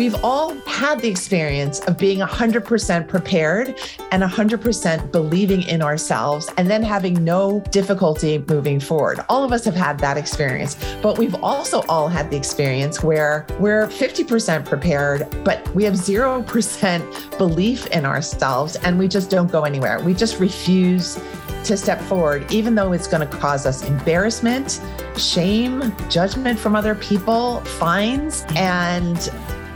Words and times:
We've 0.00 0.24
all 0.24 0.54
had 0.60 1.00
the 1.00 1.08
experience 1.08 1.80
of 1.80 1.98
being 1.98 2.20
100% 2.20 3.06
prepared 3.06 3.78
and 4.10 4.22
100% 4.22 5.12
believing 5.12 5.62
in 5.64 5.82
ourselves 5.82 6.48
and 6.56 6.70
then 6.70 6.82
having 6.82 7.22
no 7.22 7.60
difficulty 7.70 8.42
moving 8.48 8.80
forward. 8.80 9.22
All 9.28 9.44
of 9.44 9.52
us 9.52 9.62
have 9.66 9.74
had 9.74 9.98
that 9.98 10.16
experience, 10.16 10.78
but 11.02 11.18
we've 11.18 11.34
also 11.44 11.82
all 11.82 12.08
had 12.08 12.30
the 12.30 12.36
experience 12.38 13.02
where 13.02 13.44
we're 13.58 13.88
50% 13.88 14.64
prepared, 14.64 15.28
but 15.44 15.68
we 15.74 15.84
have 15.84 15.92
0% 15.92 17.36
belief 17.36 17.86
in 17.88 18.06
ourselves 18.06 18.76
and 18.76 18.98
we 18.98 19.06
just 19.06 19.28
don't 19.28 19.52
go 19.52 19.64
anywhere. 19.64 20.00
We 20.02 20.14
just 20.14 20.40
refuse 20.40 21.20
to 21.64 21.76
step 21.76 22.00
forward, 22.00 22.50
even 22.50 22.74
though 22.74 22.92
it's 22.92 23.06
going 23.06 23.28
to 23.28 23.36
cause 23.36 23.66
us 23.66 23.86
embarrassment, 23.86 24.80
shame, 25.18 25.94
judgment 26.08 26.58
from 26.58 26.74
other 26.74 26.94
people, 26.94 27.60
fines, 27.60 28.46
and 28.56 29.30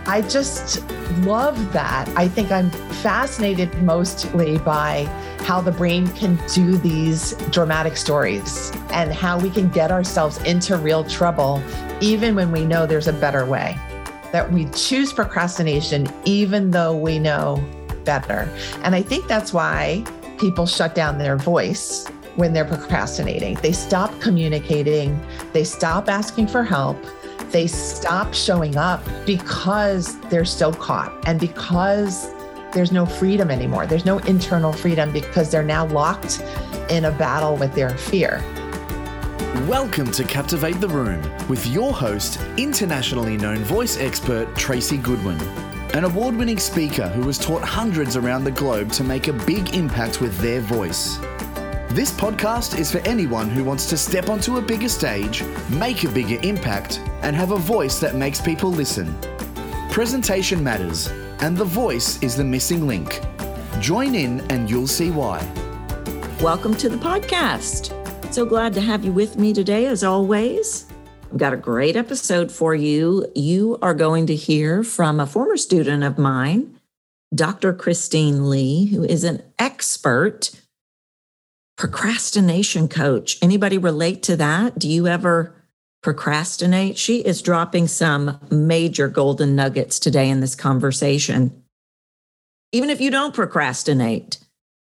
I 0.06 0.20
just 0.22 0.88
love 1.20 1.72
that. 1.72 2.08
I 2.16 2.28
think 2.28 2.50
I'm 2.52 2.70
fascinated 2.70 3.74
mostly 3.82 4.58
by 4.58 5.04
how 5.40 5.62
the 5.62 5.72
brain 5.72 6.08
can 6.08 6.38
do 6.52 6.76
these 6.76 7.32
dramatic 7.50 7.96
stories 7.96 8.70
and 8.90 9.12
how 9.12 9.38
we 9.38 9.48
can 9.48 9.68
get 9.70 9.90
ourselves 9.90 10.38
into 10.42 10.76
real 10.76 11.04
trouble, 11.04 11.62
even 12.00 12.34
when 12.34 12.52
we 12.52 12.66
know 12.66 12.86
there's 12.86 13.08
a 13.08 13.14
better 13.14 13.46
way. 13.46 13.78
That 14.32 14.52
we 14.52 14.66
choose 14.70 15.12
procrastination, 15.12 16.06
even 16.26 16.70
though 16.70 16.94
we 16.94 17.18
know 17.18 17.64
better. 18.04 18.48
And 18.82 18.94
I 18.94 19.00
think 19.00 19.26
that's 19.26 19.54
why 19.54 20.04
people 20.38 20.66
shut 20.66 20.94
down 20.94 21.16
their 21.16 21.36
voice 21.36 22.06
when 22.36 22.52
they're 22.52 22.64
procrastinating. 22.64 23.54
They 23.62 23.72
stop 23.72 24.18
communicating, 24.20 25.18
they 25.52 25.64
stop 25.64 26.10
asking 26.10 26.48
for 26.48 26.62
help 26.62 26.98
they 27.50 27.66
stop 27.66 28.34
showing 28.34 28.76
up 28.76 29.02
because 29.26 30.18
they're 30.28 30.44
so 30.44 30.72
caught 30.72 31.12
and 31.26 31.38
because 31.38 32.32
there's 32.72 32.92
no 32.92 33.06
freedom 33.06 33.50
anymore. 33.50 33.86
There's 33.86 34.04
no 34.04 34.18
internal 34.18 34.72
freedom 34.72 35.12
because 35.12 35.50
they're 35.50 35.62
now 35.62 35.86
locked 35.86 36.42
in 36.90 37.04
a 37.04 37.12
battle 37.12 37.56
with 37.56 37.74
their 37.74 37.90
fear. 37.90 38.42
Welcome 39.68 40.10
to 40.12 40.24
Captivate 40.24 40.80
the 40.80 40.88
Room 40.88 41.22
with 41.48 41.64
your 41.68 41.92
host, 41.92 42.40
internationally 42.56 43.36
known 43.36 43.58
voice 43.58 43.96
expert 43.98 44.54
Tracy 44.56 44.96
Goodwin, 44.96 45.40
an 45.94 46.04
award 46.04 46.34
winning 46.34 46.58
speaker 46.58 47.08
who 47.08 47.22
has 47.28 47.38
taught 47.38 47.62
hundreds 47.62 48.16
around 48.16 48.42
the 48.42 48.50
globe 48.50 48.90
to 48.92 49.04
make 49.04 49.28
a 49.28 49.32
big 49.32 49.74
impact 49.74 50.20
with 50.20 50.36
their 50.38 50.60
voice. 50.60 51.18
This 51.94 52.10
podcast 52.10 52.76
is 52.76 52.90
for 52.90 52.98
anyone 53.06 53.48
who 53.48 53.62
wants 53.62 53.88
to 53.88 53.96
step 53.96 54.28
onto 54.28 54.56
a 54.56 54.60
bigger 54.60 54.88
stage, 54.88 55.44
make 55.70 56.02
a 56.02 56.08
bigger 56.08 56.40
impact, 56.42 56.98
and 57.22 57.36
have 57.36 57.52
a 57.52 57.56
voice 57.56 58.00
that 58.00 58.16
makes 58.16 58.40
people 58.40 58.68
listen. 58.68 59.16
Presentation 59.92 60.60
matters, 60.60 61.06
and 61.38 61.56
the 61.56 61.64
voice 61.64 62.20
is 62.20 62.36
the 62.36 62.42
missing 62.42 62.88
link. 62.88 63.20
Join 63.78 64.16
in 64.16 64.40
and 64.50 64.68
you'll 64.68 64.88
see 64.88 65.12
why. 65.12 65.38
Welcome 66.40 66.74
to 66.78 66.88
the 66.88 66.96
podcast. 66.96 67.92
So 68.34 68.44
glad 68.44 68.74
to 68.74 68.80
have 68.80 69.04
you 69.04 69.12
with 69.12 69.38
me 69.38 69.52
today, 69.52 69.86
as 69.86 70.02
always. 70.02 70.86
I've 71.30 71.38
got 71.38 71.52
a 71.52 71.56
great 71.56 71.94
episode 71.94 72.50
for 72.50 72.74
you. 72.74 73.30
You 73.36 73.78
are 73.82 73.94
going 73.94 74.26
to 74.26 74.34
hear 74.34 74.82
from 74.82 75.20
a 75.20 75.28
former 75.28 75.56
student 75.56 76.02
of 76.02 76.18
mine, 76.18 76.76
Dr. 77.32 77.72
Christine 77.72 78.50
Lee, 78.50 78.86
who 78.86 79.04
is 79.04 79.22
an 79.22 79.44
expert 79.60 80.50
procrastination 81.76 82.88
coach. 82.88 83.38
Anybody 83.42 83.78
relate 83.78 84.22
to 84.24 84.36
that? 84.36 84.78
Do 84.78 84.88
you 84.88 85.06
ever 85.06 85.54
procrastinate? 86.02 86.98
She 86.98 87.18
is 87.18 87.42
dropping 87.42 87.88
some 87.88 88.38
major 88.50 89.08
golden 89.08 89.56
nuggets 89.56 89.98
today 89.98 90.28
in 90.28 90.40
this 90.40 90.54
conversation. 90.54 91.62
Even 92.72 92.90
if 92.90 93.00
you 93.00 93.10
don't 93.10 93.34
procrastinate, 93.34 94.38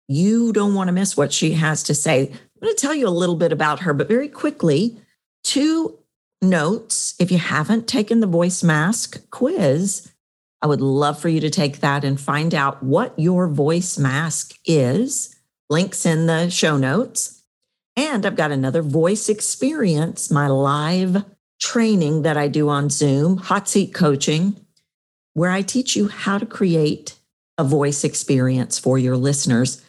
you 0.08 0.52
don't 0.52 0.74
want 0.74 0.88
to 0.88 0.92
miss 0.92 1.16
what 1.16 1.32
she 1.32 1.52
has 1.52 1.82
to 1.84 1.94
say. 1.94 2.28
I'm 2.30 2.62
going 2.62 2.74
to 2.74 2.80
tell 2.80 2.94
you 2.94 3.08
a 3.08 3.10
little 3.10 3.36
bit 3.36 3.52
about 3.52 3.80
her, 3.80 3.94
but 3.94 4.08
very 4.08 4.28
quickly, 4.28 5.00
two 5.44 5.98
notes. 6.40 7.14
If 7.18 7.30
you 7.30 7.38
haven't 7.38 7.88
taken 7.88 8.20
the 8.20 8.26
voice 8.26 8.62
mask 8.62 9.30
quiz, 9.30 10.10
I 10.60 10.66
would 10.66 10.80
love 10.80 11.18
for 11.18 11.28
you 11.28 11.40
to 11.40 11.50
take 11.50 11.80
that 11.80 12.04
and 12.04 12.20
find 12.20 12.54
out 12.54 12.82
what 12.82 13.18
your 13.18 13.48
voice 13.48 13.98
mask 13.98 14.54
is 14.64 15.34
links 15.72 16.04
in 16.04 16.26
the 16.26 16.50
show 16.50 16.76
notes. 16.76 17.42
And 17.96 18.24
I've 18.24 18.36
got 18.36 18.52
another 18.52 18.82
voice 18.82 19.28
experience, 19.28 20.30
my 20.30 20.46
live 20.46 21.24
training 21.60 22.22
that 22.22 22.36
I 22.36 22.48
do 22.48 22.68
on 22.68 22.90
Zoom, 22.90 23.38
hot 23.38 23.68
seat 23.68 23.94
coaching, 23.94 24.56
where 25.34 25.50
I 25.50 25.62
teach 25.62 25.96
you 25.96 26.08
how 26.08 26.36
to 26.38 26.44
create 26.44 27.18
a 27.56 27.64
voice 27.64 28.04
experience 28.04 28.78
for 28.78 28.98
your 28.98 29.16
listeners. 29.16 29.82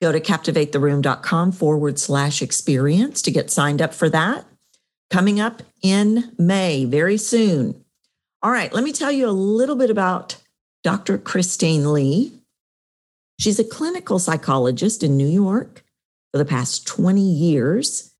Go 0.00 0.12
to 0.12 0.20
captivatetheroom.com 0.20 1.52
forward 1.52 1.98
slash 1.98 2.40
experience 2.40 3.20
to 3.22 3.30
get 3.30 3.50
signed 3.50 3.82
up 3.82 3.92
for 3.92 4.08
that. 4.10 4.44
Coming 5.10 5.40
up 5.40 5.62
in 5.82 6.32
May, 6.38 6.84
very 6.84 7.16
soon. 7.16 7.84
All 8.42 8.52
right, 8.52 8.72
let 8.72 8.84
me 8.84 8.92
tell 8.92 9.10
you 9.10 9.28
a 9.28 9.30
little 9.30 9.74
bit 9.74 9.90
about 9.90 10.36
Dr. 10.84 11.18
Christine 11.18 11.92
Lee. 11.92 12.37
She's 13.38 13.58
a 13.58 13.64
clinical 13.64 14.18
psychologist 14.18 15.02
in 15.02 15.16
New 15.16 15.28
York 15.28 15.84
for 16.32 16.38
the 16.38 16.44
past 16.44 16.86
20 16.86 17.20
years 17.20 18.12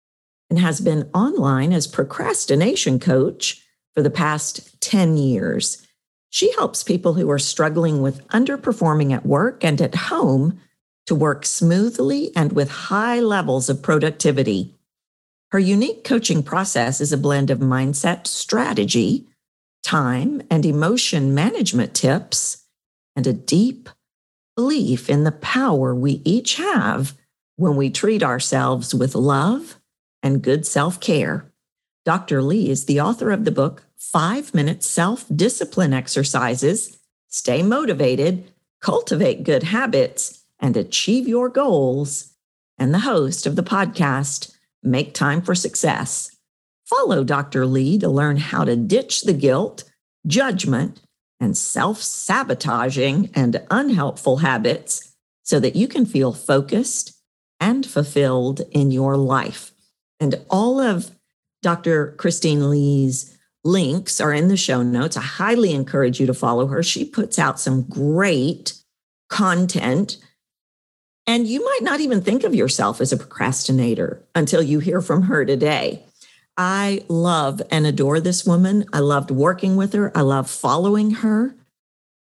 and 0.49 0.59
has 0.59 0.81
been 0.81 1.11
online 1.13 1.73
as 1.73 1.87
procrastination 1.87 2.99
coach 3.01 3.63
for 3.95 4.03
the 4.03 4.11
past 4.11 4.81
10 4.81 5.17
years. 5.17 5.87
She 6.31 6.53
helps 6.53 6.85
people 6.85 7.15
who 7.15 7.29
are 7.31 7.39
struggling 7.39 8.01
with 8.01 8.27
underperforming 8.29 9.13
at 9.13 9.27
work 9.27 9.65
and 9.65 9.81
at 9.81 9.95
home 9.95 10.61
to 11.07 11.15
work 11.15 11.45
smoothly 11.45 12.31
and 12.37 12.53
with 12.53 12.71
high 12.71 13.19
levels 13.19 13.69
of 13.69 13.83
productivity. 13.83 14.75
Her 15.51 15.59
unique 15.59 16.05
coaching 16.05 16.43
process 16.43 17.01
is 17.01 17.13
a 17.13 17.19
blend 17.19 17.51
of 17.51 17.59
mindset 17.59 18.27
strategy, 18.27 19.27
time 19.83 20.43
and 20.51 20.65
emotion 20.67 21.35
management 21.35 21.95
tips, 21.95 22.65
and 23.17 23.27
a 23.27 23.33
deep 23.33 23.89
belief 24.59 25.09
in 25.09 25.23
the 25.23 25.31
power 25.31 25.95
we 25.95 26.21
each 26.25 26.57
have 26.57 27.15
when 27.55 27.77
we 27.77 27.89
treat 27.89 28.25
ourselves 28.25 28.93
with 28.93 29.15
love 29.15 29.79
and 30.21 30.43
good 30.43 30.67
self 30.67 30.99
care. 30.99 31.49
Dr. 32.05 32.43
Lee 32.43 32.69
is 32.69 32.87
the 32.87 33.01
author 33.01 33.31
of 33.31 33.45
the 33.45 33.53
book, 33.53 33.85
Five 33.97 34.53
Minute 34.53 34.83
Self 34.83 35.25
Discipline 35.33 35.93
Exercises 35.93 36.99
Stay 37.29 37.63
Motivated, 37.63 38.51
Cultivate 38.81 39.45
Good 39.45 39.63
Habits, 39.63 40.43
and 40.59 40.77
Achieve 40.77 41.29
Your 41.29 41.49
Goals, 41.49 42.35
and 42.77 42.93
the 42.93 43.07
host 43.07 43.47
of 43.47 43.55
the 43.55 43.63
podcast, 43.63 44.57
Make 44.83 45.15
Time 45.15 45.41
for 45.41 45.55
Success. 45.55 46.35
Follow 46.85 47.23
Dr. 47.23 47.65
Lee 47.65 47.97
to 48.01 48.09
learn 48.09 48.39
how 48.39 48.65
to 48.65 48.75
ditch 48.75 49.23
the 49.23 49.35
guilt, 49.35 49.85
judgment, 50.27 51.01
and 51.41 51.57
self 51.57 52.03
sabotaging 52.03 53.31
and 53.35 53.65
unhelpful 53.71 54.39
habits 54.39 55.15
so 55.43 55.61
that 55.61 55.77
you 55.77 55.89
can 55.89 56.05
feel 56.05 56.33
focused 56.33 57.19
and 57.61 57.87
fulfilled 57.87 58.61
in 58.71 58.91
your 58.91 59.17
life. 59.17 59.73
And 60.21 60.35
all 60.51 60.81
of 60.81 61.11
Dr. 61.63 62.13
Christine 62.19 62.71
Lee's 62.71 63.37
links 63.65 64.21
are 64.21 64.33
in 64.33 64.49
the 64.49 64.57
show 64.57 64.83
notes. 64.83 65.17
I 65.17 65.23
highly 65.23 65.73
encourage 65.73 66.21
you 66.21 66.27
to 66.27 66.35
follow 66.35 66.67
her. 66.67 66.83
She 66.83 67.05
puts 67.05 67.39
out 67.39 67.61
some 67.61 67.83
great 67.83 68.75
content. 69.29 70.19
And 71.27 71.47
you 71.47 71.65
might 71.65 71.83
not 71.83 72.01
even 72.01 72.23
think 72.23 72.45
of 72.45 72.55
yourself 72.55 73.01
as 73.01 73.13
a 73.13 73.17
procrastinator 73.17 74.23
until 74.35 74.63
you 74.63 74.79
hear 74.79 75.01
from 75.01 75.23
her 75.23 75.45
today. 75.45 76.05
I 76.61 77.05
love 77.07 77.63
and 77.71 77.87
adore 77.87 78.19
this 78.19 78.45
woman. 78.45 78.85
I 78.93 78.99
loved 78.99 79.31
working 79.31 79.77
with 79.77 79.93
her. 79.93 80.11
I 80.17 80.23
love 80.23 80.51
following 80.51 81.13
her 81.13 81.55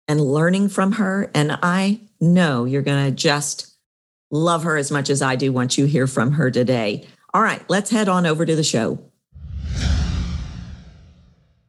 and 0.08 0.22
learning 0.22 0.70
from 0.70 0.94
her. 0.94 1.32
And 1.34 1.58
I 1.64 2.02
know 2.22 2.66
you're 2.66 2.84
going 2.84 3.06
to 3.06 3.12
just 3.12 3.76
love 4.30 4.66
her 4.66 4.78
as 4.78 4.92
much 4.92 5.10
as 5.10 5.24
I 5.24 5.36
do 5.36 5.52
once 5.52 5.80
you 5.80 5.86
hear 5.86 6.06
from 6.06 6.34
her 6.34 6.52
today. 6.52 7.08
All 7.34 7.42
right, 7.42 7.68
let's 7.70 7.90
head 7.90 8.08
on 8.08 8.28
over 8.28 8.46
to 8.46 8.56
the 8.56 8.64
show. 8.64 9.04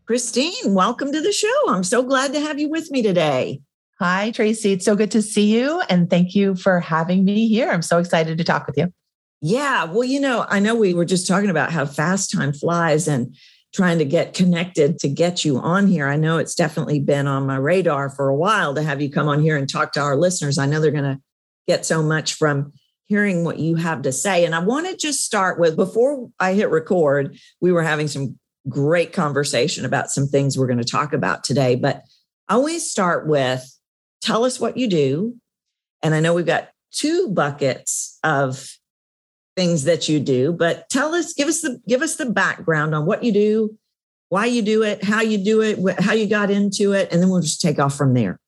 Christine, 0.05 0.75
welcome 0.75 1.13
to 1.13 1.23
the 1.23 1.33
show. 1.33 1.69
I'm 1.69 1.85
so 1.85 2.03
glad 2.03 2.35
to 2.35 2.41
have 2.41 2.59
you 2.59 2.69
with 2.69 2.91
me 2.91 3.01
today. 3.01 3.63
Hi, 4.01 4.33
Tracy. 4.33 4.73
It's 4.73 4.85
so 4.85 4.97
good 4.97 5.13
to 5.13 5.23
see 5.23 5.55
you. 5.57 5.81
And 5.89 6.11
thank 6.11 6.35
you 6.35 6.57
for 6.57 6.81
having 6.81 7.25
me 7.25 7.49
here. 7.49 7.71
I'm 7.71 7.81
so 7.81 7.97
excited 7.97 8.37
to 8.37 8.45
talk 8.45 8.67
with 8.67 8.77
you. 8.77 8.93
Yeah. 9.43 9.85
Well, 9.85 10.05
you 10.05 10.21
know, 10.21 10.45
I 10.49 10.61
know 10.61 10.75
we 10.75 10.93
were 10.93 11.05
just 11.05 11.27
talking 11.27 11.51
about 11.51 11.73
how 11.73 11.87
fast 11.87 12.31
time 12.31 12.53
flies 12.53 13.09
and 13.09 13.35
trying 13.73 13.99
to 13.99 14.05
get 14.05 14.35
connected 14.35 14.99
to 14.99 15.09
get 15.09 15.45
you 15.45 15.59
on 15.59 15.87
here. 15.87 16.09
I 16.09 16.17
know 16.17 16.39
it's 16.39 16.55
definitely 16.55 17.01
been 17.01 17.27
on 17.27 17.47
my 17.47 17.57
radar 17.57 18.11
for 18.11 18.29
a 18.29 18.37
while 18.37 18.75
to 18.75 18.83
have 18.83 19.01
you 19.01 19.11
come 19.11 19.29
on 19.29 19.41
here 19.41 19.57
and 19.57 19.69
talk 19.69 19.93
to 19.93 20.01
our 20.01 20.17
listeners. 20.17 20.59
I 20.59 20.67
know 20.67 20.81
they're 20.81 20.91
going 20.91 21.05
to 21.05 21.21
get 21.69 21.87
so 21.87 22.03
much 22.03 22.35
from 22.35 22.73
hearing 23.07 23.45
what 23.45 23.59
you 23.59 23.77
have 23.77 24.03
to 24.03 24.13
say. 24.13 24.45
And 24.45 24.55
I 24.55 24.59
want 24.59 24.89
to 24.89 24.97
just 24.97 25.25
start 25.25 25.59
with 25.59 25.77
before 25.77 26.29
I 26.39 26.55
hit 26.55 26.71
record, 26.71 27.39
we 27.61 27.73
were 27.73 27.83
having 27.83 28.09
some 28.09 28.39
great 28.69 29.13
conversation 29.13 29.85
about 29.85 30.11
some 30.11 30.27
things 30.27 30.59
we're 30.59 30.67
going 30.67 30.79
to 30.79 30.85
talk 30.85 31.13
about 31.13 31.45
today. 31.45 31.77
But 31.77 32.03
I 32.49 32.55
always 32.55 32.91
start 32.91 33.27
with 33.27 33.65
tell 34.21 34.45
us 34.45 34.61
what 34.61 34.77
you 34.77 34.89
do. 34.89 35.37
And 36.03 36.15
I 36.15 36.21
know 36.21 36.35
we've 36.35 36.47
got 36.47 36.71
two 36.93 37.29
buckets 37.29 38.19
of 38.23 38.77
things 39.57 39.85
that 39.85 40.09
you 40.09 40.21
do, 40.21 40.53
but 40.53 40.89
tell 40.89 41.15
us, 41.15 41.33
give 41.33 41.49
us 41.49 41.61
the 41.61 41.81
give 41.89 42.03
us 42.03 42.17
the 42.17 42.27
background 42.27 42.95
on 42.95 43.07
what 43.07 43.25
you 43.25 43.33
do, 43.33 43.77
why 44.29 44.47
you 44.47 44.63
do 44.63 44.83
it, 44.83 45.03
how 45.05 45.21
you 45.21 45.39
do 45.39 45.61
it, 45.61 46.01
how 46.01 46.13
you 46.13 46.27
got 46.27 46.51
into 46.51 46.93
it, 46.93 47.13
and 47.13 47.21
then 47.21 47.29
we'll 47.29 47.43
just 47.43 47.61
take 47.61 47.79
off 47.79 47.97
from 47.97 48.15
there. 48.15 48.39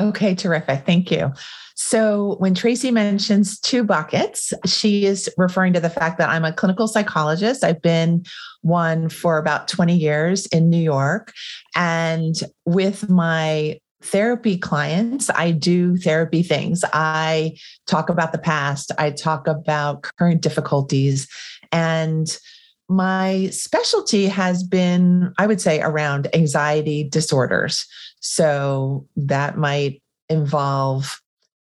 Okay, 0.00 0.34
terrific. 0.34 0.86
Thank 0.86 1.10
you. 1.10 1.32
So, 1.74 2.36
when 2.38 2.54
Tracy 2.54 2.90
mentions 2.90 3.58
two 3.60 3.84
buckets, 3.84 4.52
she 4.66 5.06
is 5.06 5.30
referring 5.36 5.72
to 5.74 5.80
the 5.80 5.90
fact 5.90 6.18
that 6.18 6.28
I'm 6.28 6.44
a 6.44 6.52
clinical 6.52 6.88
psychologist. 6.88 7.62
I've 7.62 7.80
been 7.82 8.24
one 8.62 9.08
for 9.08 9.38
about 9.38 9.68
20 9.68 9.96
years 9.96 10.46
in 10.46 10.70
New 10.70 10.82
York. 10.82 11.32
And 11.76 12.34
with 12.64 13.08
my 13.08 13.78
therapy 14.02 14.56
clients, 14.56 15.28
I 15.30 15.50
do 15.50 15.96
therapy 15.96 16.42
things. 16.42 16.84
I 16.92 17.56
talk 17.86 18.08
about 18.08 18.32
the 18.32 18.38
past, 18.38 18.92
I 18.98 19.10
talk 19.10 19.48
about 19.48 20.02
current 20.18 20.40
difficulties. 20.40 21.28
And 21.72 22.36
my 22.88 23.48
specialty 23.50 24.26
has 24.26 24.62
been, 24.62 25.32
I 25.38 25.46
would 25.46 25.60
say, 25.60 25.80
around 25.80 26.34
anxiety 26.34 27.04
disorders. 27.04 27.86
So 28.20 29.06
that 29.16 29.58
might 29.58 30.02
involve 30.28 31.20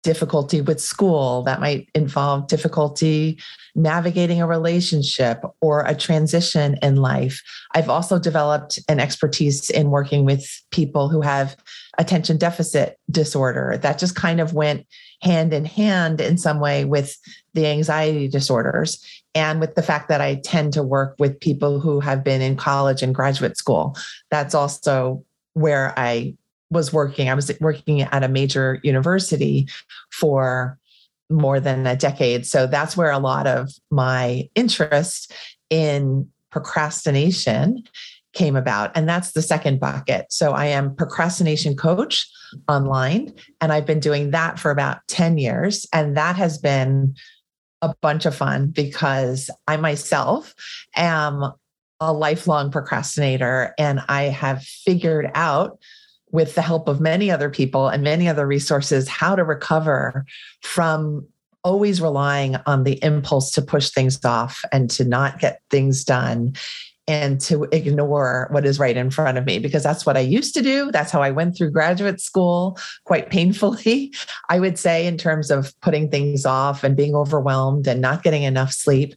difficulty 0.06 0.61
with 0.61 0.81
school, 0.81 1.43
that 1.43 1.58
might 1.58 1.88
involve 1.93 2.46
difficulty 2.46 3.40
navigating 3.75 4.40
a 4.40 4.46
relationship 4.46 5.43
or 5.61 5.84
a 5.84 5.96
transition 5.96 6.78
in 6.81 6.96
life. 6.96 7.43
I've 7.75 7.90
also 7.90 8.19
developed 8.19 8.78
an 8.88 9.00
expertise 9.00 9.69
in 9.69 9.90
working 9.90 10.25
with 10.25 10.46
people 10.70 11.08
who 11.08 11.23
have 11.23 11.56
attention 11.98 12.37
deficit 12.37 12.98
disorder. 13.10 13.78
That 13.81 13.98
just 13.98 14.14
kind 14.14 14.40
of 14.40 14.52
went 14.52 14.87
hand 15.22 15.52
in 15.52 15.64
hand 15.64 16.20
in 16.20 16.38
some 16.38 16.60
way 16.60 16.84
with 16.84 17.16
the 17.54 17.66
anxiety 17.66 18.28
disorders 18.28 19.04
and 19.34 19.60
with 19.60 19.75
the 19.75 19.82
fact 19.82 20.08
that 20.08 20.20
I 20.20 20.37
tend 20.37 20.72
to 20.75 20.82
work 20.82 21.16
with 21.19 21.40
people 21.40 21.81
who 21.81 22.00
have 22.00 22.22
been 22.22 22.43
in 22.43 22.56
college 22.56 23.02
and 23.02 23.14
graduate 23.14 23.56
school. 23.56 23.96
That's 24.31 24.54
also 24.54 25.25
where 25.54 25.98
I 25.98 26.34
was 26.70 26.93
working. 26.93 27.28
I 27.28 27.34
was 27.34 27.52
working 27.60 28.02
at 28.02 28.25
a 28.25 28.28
major 28.28 28.81
university 28.82 29.69
for 30.10 30.78
more 31.31 31.60
than 31.60 31.87
a 31.87 31.96
decade. 31.96 32.46
So 32.46 32.66
that's 32.66 32.96
where 32.96 33.10
a 33.10 33.19
lot 33.19 33.46
of 33.46 33.70
my 33.90 34.49
interest 34.54 35.32
in 35.70 36.31
procrastination 36.50 37.82
came 38.37 38.55
about. 38.55 38.94
And 38.94 39.09
that's 39.09 39.33
the 39.33 39.43
second 39.43 39.81
bucket. 39.81 40.27
So 40.31 40.53
I 40.53 40.67
am 40.67 40.94
procrastination 40.94 41.75
coach 41.75 42.29
online, 42.69 43.33
and 43.61 43.73
I've 43.73 43.87
been 43.87 43.99
doing 43.99 44.31
that 44.31 44.61
for 44.61 44.71
about 44.71 44.99
10 45.09 45.38
years. 45.38 45.87
And 45.93 46.17
that 46.17 46.37
has 46.37 46.59
been 46.59 47.17
a 47.83 47.94
bunch 48.00 48.27
of 48.27 48.35
fun 48.35 48.69
because 48.69 49.50
I 49.67 49.77
myself 49.77 50.55
am 50.94 51.53
a 51.99 52.12
lifelong 52.12 52.71
procrastinator 52.71 53.75
and 53.79 54.00
I 54.09 54.25
have 54.25 54.62
figured 54.62 55.31
out 55.35 55.79
with 56.31 56.55
the 56.55 56.62
help 56.62 56.88
of 56.88 57.00
many 57.00 57.31
other 57.31 57.49
people 57.49 57.88
and 57.88 58.03
many 58.03 58.29
other 58.29 58.47
resources 58.47 59.09
how 59.09 59.35
to 59.35 59.44
recover 59.44 60.27
from 60.62 61.27
always 61.65 62.00
relying 62.00 62.56
on 62.67 62.85
the 62.85 63.03
impulse 63.03 63.50
to 63.53 63.62
push 63.62 63.91
things 63.91 64.25
off 64.25 64.62
and 64.73 64.91
to 64.91 65.05
not 65.05 65.41
get 65.41 65.62
things 65.71 66.05
done 66.05 66.55
and 67.08 67.41
to 67.41 67.64
ignore 67.70 68.49
what 68.50 68.67
is 68.67 68.81
right 68.81 68.97
in 68.97 69.11
front 69.11 69.38
of 69.38 69.47
me 69.47 69.58
because 69.58 69.82
that's 69.82 70.05
what 70.05 70.17
I 70.17 70.20
used 70.20 70.55
to 70.55 70.62
do. 70.62 70.91
That's 70.91 71.12
how 71.12 71.23
I 71.23 71.31
went 71.31 71.56
through 71.56 71.70
graduate 71.70 72.20
school 72.20 72.79
quite 73.05 73.31
painfully, 73.31 74.12
I 74.49 74.58
would 74.58 74.79
say, 74.79 75.06
in 75.06 75.17
terms 75.17 75.50
of 75.50 75.79
putting 75.81 76.11
things 76.11 76.44
off 76.44 76.82
and 76.82 76.97
being 76.97 77.14
overwhelmed 77.14 77.87
and 77.87 78.00
not 78.00 78.23
getting 78.23 78.43
enough 78.43 78.73
sleep. 78.73 79.14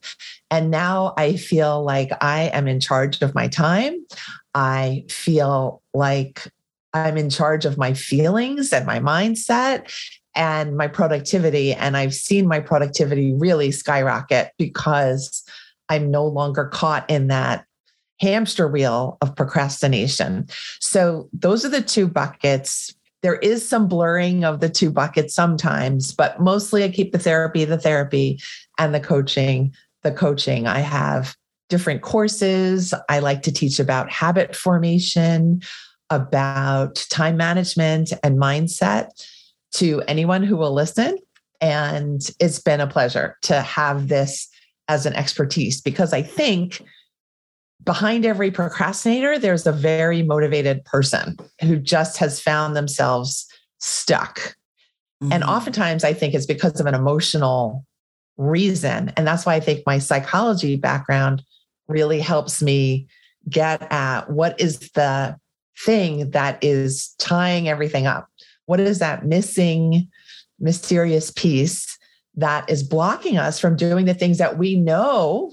And 0.52 0.70
now 0.70 1.14
I 1.18 1.36
feel 1.36 1.84
like 1.84 2.12
I 2.22 2.44
am 2.54 2.68
in 2.68 2.80
charge 2.80 3.22
of 3.22 3.34
my 3.34 3.48
time. 3.48 4.06
I 4.54 5.06
feel 5.10 5.82
like 5.94 6.48
I'm 6.94 7.18
in 7.18 7.30
charge 7.30 7.66
of 7.66 7.78
my 7.78 7.94
feelings 7.94 8.74
and 8.74 8.86
my 8.86 9.00
mindset 9.00 9.92
and 10.36 10.78
my 10.78 10.88
productivity. 10.88 11.74
And 11.74 11.98
I've 11.98 12.14
seen 12.14 12.48
my 12.48 12.60
productivity 12.60 13.34
really 13.34 13.72
skyrocket 13.72 14.52
because 14.58 15.44
I'm 15.90 16.12
no 16.12 16.26
longer 16.26 16.66
caught 16.66 17.10
in 17.10 17.28
that 17.28 17.66
hamster 18.20 18.68
wheel 18.68 19.18
of 19.22 19.36
procrastination. 19.36 20.48
So 20.80 21.30
those 21.34 21.66
are 21.66 21.70
the 21.70 21.82
two 21.82 22.08
buckets. 22.08 22.94
There 23.22 23.38
is 23.38 23.68
some 23.68 23.88
blurring 23.88 24.44
of 24.44 24.60
the 24.60 24.70
two 24.70 24.92
buckets 24.92 25.34
sometimes, 25.34 26.14
but 26.14 26.40
mostly 26.40 26.84
I 26.84 26.90
keep 26.90 27.12
the 27.12 27.20
therapy, 27.20 27.66
the 27.66 27.78
therapy, 27.78 28.40
and 28.78 28.94
the 28.94 29.00
coaching, 29.00 29.74
the 30.04 30.12
coaching. 30.12 30.68
I 30.68 30.80
have 30.80 31.36
different 31.68 32.02
courses. 32.02 32.94
I 33.10 33.20
like 33.20 33.44
to 33.44 33.52
teach 33.52 33.80
about 33.80 34.10
habit 34.10 34.56
formation 34.56 35.62
about 36.10 36.96
time 37.10 37.38
management 37.38 38.12
and 38.24 38.40
mindset 38.40 39.10
to 39.72 40.02
anyone 40.08 40.44
who 40.44 40.58
will 40.58 40.74
listen. 40.74 41.18
And 41.62 42.28
it's 42.40 42.60
been 42.60 42.82
a 42.82 42.88
pleasure 42.88 43.38
to 43.44 43.62
have 43.62 44.08
this 44.08 44.48
as 44.88 45.06
an 45.06 45.14
expertise 45.14 45.82
because 45.82 46.14
I 46.14 46.24
think 46.24 46.84
behind 47.84 48.26
every 48.26 48.52
procrastinator, 48.52 49.40
there's 49.40 49.66
a 49.66 49.72
very 49.72 50.22
motivated 50.22 50.84
person 50.86 51.38
who 51.62 51.78
just 51.78 52.18
has 52.18 52.40
found 52.40 52.76
themselves 52.76 53.48
stuck. 53.80 54.56
Mm-hmm. 55.24 55.34
And 55.34 55.44
oftentimes 55.44 56.04
I 56.04 56.14
think 56.14 56.34
it's 56.34 56.46
because 56.46 56.80
of 56.80 56.86
an 56.86 56.96
emotional 56.96 57.86
reason. 58.38 59.12
And 59.16 59.28
that's 59.28 59.46
why 59.46 59.56
I 59.56 59.60
think 59.60 59.84
my 59.86 60.00
psychology 60.00 60.76
background 60.76 61.44
really 61.88 62.20
helps 62.20 62.62
me 62.62 63.08
get 63.50 63.82
at 63.92 64.30
what 64.30 64.60
is 64.60 64.80
the 64.92 65.38
thing 65.86 66.32
that 66.32 66.64
is 66.64 67.14
tying 67.20 67.68
everything 67.68 68.06
up? 68.06 68.28
What 68.66 68.80
is 68.80 69.00
that 69.00 69.26
missing, 69.26 70.08
mysterious 70.60 71.32
piece 71.32 71.98
that 72.36 72.70
is 72.70 72.84
blocking 72.84 73.38
us 73.38 73.60
from 73.60 73.76
doing 73.76 74.06
the 74.06 74.14
things 74.14 74.38
that 74.38 74.58
we 74.58 74.76
know 74.76 75.52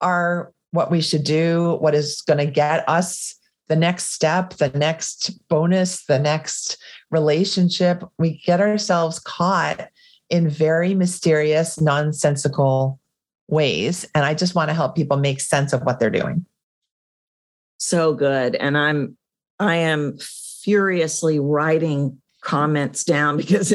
are 0.00 0.52
what 0.74 0.90
we 0.90 1.00
should 1.00 1.22
do, 1.22 1.76
what 1.80 1.94
is 1.94 2.20
going 2.22 2.44
to 2.44 2.50
get 2.50 2.86
us 2.88 3.36
the 3.68 3.76
next 3.76 4.12
step, 4.12 4.54
the 4.54 4.70
next 4.70 5.30
bonus, 5.48 6.04
the 6.06 6.18
next 6.18 6.76
relationship? 7.12 8.02
We 8.18 8.42
get 8.44 8.60
ourselves 8.60 9.20
caught 9.20 9.88
in 10.30 10.48
very 10.48 10.94
mysterious, 10.94 11.80
nonsensical 11.80 12.98
ways. 13.46 14.04
And 14.16 14.24
I 14.24 14.34
just 14.34 14.56
want 14.56 14.68
to 14.70 14.74
help 14.74 14.96
people 14.96 15.16
make 15.16 15.40
sense 15.40 15.72
of 15.72 15.82
what 15.82 16.00
they're 16.00 16.10
doing. 16.10 16.44
So 17.78 18.12
good. 18.12 18.56
And 18.56 18.76
I'm 18.76 19.16
I 19.60 19.76
am 19.76 20.18
furiously 20.18 21.38
writing 21.38 22.20
comments 22.44 23.02
down 23.02 23.36
because 23.38 23.70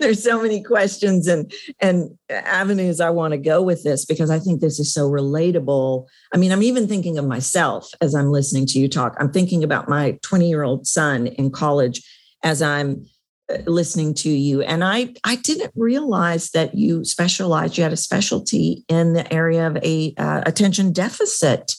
there's 0.00 0.22
so 0.22 0.40
many 0.40 0.62
questions 0.62 1.26
and 1.26 1.52
and 1.80 2.16
avenues 2.30 3.00
I 3.00 3.10
want 3.10 3.32
to 3.32 3.38
go 3.38 3.60
with 3.60 3.82
this 3.82 4.06
because 4.06 4.30
I 4.30 4.38
think 4.38 4.60
this 4.60 4.78
is 4.78 4.94
so 4.94 5.10
relatable. 5.10 6.06
I 6.32 6.38
mean, 6.38 6.52
I'm 6.52 6.62
even 6.62 6.88
thinking 6.88 7.18
of 7.18 7.26
myself 7.26 7.90
as 8.00 8.14
I'm 8.14 8.30
listening 8.30 8.66
to 8.66 8.78
you 8.78 8.88
talk. 8.88 9.16
I'm 9.18 9.32
thinking 9.32 9.62
about 9.62 9.88
my 9.88 10.18
20 10.22 10.48
year 10.48 10.62
old 10.62 10.86
son 10.86 11.26
in 11.26 11.50
college 11.50 12.02
as 12.42 12.62
I'm 12.62 13.04
uh, 13.50 13.58
listening 13.66 14.14
to 14.14 14.30
you 14.30 14.62
and 14.62 14.84
i 14.84 15.12
i 15.24 15.34
didn't 15.34 15.72
realize 15.74 16.50
that 16.50 16.76
you 16.76 17.04
specialized 17.04 17.76
you 17.76 17.82
had 17.82 17.92
a 17.92 17.96
specialty 17.96 18.84
in 18.86 19.14
the 19.14 19.32
area 19.32 19.66
of 19.66 19.76
a 19.78 20.14
uh, 20.16 20.42
attention 20.46 20.92
deficit 20.92 21.74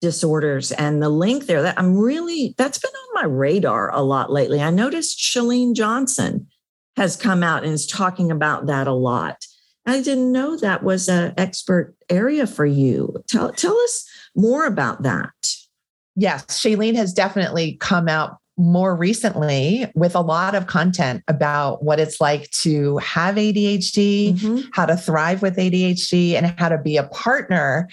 disorders 0.00 0.72
and 0.72 1.02
the 1.02 1.08
link 1.08 1.46
there 1.46 1.62
that 1.62 1.78
I'm 1.78 1.96
really 1.96 2.54
that's 2.56 2.78
been 2.78 2.90
on 2.90 3.22
my 3.22 3.28
radar 3.28 3.92
a 3.94 4.02
lot 4.02 4.32
lately. 4.32 4.60
I 4.60 4.70
noticed 4.70 5.18
Chalene 5.18 5.74
Johnson 5.74 6.46
has 6.96 7.16
come 7.16 7.42
out 7.42 7.64
and 7.64 7.72
is 7.72 7.86
talking 7.86 8.30
about 8.30 8.66
that 8.66 8.86
a 8.86 8.92
lot. 8.92 9.44
I 9.86 10.02
didn't 10.02 10.32
know 10.32 10.56
that 10.56 10.82
was 10.82 11.08
an 11.08 11.34
expert 11.36 11.94
area 12.08 12.46
for 12.46 12.66
you. 12.66 13.22
Tell 13.28 13.52
tell 13.52 13.76
us 13.76 14.08
more 14.34 14.66
about 14.66 15.02
that. 15.02 15.32
Yes, 16.16 16.44
Chalene 16.46 16.96
has 16.96 17.12
definitely 17.12 17.76
come 17.80 18.08
out 18.08 18.38
more 18.56 18.94
recently 18.94 19.90
with 19.94 20.14
a 20.14 20.20
lot 20.20 20.54
of 20.54 20.66
content 20.66 21.22
about 21.28 21.82
what 21.82 21.98
it's 21.98 22.20
like 22.20 22.50
to 22.50 22.98
have 22.98 23.36
ADHD, 23.36 24.34
mm-hmm. 24.34 24.68
how 24.74 24.84
to 24.84 24.96
thrive 24.96 25.40
with 25.40 25.56
ADHD, 25.56 26.34
and 26.34 26.54
how 26.58 26.68
to 26.68 26.76
be 26.76 26.98
a 26.98 27.04
partner 27.04 27.88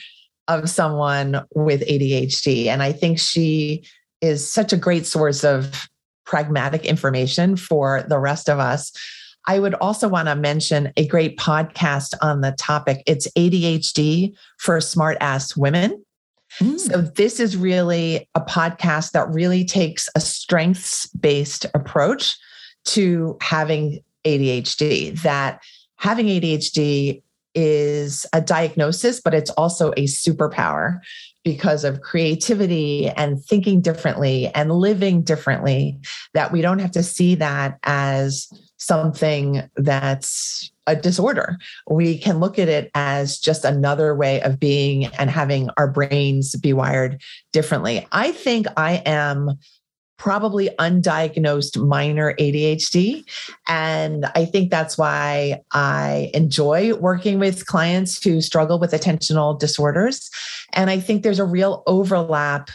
of 0.48 0.70
someone 0.70 1.46
with 1.56 1.82
ADHD. 1.88 2.68
And 2.68 2.82
I 2.82 2.92
think 2.92 3.20
she 3.20 3.86
is 4.22 4.50
such 4.50 4.74
a 4.74 4.78
great 4.78 5.06
source 5.06 5.44
of 5.44 5.88
pragmatic 6.26 6.86
information 6.86 7.56
for 7.56 8.04
the 8.08 8.20
rest 8.20 8.50
of 8.50 8.60
us. 8.60 8.92
I 9.48 9.60
would 9.60 9.76
also 9.76 10.10
want 10.10 10.28
to 10.28 10.36
mention 10.36 10.92
a 10.98 11.08
great 11.08 11.38
podcast 11.38 12.14
on 12.22 12.42
the 12.42 12.52
topic. 12.52 13.02
It's 13.06 13.28
ADHD 13.38 14.34
for 14.58 14.82
smart 14.82 15.18
ass 15.22 15.56
women. 15.56 16.04
Mm. 16.60 16.80
So, 16.80 17.02
this 17.02 17.40
is 17.40 17.56
really 17.56 18.28
a 18.36 18.42
podcast 18.42 19.12
that 19.12 19.30
really 19.30 19.64
takes 19.64 20.10
a 20.16 20.20
strengths 20.20 21.08
based 21.08 21.66
approach 21.74 22.36
to 22.86 23.38
having 23.42 24.00
ADHD, 24.26 25.22
that 25.22 25.62
having 25.98 26.28
ADHD 26.28 27.22
is 27.58 28.26
a 28.34 28.40
diagnosis, 28.40 29.20
but 29.20 29.34
it's 29.34 29.50
also 29.52 29.90
a 29.94 30.06
superpower 30.06 31.00
because 31.44 31.84
of 31.84 32.02
creativity 32.02 33.10
and 33.10 33.44
thinking 33.44 33.82
differently 33.82 34.48
and 34.54 34.72
living 34.72 35.24
differently, 35.24 36.00
that 36.34 36.52
we 36.52 36.62
don't 36.62 36.80
have 36.80 36.92
to 36.92 37.02
see 37.02 37.34
that 37.36 37.80
as 37.84 38.48
something 38.78 39.68
that's 39.76 40.72
a 40.86 40.96
disorder. 40.96 41.58
We 41.90 42.18
can 42.18 42.40
look 42.40 42.60
at 42.60 42.70
it 42.70 42.92
as 42.94 43.40
just 43.40 43.66
another 43.66 44.16
way 44.16 44.42
of 44.42 44.60
being 44.60 45.06
and 45.18 45.30
having 45.30 45.70
our 45.78 45.90
brains 45.90 46.56
be 46.56 46.74
wired 46.74 47.22
differently. 47.54 48.08
I 48.12 48.32
think 48.32 48.68
I 48.78 49.02
am 49.06 49.58
probably 50.18 50.70
undiagnosed 50.80 51.78
minor 51.78 52.34
ADHD. 52.34 53.24
And 53.68 54.26
I 54.36 54.46
think 54.46 54.72
that's 54.72 54.98
why 54.98 55.62
I 55.72 56.32
enjoy 56.34 56.96
working 56.96 57.40
with 57.40 57.66
clients 57.68 58.24
who 58.24 58.42
struggle 58.42 58.80
with 58.80 58.92
attentional 58.92 59.58
disorders. 59.58 60.30
And 60.74 60.90
I 60.90 61.00
think 61.00 61.24
there's 61.24 61.40
a 61.40 61.46
real 61.46 61.84
overlap 61.88 62.70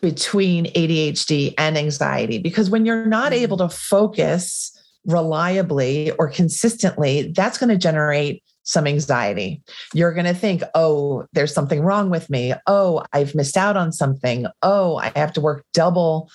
between 0.00 0.66
ADHD 0.66 1.54
and 1.58 1.76
anxiety 1.76 2.38
because 2.38 2.70
when 2.70 2.86
you're 2.86 3.06
not 3.06 3.32
mm-hmm. 3.32 3.42
able 3.42 3.56
to 3.58 3.68
focus 3.68 4.72
reliably 5.06 6.10
or 6.12 6.28
consistently, 6.28 7.32
that's 7.34 7.58
going 7.58 7.70
to 7.70 7.76
generate 7.76 8.42
some 8.68 8.86
anxiety. 8.86 9.62
You're 9.94 10.12
going 10.12 10.26
to 10.26 10.34
think, 10.34 10.62
oh, 10.74 11.24
there's 11.32 11.54
something 11.54 11.80
wrong 11.80 12.10
with 12.10 12.28
me. 12.28 12.52
Oh, 12.66 13.02
I've 13.14 13.34
missed 13.34 13.56
out 13.56 13.78
on 13.78 13.92
something. 13.92 14.46
Oh, 14.62 14.98
I 14.98 15.10
have 15.16 15.32
to 15.32 15.40
work 15.40 15.64
double 15.72 16.30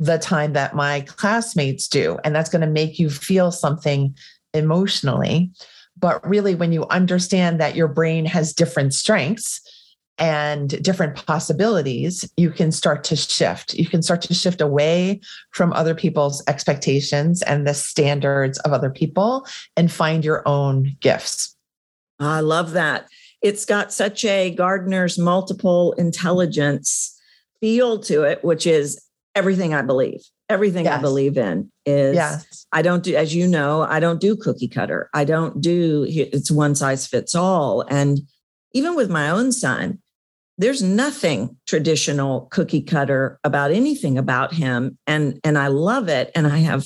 the 0.00 0.16
time 0.16 0.54
that 0.54 0.74
my 0.74 1.02
classmates 1.02 1.86
do. 1.86 2.18
And 2.24 2.34
that's 2.34 2.48
going 2.48 2.62
to 2.62 2.66
make 2.66 2.98
you 2.98 3.10
feel 3.10 3.52
something 3.52 4.16
emotionally. 4.54 5.50
But 5.98 6.26
really, 6.26 6.54
when 6.54 6.72
you 6.72 6.86
understand 6.86 7.60
that 7.60 7.76
your 7.76 7.88
brain 7.88 8.24
has 8.24 8.54
different 8.54 8.94
strengths, 8.94 9.60
and 10.18 10.82
different 10.82 11.14
possibilities, 11.14 12.28
you 12.36 12.50
can 12.50 12.72
start 12.72 13.04
to 13.04 13.16
shift. 13.16 13.74
You 13.74 13.86
can 13.86 14.02
start 14.02 14.22
to 14.22 14.34
shift 14.34 14.60
away 14.60 15.20
from 15.52 15.72
other 15.72 15.94
people's 15.94 16.42
expectations 16.48 17.40
and 17.42 17.66
the 17.66 17.74
standards 17.74 18.58
of 18.60 18.72
other 18.72 18.90
people 18.90 19.46
and 19.76 19.90
find 19.90 20.24
your 20.24 20.46
own 20.46 20.96
gifts. 21.00 21.54
I 22.18 22.40
love 22.40 22.72
that. 22.72 23.08
It's 23.42 23.64
got 23.64 23.92
such 23.92 24.24
a 24.24 24.54
Gardner's 24.54 25.18
multiple 25.18 25.92
intelligence 25.92 27.18
feel 27.60 28.00
to 28.00 28.22
it, 28.22 28.42
which 28.44 28.66
is 28.66 29.00
everything 29.34 29.74
I 29.74 29.82
believe. 29.82 30.20
Everything 30.48 30.86
yes. 30.86 30.98
I 30.98 31.02
believe 31.02 31.36
in 31.36 31.70
is 31.84 32.14
yes. 32.14 32.66
I 32.72 32.82
don't 32.82 33.02
do, 33.02 33.14
as 33.14 33.34
you 33.34 33.46
know, 33.46 33.82
I 33.82 34.00
don't 34.00 34.20
do 34.20 34.34
cookie 34.34 34.68
cutter. 34.68 35.10
I 35.12 35.24
don't 35.24 35.60
do 35.60 36.06
it's 36.08 36.50
one 36.50 36.74
size 36.74 37.06
fits 37.06 37.34
all. 37.34 37.82
And 37.82 38.20
even 38.72 38.96
with 38.96 39.10
my 39.10 39.28
own 39.28 39.52
son, 39.52 39.98
there's 40.58 40.82
nothing 40.82 41.56
traditional 41.66 42.42
cookie 42.50 42.82
cutter 42.82 43.38
about 43.44 43.70
anything 43.70 44.18
about 44.18 44.52
him 44.52 44.98
and 45.06 45.40
and 45.44 45.56
I 45.56 45.68
love 45.68 46.08
it 46.08 46.30
and 46.34 46.46
I 46.46 46.58
have 46.58 46.84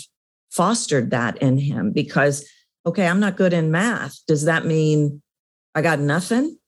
fostered 0.51 1.11
that 1.11 1.39
in 1.39 1.57
him 1.57 1.91
because 1.91 2.49
okay 2.85 3.07
I'm 3.07 3.19
not 3.19 3.39
good 3.39 3.55
in 3.55 3.71
math 3.71 4.19
does 4.27 4.45
that 4.45 4.67
mean 4.67 5.22
I 5.75 5.83
got 5.83 5.99
nothing? 5.99 6.59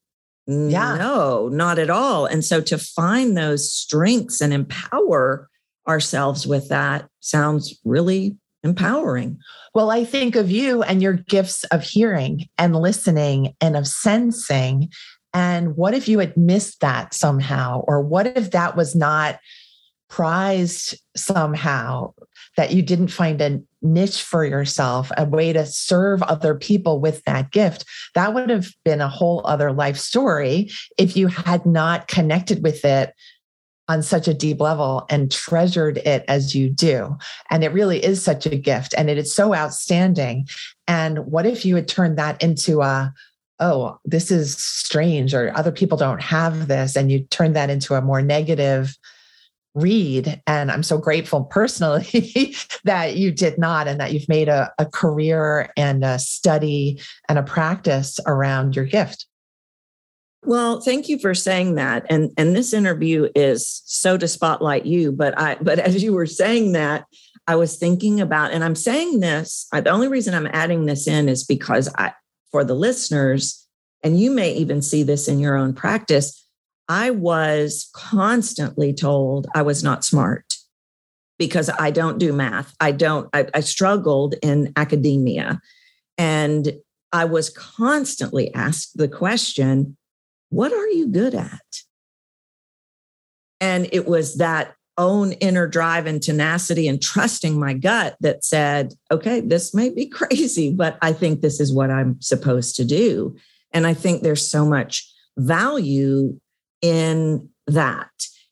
Yeah. 0.46 0.96
No 0.96 1.48
not 1.48 1.78
at 1.78 1.90
all. 1.90 2.26
And 2.26 2.44
so 2.44 2.60
to 2.62 2.78
find 2.78 3.36
those 3.36 3.72
strengths 3.72 4.40
and 4.40 4.52
empower 4.52 5.48
ourselves 5.88 6.46
with 6.46 6.68
that 6.68 7.08
sounds 7.20 7.78
really 7.84 8.36
empowering. 8.62 9.38
Well 9.74 9.90
I 9.90 10.04
think 10.04 10.36
of 10.36 10.50
you 10.50 10.82
and 10.82 11.00
your 11.00 11.14
gifts 11.14 11.64
of 11.64 11.82
hearing 11.82 12.46
and 12.58 12.76
listening 12.76 13.54
and 13.60 13.76
of 13.76 13.86
sensing. 13.86 14.90
And 15.32 15.76
what 15.76 15.94
if 15.94 16.08
you 16.08 16.18
had 16.18 16.36
missed 16.36 16.80
that 16.80 17.14
somehow? 17.14 17.82
Or 17.88 18.00
what 18.00 18.26
if 18.26 18.52
that 18.52 18.76
was 18.76 18.94
not 18.94 19.40
prized 20.08 20.96
somehow, 21.16 22.12
that 22.56 22.72
you 22.72 22.82
didn't 22.82 23.08
find 23.08 23.40
a 23.40 23.60
niche 23.82 24.22
for 24.22 24.44
yourself, 24.44 25.10
a 25.16 25.24
way 25.24 25.52
to 25.52 25.66
serve 25.66 26.22
other 26.22 26.54
people 26.54 27.00
with 27.00 27.22
that 27.24 27.50
gift? 27.50 27.84
That 28.14 28.34
would 28.34 28.50
have 28.50 28.68
been 28.84 29.00
a 29.00 29.08
whole 29.08 29.42
other 29.44 29.72
life 29.72 29.98
story 29.98 30.70
if 30.98 31.16
you 31.16 31.28
had 31.28 31.66
not 31.66 32.08
connected 32.08 32.62
with 32.62 32.84
it 32.84 33.12
on 33.86 34.02
such 34.02 34.26
a 34.26 34.34
deep 34.34 34.60
level 34.60 35.04
and 35.10 35.30
treasured 35.30 35.98
it 35.98 36.24
as 36.26 36.54
you 36.54 36.70
do. 36.70 37.16
And 37.50 37.62
it 37.62 37.72
really 37.72 38.02
is 38.02 38.24
such 38.24 38.46
a 38.46 38.56
gift 38.56 38.94
and 38.96 39.10
it 39.10 39.18
is 39.18 39.34
so 39.34 39.54
outstanding. 39.54 40.48
And 40.88 41.26
what 41.26 41.44
if 41.44 41.66
you 41.66 41.76
had 41.76 41.88
turned 41.88 42.16
that 42.18 42.42
into 42.42 42.80
a 42.80 43.12
oh, 43.60 43.98
this 44.04 44.30
is 44.30 44.56
strange, 44.56 45.32
or 45.32 45.56
other 45.56 45.72
people 45.72 45.96
don't 45.96 46.20
have 46.20 46.66
this, 46.66 46.96
and 46.96 47.10
you 47.10 47.20
turn 47.20 47.52
that 47.52 47.70
into 47.70 47.94
a 47.94 48.00
more 48.00 48.20
negative 48.20 48.96
read. 49.74 50.40
And 50.46 50.70
I'm 50.70 50.82
so 50.82 50.98
grateful 50.98 51.44
personally 51.44 52.54
that 52.84 53.16
you 53.16 53.32
did 53.32 53.58
not, 53.58 53.88
and 53.88 54.00
that 54.00 54.12
you've 54.12 54.28
made 54.28 54.48
a, 54.48 54.72
a 54.78 54.86
career 54.86 55.72
and 55.76 56.04
a 56.04 56.18
study 56.18 57.00
and 57.28 57.38
a 57.38 57.42
practice 57.42 58.20
around 58.26 58.76
your 58.76 58.84
gift. 58.84 59.26
Well, 60.44 60.80
thank 60.80 61.08
you 61.08 61.18
for 61.18 61.34
saying 61.34 61.76
that. 61.76 62.04
And 62.10 62.30
and 62.36 62.54
this 62.54 62.74
interview 62.74 63.28
is 63.34 63.82
so 63.86 64.18
to 64.18 64.28
spotlight 64.28 64.84
you, 64.84 65.10
but 65.10 65.38
I 65.38 65.56
but 65.60 65.78
as 65.78 66.02
you 66.02 66.12
were 66.12 66.26
saying 66.26 66.72
that, 66.72 67.06
I 67.46 67.56
was 67.56 67.76
thinking 67.76 68.20
about, 68.20 68.52
and 68.52 68.62
I'm 68.62 68.74
saying 68.74 69.20
this, 69.20 69.66
I, 69.72 69.80
the 69.80 69.90
only 69.90 70.08
reason 70.08 70.34
I'm 70.34 70.48
adding 70.52 70.84
this 70.84 71.08
in 71.08 71.28
is 71.28 71.44
because 71.44 71.92
I 71.96 72.12
for 72.50 72.62
the 72.62 72.74
listeners, 72.74 73.66
and 74.02 74.20
you 74.20 74.30
may 74.30 74.52
even 74.52 74.82
see 74.82 75.02
this 75.02 75.28
in 75.28 75.40
your 75.40 75.56
own 75.56 75.72
practice, 75.72 76.43
I 76.88 77.10
was 77.10 77.90
constantly 77.94 78.92
told 78.92 79.46
I 79.54 79.62
was 79.62 79.82
not 79.82 80.04
smart 80.04 80.54
because 81.38 81.70
I 81.78 81.90
don't 81.90 82.18
do 82.18 82.32
math. 82.32 82.74
I 82.80 82.92
don't, 82.92 83.28
I, 83.32 83.46
I 83.54 83.60
struggled 83.60 84.34
in 84.42 84.72
academia. 84.76 85.60
And 86.18 86.72
I 87.12 87.24
was 87.24 87.50
constantly 87.50 88.52
asked 88.54 88.96
the 88.96 89.08
question, 89.08 89.96
What 90.50 90.72
are 90.72 90.88
you 90.88 91.08
good 91.08 91.34
at? 91.34 91.60
And 93.60 93.88
it 93.92 94.06
was 94.06 94.36
that 94.36 94.74
own 94.96 95.32
inner 95.32 95.66
drive 95.66 96.06
and 96.06 96.22
tenacity 96.22 96.86
and 96.86 97.02
trusting 97.02 97.58
my 97.58 97.72
gut 97.74 98.16
that 98.20 98.44
said, 98.44 98.94
okay, 99.10 99.40
this 99.40 99.74
may 99.74 99.90
be 99.90 100.06
crazy, 100.08 100.72
but 100.72 100.98
I 101.02 101.12
think 101.12 101.40
this 101.40 101.60
is 101.60 101.72
what 101.72 101.90
I'm 101.90 102.20
supposed 102.20 102.76
to 102.76 102.84
do. 102.84 103.36
And 103.72 103.86
I 103.86 103.94
think 103.94 104.22
there's 104.22 104.48
so 104.48 104.64
much 104.64 105.10
value 105.36 106.38
in 106.84 107.48
that, 107.66 108.10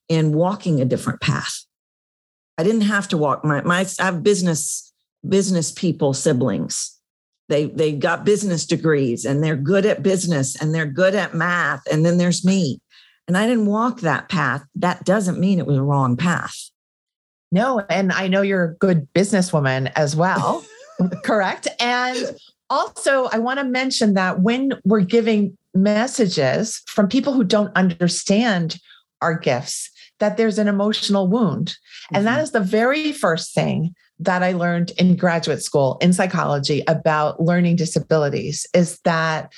in 0.09 0.33
walking 0.33 0.81
a 0.81 0.87
different 0.87 1.21
path. 1.21 1.65
I 2.57 2.65
didn't 2.65 2.83
have 2.83 3.09
to 3.09 3.19
walk 3.19 3.45
my, 3.45 3.61
my 3.63 3.87
I 4.01 4.05
have 4.05 4.23
business, 4.23 4.91
business 5.29 5.71
people, 5.71 6.15
siblings. 6.15 6.99
They 7.49 7.67
they 7.67 7.93
got 7.93 8.25
business 8.25 8.65
degrees 8.65 9.27
and 9.27 9.45
they're 9.45 9.57
good 9.57 9.85
at 9.85 10.03
business 10.03 10.61
and 10.61 10.75
they're 10.75 10.87
good 10.87 11.15
at 11.15 11.35
math. 11.35 11.83
And 11.91 12.07
then 12.07 12.17
there's 12.17 12.45
me 12.45 12.81
and 13.29 13.37
I 13.37 13.47
didn't 13.47 13.67
walk 13.67 14.01
that 14.01 14.29
path, 14.29 14.65
that 14.77 15.05
doesn't 15.05 15.39
mean 15.39 15.59
it 15.59 15.67
was 15.67 15.77
a 15.77 15.83
wrong 15.83 16.17
path. 16.17 16.71
No, 17.51 17.81
and 17.91 18.13
I 18.13 18.29
know 18.29 18.43
you're 18.43 18.65
a 18.65 18.75
good 18.77 19.09
businesswoman 19.13 19.93
as 19.95 20.17
well. 20.17 20.65
correct. 21.25 21.69
And 21.79 22.37
also, 22.71 23.27
I 23.27 23.39
want 23.39 23.59
to 23.59 23.65
mention 23.65 24.15
that 24.15 24.41
when 24.41 24.73
we're 24.85 25.01
giving 25.01 25.57
messages 25.75 26.83
from 26.87 27.09
people 27.09 27.33
who 27.33 27.45
don't 27.45 27.75
understand 27.77 28.79
our 29.21 29.39
gifts, 29.39 29.91
that 30.19 30.37
there's 30.37 30.59
an 30.59 30.69
emotional 30.69 31.29
wound. 31.29 31.69
Mm-hmm. 31.69 32.17
And 32.17 32.27
that 32.27 32.33
mm-hmm. 32.33 32.41
the 32.53 32.65
very 32.65 33.13
first 33.13 33.55
thing 33.55 33.95
that 34.19 34.43
I 34.43 34.53
learned 34.53 34.93
in 34.99 35.17
graduate 35.17 35.63
school 35.63 35.99
in 36.01 36.13
psychology 36.13 36.83
about 36.87 37.41
learning 37.41 37.77
disabilities 37.77 38.67
is 38.75 39.01
that 39.05 39.53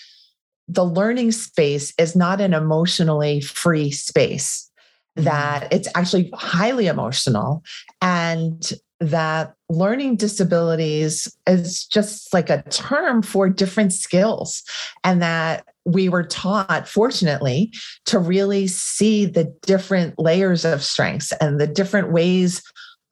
the 0.69 0.85
learning 0.85 1.33
space 1.33 1.93
is 1.99 2.17
not 2.17 2.41
an 2.41 2.55
emotionally 2.55 3.43
free 3.43 3.91
space, 3.91 4.71
mm-hmm. 5.19 5.25
that 5.25 5.71
it's 5.71 5.89
actually 5.95 6.31
highly 6.35 6.87
emotional, 6.87 7.63
and 8.01 8.73
that 9.01 9.55
learning 9.69 10.17
disabilities 10.17 11.29
is 11.47 11.85
just 11.85 12.33
like 12.33 12.49
a 12.49 12.63
term 12.71 13.21
for 13.21 13.51
different 13.51 13.93
skills, 13.93 14.63
and 15.03 15.21
that 15.21 15.67
we 15.85 16.09
were 16.09 16.25
taught, 16.25 16.89
fortunately, 16.89 17.73
to 18.07 18.19
really 18.19 18.67
see 18.67 19.27
the 19.27 19.55
different 19.63 20.19
layers 20.19 20.65
of 20.65 20.83
strengths 20.83 21.33
and 21.33 21.61
the 21.61 21.67
different 21.67 22.13
ways 22.13 22.63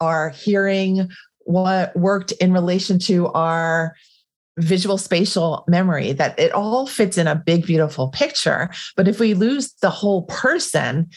our 0.01 0.29
hearing 0.29 1.09
what 1.45 1.95
worked 1.95 2.31
in 2.33 2.51
relation 2.53 2.99
to 2.99 3.27
our 3.29 3.95
visual 4.57 4.97
spatial 4.97 5.63
memory 5.67 6.13
that 6.13 6.37
it 6.39 6.51
all 6.51 6.85
fits 6.85 7.17
in 7.17 7.27
a 7.27 7.35
big 7.35 7.65
beautiful 7.65 8.09
picture. 8.09 8.69
But 8.95 9.07
if 9.07 9.19
we 9.19 9.33
lose 9.33 9.73
the 9.81 9.89
whole 9.89 10.23
person 10.23 11.09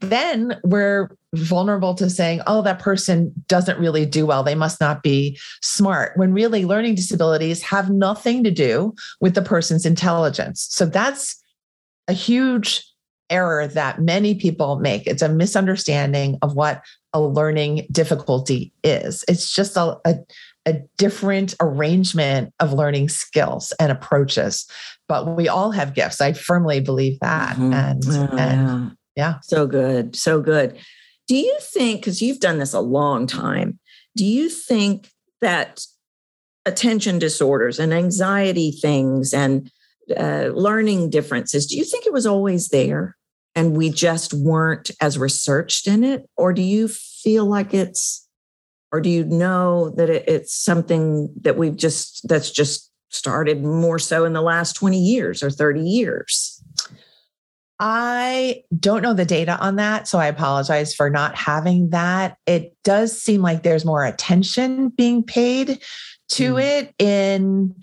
then 0.00 0.58
we're 0.64 1.08
vulnerable 1.34 1.94
to 1.94 2.08
saying 2.08 2.40
oh 2.46 2.62
that 2.62 2.78
person 2.78 3.32
doesn't 3.48 3.78
really 3.78 4.06
do 4.06 4.24
well 4.24 4.42
they 4.42 4.54
must 4.54 4.80
not 4.80 5.02
be 5.02 5.38
smart 5.62 6.12
when 6.16 6.32
really 6.32 6.64
learning 6.64 6.94
disabilities 6.94 7.62
have 7.62 7.90
nothing 7.90 8.42
to 8.42 8.50
do 8.50 8.94
with 9.20 9.34
the 9.34 9.42
person's 9.42 9.84
intelligence 9.84 10.66
so 10.70 10.86
that's 10.86 11.42
a 12.08 12.14
huge 12.14 12.82
error 13.28 13.66
that 13.66 14.00
many 14.00 14.34
people 14.34 14.78
make 14.78 15.06
it's 15.06 15.20
a 15.20 15.28
misunderstanding 15.28 16.38
of 16.40 16.54
what 16.54 16.82
a 17.12 17.20
learning 17.20 17.86
difficulty 17.92 18.72
is 18.82 19.22
it's 19.28 19.54
just 19.54 19.76
a, 19.76 19.98
a 20.06 20.14
a 20.68 20.82
different 20.98 21.54
arrangement 21.60 22.52
of 22.60 22.74
learning 22.74 23.08
skills 23.08 23.72
and 23.80 23.90
approaches. 23.90 24.66
But 25.08 25.34
we 25.34 25.48
all 25.48 25.70
have 25.70 25.94
gifts. 25.94 26.20
I 26.20 26.34
firmly 26.34 26.80
believe 26.80 27.18
that. 27.20 27.56
Mm-hmm. 27.56 27.72
And, 27.72 28.02
oh, 28.06 28.36
and 28.36 28.96
yeah. 29.16 29.32
yeah. 29.32 29.34
So 29.42 29.66
good. 29.66 30.14
So 30.14 30.42
good. 30.42 30.78
Do 31.28 31.36
you 31.36 31.56
think, 31.60 32.00
because 32.00 32.20
you've 32.20 32.40
done 32.40 32.58
this 32.58 32.72
a 32.72 32.80
long 32.80 33.26
time, 33.26 33.78
do 34.16 34.24
you 34.24 34.48
think 34.48 35.10
that 35.40 35.84
attention 36.66 37.18
disorders 37.18 37.78
and 37.78 37.94
anxiety 37.94 38.72
things 38.72 39.32
and 39.32 39.70
uh, 40.16 40.50
learning 40.54 41.10
differences, 41.10 41.66
do 41.66 41.76
you 41.76 41.84
think 41.84 42.06
it 42.06 42.12
was 42.12 42.26
always 42.26 42.68
there 42.68 43.16
and 43.54 43.76
we 43.76 43.90
just 43.90 44.32
weren't 44.32 44.90
as 45.00 45.18
researched 45.18 45.86
in 45.86 46.02
it? 46.02 46.28
Or 46.36 46.52
do 46.52 46.62
you 46.62 46.88
feel 46.88 47.44
like 47.44 47.74
it's 47.74 48.26
or 48.90 49.00
do 49.02 49.10
you 49.10 49.24
know 49.24 49.90
that 49.96 50.08
it's 50.08 50.54
something 50.54 51.28
that 51.42 51.58
we've 51.58 51.76
just 51.76 52.26
that's 52.26 52.50
just 52.50 52.90
started 53.10 53.62
more 53.62 53.98
so 53.98 54.24
in 54.24 54.32
the 54.32 54.42
last 54.42 54.74
20 54.74 54.98
years 54.98 55.42
or 55.42 55.50
30 55.50 55.80
years 55.80 56.57
I 57.80 58.62
don't 58.78 59.02
know 59.02 59.14
the 59.14 59.24
data 59.24 59.56
on 59.58 59.76
that, 59.76 60.08
so 60.08 60.18
I 60.18 60.26
apologize 60.26 60.94
for 60.94 61.10
not 61.10 61.34
having 61.36 61.90
that. 61.90 62.36
It 62.46 62.76
does 62.82 63.20
seem 63.20 63.40
like 63.40 63.62
there's 63.62 63.84
more 63.84 64.04
attention 64.04 64.88
being 64.88 65.22
paid 65.22 65.80
to 66.30 66.54
mm. 66.54 66.62
it 66.62 66.94
in 66.98 67.74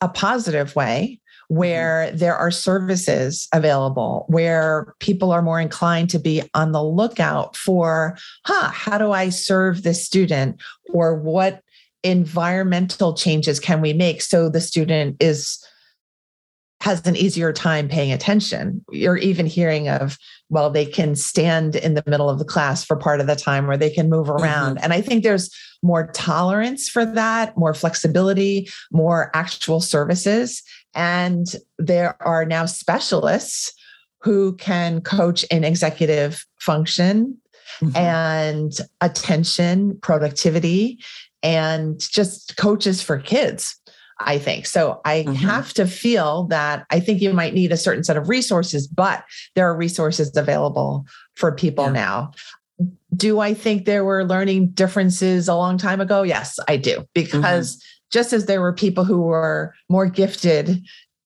a 0.00 0.08
positive 0.08 0.76
way. 0.76 1.20
Where 1.48 2.10
there 2.12 2.34
are 2.34 2.50
services 2.50 3.48
available, 3.52 4.24
where 4.28 4.94
people 4.98 5.30
are 5.30 5.42
more 5.42 5.60
inclined 5.60 6.08
to 6.10 6.18
be 6.18 6.42
on 6.54 6.72
the 6.72 6.82
lookout 6.82 7.54
for, 7.54 8.16
huh, 8.46 8.70
how 8.70 8.96
do 8.96 9.12
I 9.12 9.28
serve 9.28 9.82
this 9.82 10.04
student? 10.04 10.62
Or 10.94 11.14
what 11.14 11.60
environmental 12.02 13.12
changes 13.12 13.60
can 13.60 13.82
we 13.82 13.92
make 13.92 14.22
so 14.22 14.48
the 14.48 14.60
student 14.60 15.16
is 15.20 15.62
has 16.84 17.06
an 17.06 17.16
easier 17.16 17.50
time 17.50 17.88
paying 17.88 18.12
attention. 18.12 18.84
You're 18.92 19.16
even 19.16 19.46
hearing 19.46 19.88
of, 19.88 20.18
well, 20.50 20.68
they 20.68 20.84
can 20.84 21.16
stand 21.16 21.76
in 21.76 21.94
the 21.94 22.04
middle 22.06 22.28
of 22.28 22.38
the 22.38 22.44
class 22.44 22.84
for 22.84 22.94
part 22.94 23.20
of 23.22 23.26
the 23.26 23.36
time 23.36 23.70
or 23.70 23.78
they 23.78 23.88
can 23.88 24.10
move 24.10 24.28
around. 24.28 24.76
Mm-hmm. 24.76 24.84
And 24.84 24.92
I 24.92 25.00
think 25.00 25.22
there's 25.22 25.50
more 25.82 26.08
tolerance 26.08 26.90
for 26.90 27.06
that, 27.06 27.56
more 27.56 27.72
flexibility, 27.72 28.68
more 28.92 29.30
actual 29.32 29.80
services. 29.80 30.62
And 30.94 31.46
there 31.78 32.22
are 32.22 32.44
now 32.44 32.66
specialists 32.66 33.72
who 34.20 34.54
can 34.56 35.00
coach 35.00 35.42
in 35.44 35.64
executive 35.64 36.44
function 36.60 37.38
mm-hmm. 37.80 37.96
and 37.96 38.72
attention, 39.00 39.98
productivity, 40.02 41.02
and 41.42 41.98
just 41.98 42.58
coaches 42.58 43.00
for 43.00 43.16
kids. 43.16 43.80
I 44.26 44.38
think. 44.38 44.66
So 44.66 45.00
I 45.04 45.22
mm-hmm. 45.22 45.34
have 45.34 45.72
to 45.74 45.86
feel 45.86 46.44
that 46.44 46.86
I 46.90 47.00
think 47.00 47.20
you 47.20 47.32
might 47.32 47.54
need 47.54 47.72
a 47.72 47.76
certain 47.76 48.04
set 48.04 48.16
of 48.16 48.28
resources, 48.28 48.86
but 48.86 49.24
there 49.54 49.68
are 49.68 49.76
resources 49.76 50.36
available 50.36 51.06
for 51.34 51.52
people 51.52 51.86
yeah. 51.86 51.92
now. 51.92 52.32
Do 53.14 53.40
I 53.40 53.54
think 53.54 53.84
there 53.84 54.04
were 54.04 54.24
learning 54.24 54.70
differences 54.70 55.46
a 55.46 55.54
long 55.54 55.78
time 55.78 56.00
ago? 56.00 56.22
Yes, 56.22 56.58
I 56.68 56.76
do. 56.76 56.96
Mm-hmm. 56.96 57.04
Because 57.14 57.76
mm-hmm 57.76 57.88
just 58.14 58.32
as 58.32 58.46
there 58.46 58.60
were 58.60 58.72
people 58.72 59.04
who 59.04 59.22
were 59.22 59.74
more 59.88 60.06
gifted 60.06 60.80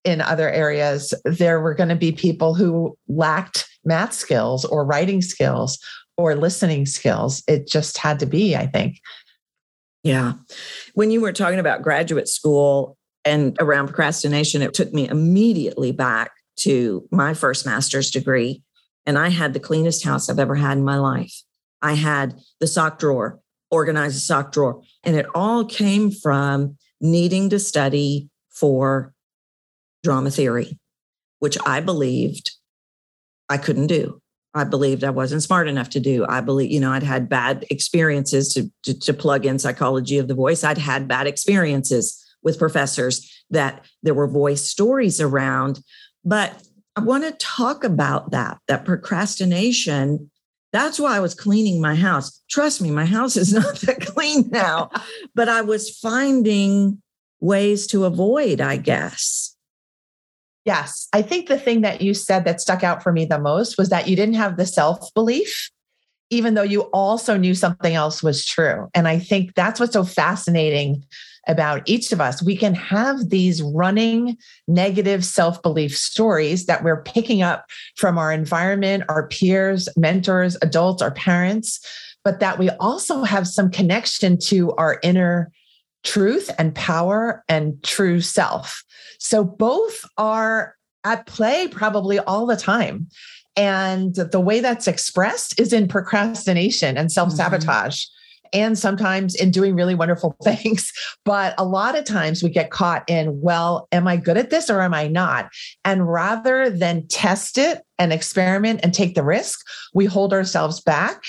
in 0.05 0.23
other 0.23 0.49
areas, 0.49 1.13
there 1.25 1.61
were 1.61 1.75
going 1.75 1.91
to 1.91 1.95
be 1.95 2.13
people 2.13 2.55
who 2.55 2.97
lacked 3.09 3.69
math 3.85 4.15
skills 4.15 4.65
or 4.65 4.87
writing 4.87 5.21
skills 5.21 5.79
or 6.17 6.35
listening 6.35 6.87
skills. 6.87 7.43
It 7.47 7.69
just 7.69 7.99
had 7.99 8.19
to 8.21 8.27
be, 8.27 8.57
I 8.57 8.67
think. 8.67 9.01
Yeah. 10.09 10.33
When 10.95 11.11
you 11.11 11.21
were 11.21 11.35
talking 11.35 11.59
about 11.59 11.83
graduate 11.83 12.29
school 12.29 12.97
and 13.27 13.55
around 13.61 13.89
procrastination, 13.89 14.63
it 14.63 14.73
took 14.73 14.91
me 14.95 15.07
immediately 15.07 15.93
back 15.93 16.31
to 16.61 17.07
my 17.13 17.35
first 17.35 17.67
master's 17.67 18.11
degree. 18.11 18.63
And 19.05 19.19
I 19.19 19.29
had 19.29 19.53
the 19.53 19.61
cleanest 19.61 20.03
house 20.03 20.31
I've 20.31 20.39
ever 20.39 20.55
had 20.55 20.79
in 20.79 20.85
my 20.85 20.97
life. 20.97 21.43
I 21.83 21.93
had 21.93 22.41
the 22.59 22.67
sock 22.67 22.99
drawer, 22.99 23.39
organized 23.71 24.17
a 24.17 24.21
sock 24.21 24.51
drawer. 24.51 24.81
And 25.05 25.15
it 25.15 25.27
all 25.35 25.67
came 25.67 26.11
from 26.11 26.79
needing 27.03 27.51
to 27.51 27.59
study 27.59 28.31
for 28.49 29.13
drama 30.03 30.31
theory, 30.31 30.79
which 31.39 31.59
I 31.67 31.81
believed 31.81 32.53
I 33.51 33.59
couldn't 33.59 33.89
do. 33.89 34.23
I 34.55 34.65
believed 34.65 35.05
I 35.05 35.11
wasn't 35.11 35.43
smart 35.43 35.69
enough 35.69 35.91
to 35.91 36.01
do. 36.01 36.27
I 36.29 36.41
believe, 36.41 36.71
you 36.71 36.81
know, 36.81 36.93
I'd 36.93 37.03
had 37.03 37.29
bad 37.29 37.65
experiences 37.71 38.53
to, 38.55 38.71
to, 38.85 38.99
to, 38.99 39.13
plug 39.13 39.45
in 39.45 39.59
psychology 39.59 40.19
of 40.19 40.27
the 40.27 40.35
voice. 40.35 40.65
I'd 40.65 40.79
had 40.79 41.07
bad 41.07 41.27
experiences 41.27 42.25
with 42.43 42.59
professors 42.59 43.45
that 43.51 43.85
there 44.03 44.15
were 44.15 44.27
voice 44.27 44.63
stories 44.63 45.21
around. 45.21 45.81
But 46.25 46.63
I 46.97 47.01
want 47.01 47.25
to 47.25 47.33
talk 47.33 47.85
about 47.85 48.31
that, 48.31 48.59
that 48.69 48.85
procrastination 48.85 50.31
that's 50.73 51.01
why 51.01 51.17
I 51.17 51.21
was 51.21 51.35
cleaning 51.35 51.81
my 51.81 51.95
house. 51.95 52.43
Trust 52.51 52.81
me, 52.81 52.91
my 52.91 53.07
house 53.07 53.37
is 53.37 53.53
not 53.55 53.77
that 53.81 54.01
clean 54.01 54.49
now, 54.51 54.91
but 55.35 55.49
I 55.49 55.63
was 55.63 55.97
finding 55.99 57.03
ways 57.41 57.87
to 57.89 58.05
avoid, 58.05 58.61
I 58.61 58.77
guess. 58.77 59.57
Yes. 60.69 61.09
I 61.15 61.23
think 61.23 61.49
the 61.49 61.59
thing 61.59 61.81
that 61.81 62.03
you 62.03 62.13
said 62.13 62.45
that 62.45 62.61
stuck 62.61 62.85
out 62.85 63.03
for 63.03 63.11
me 63.11 63.25
the 63.25 63.39
most 63.39 63.79
was 63.79 63.89
that 63.89 64.07
you 64.07 64.15
didn't 64.15 64.35
have 64.35 64.59
the 64.59 64.67
self 64.67 65.15
belief, 65.15 65.71
even 66.29 66.53
though 66.53 66.63
you 66.63 66.83
also 66.93 67.39
knew 67.39 67.55
something 67.55 67.95
else 67.95 68.23
was 68.23 68.45
true. 68.45 68.91
And 68.95 69.09
I 69.09 69.19
think 69.19 69.55
that's 69.55 69.81
what's 69.81 69.95
so 69.95 70.05
fascinating 70.05 71.07
about 71.47 71.89
each 71.89 72.13
of 72.13 72.21
us. 72.21 72.43
We 72.43 72.55
can 72.55 72.75
have 72.75 73.31
these 73.31 73.63
running 73.63 74.37
negative 74.67 75.25
self 75.25 75.63
belief 75.63 75.97
stories 75.97 76.67
that 76.67 76.85
we're 76.85 77.03
picking 77.03 77.41
up 77.41 77.65
from 77.97 78.19
our 78.19 78.31
environment, 78.31 79.05
our 79.09 79.27
peers, 79.29 79.89
mentors, 79.97 80.55
adults, 80.61 81.01
our 81.01 81.13
parents, 81.13 81.81
but 82.25 82.41
that 82.41 82.59
we 82.59 82.69
also 82.73 83.23
have 83.23 83.49
some 83.49 83.71
connection 83.71 84.37
to 84.49 84.73
our 84.73 85.01
inner 85.03 85.51
truth 86.05 86.51
and 86.59 86.75
power 86.75 87.45
and 87.49 87.83
true 87.83 88.21
self. 88.21 88.83
So 89.19 89.45
both 89.45 90.05
are 90.17 90.75
at 91.05 91.27
play 91.27 91.69
probably 91.69 92.19
all 92.19 92.47
the 92.47 92.57
time. 92.57 93.09
And 93.57 94.15
the 94.15 94.41
way 94.41 94.61
that's 94.61 94.87
expressed 94.87 95.59
is 95.59 95.73
in 95.73 95.89
procrastination 95.89 96.97
and 96.97 97.11
self 97.11 97.33
sabotage. 97.33 98.05
Mm-hmm 98.05 98.15
and 98.53 98.79
sometimes 98.79 99.35
in 99.35 99.51
doing 99.51 99.75
really 99.75 99.95
wonderful 99.95 100.37
things. 100.43 100.93
But 101.25 101.55
a 101.59 101.65
lot 101.65 101.97
of 101.97 102.05
times 102.05 102.43
we 102.43 102.51
get 102.51 102.71
caught 102.71 103.05
in, 103.09 103.41
well, 103.41 103.89
am 103.93 104.09
I 104.09 104.17
good 104.17 104.37
at 104.37 104.51
this 104.51 104.71
or 104.71 104.81
am 104.81 104.95
I 104.95 105.09
not? 105.09 105.51
And 105.85 106.11
rather 106.11 106.71
than 106.71 107.07
test 107.09 107.59
it 107.59 107.83
and 107.99 108.13
experiment 108.13 108.81
and 108.83 108.95
take 108.95 109.15
the 109.15 109.23
risk, 109.23 109.61
we 109.95 110.07
hold 110.07 110.33
ourselves 110.33 110.81
back 110.81 111.23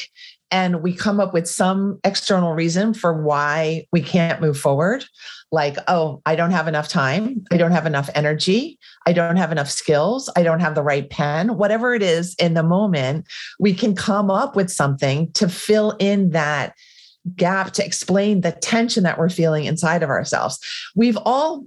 and 0.51 0.81
we 0.81 0.93
come 0.93 1.19
up 1.19 1.33
with 1.33 1.47
some 1.47 1.99
external 2.03 2.53
reason 2.53 2.93
for 2.93 3.21
why 3.21 3.85
we 3.91 4.01
can't 4.01 4.41
move 4.41 4.57
forward. 4.57 5.05
Like 5.51 5.77
oh 5.87 6.21
i 6.25 6.35
don't 6.35 6.51
have 6.51 6.67
enough 6.67 6.87
time. 6.87 7.43
I 7.51 7.57
don't 7.57 7.71
have 7.71 7.85
enough 7.85 8.09
energy. 8.15 8.77
I 9.05 9.13
don't 9.13 9.37
have 9.37 9.51
enough 9.51 9.69
skills. 9.69 10.29
I 10.35 10.43
don't 10.43 10.59
have 10.59 10.75
the 10.75 10.83
right 10.83 11.09
pen. 11.09 11.57
Whatever 11.57 11.93
it 11.93 12.03
is 12.03 12.35
in 12.35 12.53
the 12.53 12.63
moment 12.63 13.25
we 13.59 13.73
can 13.73 13.95
come 13.95 14.29
up 14.29 14.55
with 14.55 14.71
something 14.71 15.31
to 15.33 15.49
fill 15.49 15.95
in 15.99 16.29
that 16.31 16.75
gap 17.35 17.71
to 17.73 17.85
explain 17.85 18.41
the 18.41 18.51
tension 18.51 19.03
that 19.03 19.17
we're 19.17 19.29
feeling 19.29 19.65
inside 19.65 20.03
of 20.03 20.09
ourselves. 20.09 20.59
We've 20.95 21.17
all 21.25 21.65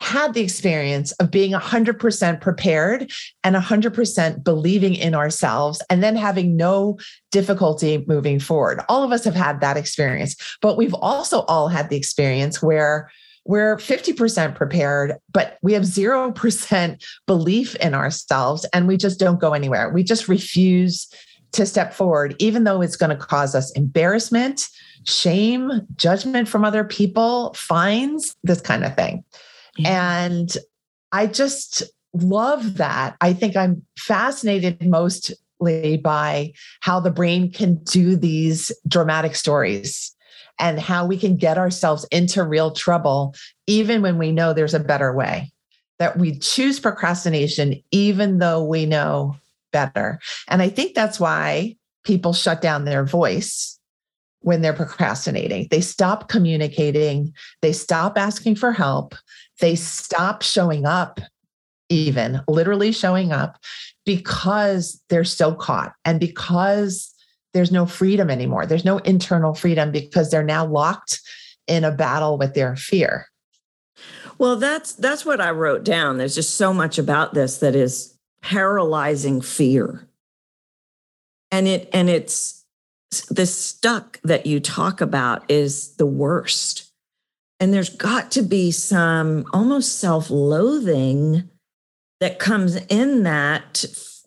had 0.00 0.34
the 0.34 0.42
experience 0.42 1.12
of 1.12 1.30
being 1.30 1.52
100% 1.52 2.40
prepared 2.40 3.10
and 3.42 3.56
100% 3.56 4.44
believing 4.44 4.94
in 4.94 5.14
ourselves 5.14 5.82
and 5.88 6.02
then 6.02 6.16
having 6.16 6.56
no 6.56 6.98
difficulty 7.30 8.04
moving 8.06 8.38
forward. 8.38 8.80
All 8.88 9.02
of 9.02 9.12
us 9.12 9.24
have 9.24 9.34
had 9.34 9.60
that 9.60 9.76
experience, 9.76 10.36
but 10.60 10.76
we've 10.76 10.94
also 10.94 11.40
all 11.42 11.68
had 11.68 11.88
the 11.88 11.96
experience 11.96 12.62
where 12.62 13.10
we're 13.46 13.76
50% 13.76 14.54
prepared, 14.54 15.14
but 15.32 15.58
we 15.62 15.74
have 15.74 15.82
0% 15.82 17.04
belief 17.26 17.74
in 17.76 17.94
ourselves 17.94 18.66
and 18.72 18.88
we 18.88 18.96
just 18.96 19.20
don't 19.20 19.40
go 19.40 19.52
anywhere. 19.52 19.90
We 19.90 20.02
just 20.02 20.28
refuse 20.28 21.08
to 21.52 21.66
step 21.66 21.94
forward, 21.94 22.34
even 22.38 22.64
though 22.64 22.82
it's 22.82 22.96
going 22.96 23.16
to 23.16 23.24
cause 23.24 23.54
us 23.54 23.70
embarrassment, 23.72 24.68
shame, 25.04 25.86
judgment 25.94 26.48
from 26.48 26.64
other 26.64 26.84
people, 26.84 27.54
fines, 27.54 28.34
this 28.42 28.60
kind 28.60 28.84
of 28.84 28.96
thing. 28.96 29.24
Yeah. 29.76 30.24
And 30.24 30.56
I 31.12 31.26
just 31.26 31.82
love 32.12 32.76
that. 32.76 33.16
I 33.20 33.32
think 33.32 33.56
I'm 33.56 33.82
fascinated 33.98 34.86
mostly 34.86 35.96
by 36.02 36.52
how 36.80 37.00
the 37.00 37.10
brain 37.10 37.52
can 37.52 37.76
do 37.84 38.16
these 38.16 38.72
dramatic 38.86 39.34
stories 39.34 40.14
and 40.58 40.78
how 40.78 41.06
we 41.06 41.16
can 41.16 41.36
get 41.36 41.58
ourselves 41.58 42.04
into 42.10 42.42
real 42.44 42.70
trouble, 42.70 43.34
even 43.66 44.02
when 44.02 44.18
we 44.18 44.30
know 44.30 44.52
there's 44.52 44.74
a 44.74 44.80
better 44.80 45.12
way. 45.14 45.50
That 46.00 46.18
we 46.18 46.38
choose 46.38 46.80
procrastination, 46.80 47.80
even 47.92 48.38
though 48.38 48.64
we 48.64 48.84
know 48.84 49.36
better. 49.72 50.20
And 50.48 50.60
I 50.60 50.68
think 50.68 50.94
that's 50.94 51.20
why 51.20 51.76
people 52.04 52.32
shut 52.32 52.60
down 52.60 52.84
their 52.84 53.04
voice 53.04 53.78
when 54.44 54.60
they're 54.60 54.74
procrastinating. 54.74 55.66
They 55.70 55.80
stop 55.80 56.28
communicating, 56.28 57.32
they 57.62 57.72
stop 57.72 58.18
asking 58.18 58.56
for 58.56 58.72
help, 58.72 59.14
they 59.60 59.74
stop 59.74 60.42
showing 60.42 60.84
up, 60.84 61.18
even 61.88 62.42
literally 62.46 62.92
showing 62.92 63.32
up, 63.32 63.58
because 64.04 65.02
they're 65.08 65.24
so 65.24 65.54
caught 65.54 65.94
and 66.04 66.20
because 66.20 67.10
there's 67.54 67.72
no 67.72 67.86
freedom 67.86 68.28
anymore. 68.28 68.66
There's 68.66 68.84
no 68.84 68.98
internal 68.98 69.54
freedom 69.54 69.90
because 69.90 70.30
they're 70.30 70.42
now 70.42 70.66
locked 70.66 71.20
in 71.66 71.82
a 71.84 71.92
battle 71.92 72.36
with 72.36 72.52
their 72.52 72.76
fear. 72.76 73.26
Well, 74.36 74.56
that's 74.56 74.92
that's 74.92 75.24
what 75.24 75.40
I 75.40 75.52
wrote 75.52 75.84
down. 75.84 76.18
There's 76.18 76.34
just 76.34 76.56
so 76.56 76.74
much 76.74 76.98
about 76.98 77.32
this 77.32 77.58
that 77.58 77.74
is 77.74 78.14
paralyzing 78.42 79.40
fear. 79.40 80.06
And 81.50 81.66
it 81.66 81.88
and 81.94 82.10
it's 82.10 82.63
the 83.22 83.46
stuck 83.46 84.20
that 84.22 84.46
you 84.46 84.60
talk 84.60 85.00
about 85.00 85.50
is 85.50 85.96
the 85.96 86.06
worst. 86.06 86.90
And 87.60 87.72
there's 87.72 87.90
got 87.90 88.30
to 88.32 88.42
be 88.42 88.70
some 88.70 89.46
almost 89.52 89.98
self 89.98 90.30
loathing 90.30 91.48
that 92.20 92.38
comes 92.38 92.76
in 92.76 93.22
that 93.24 93.84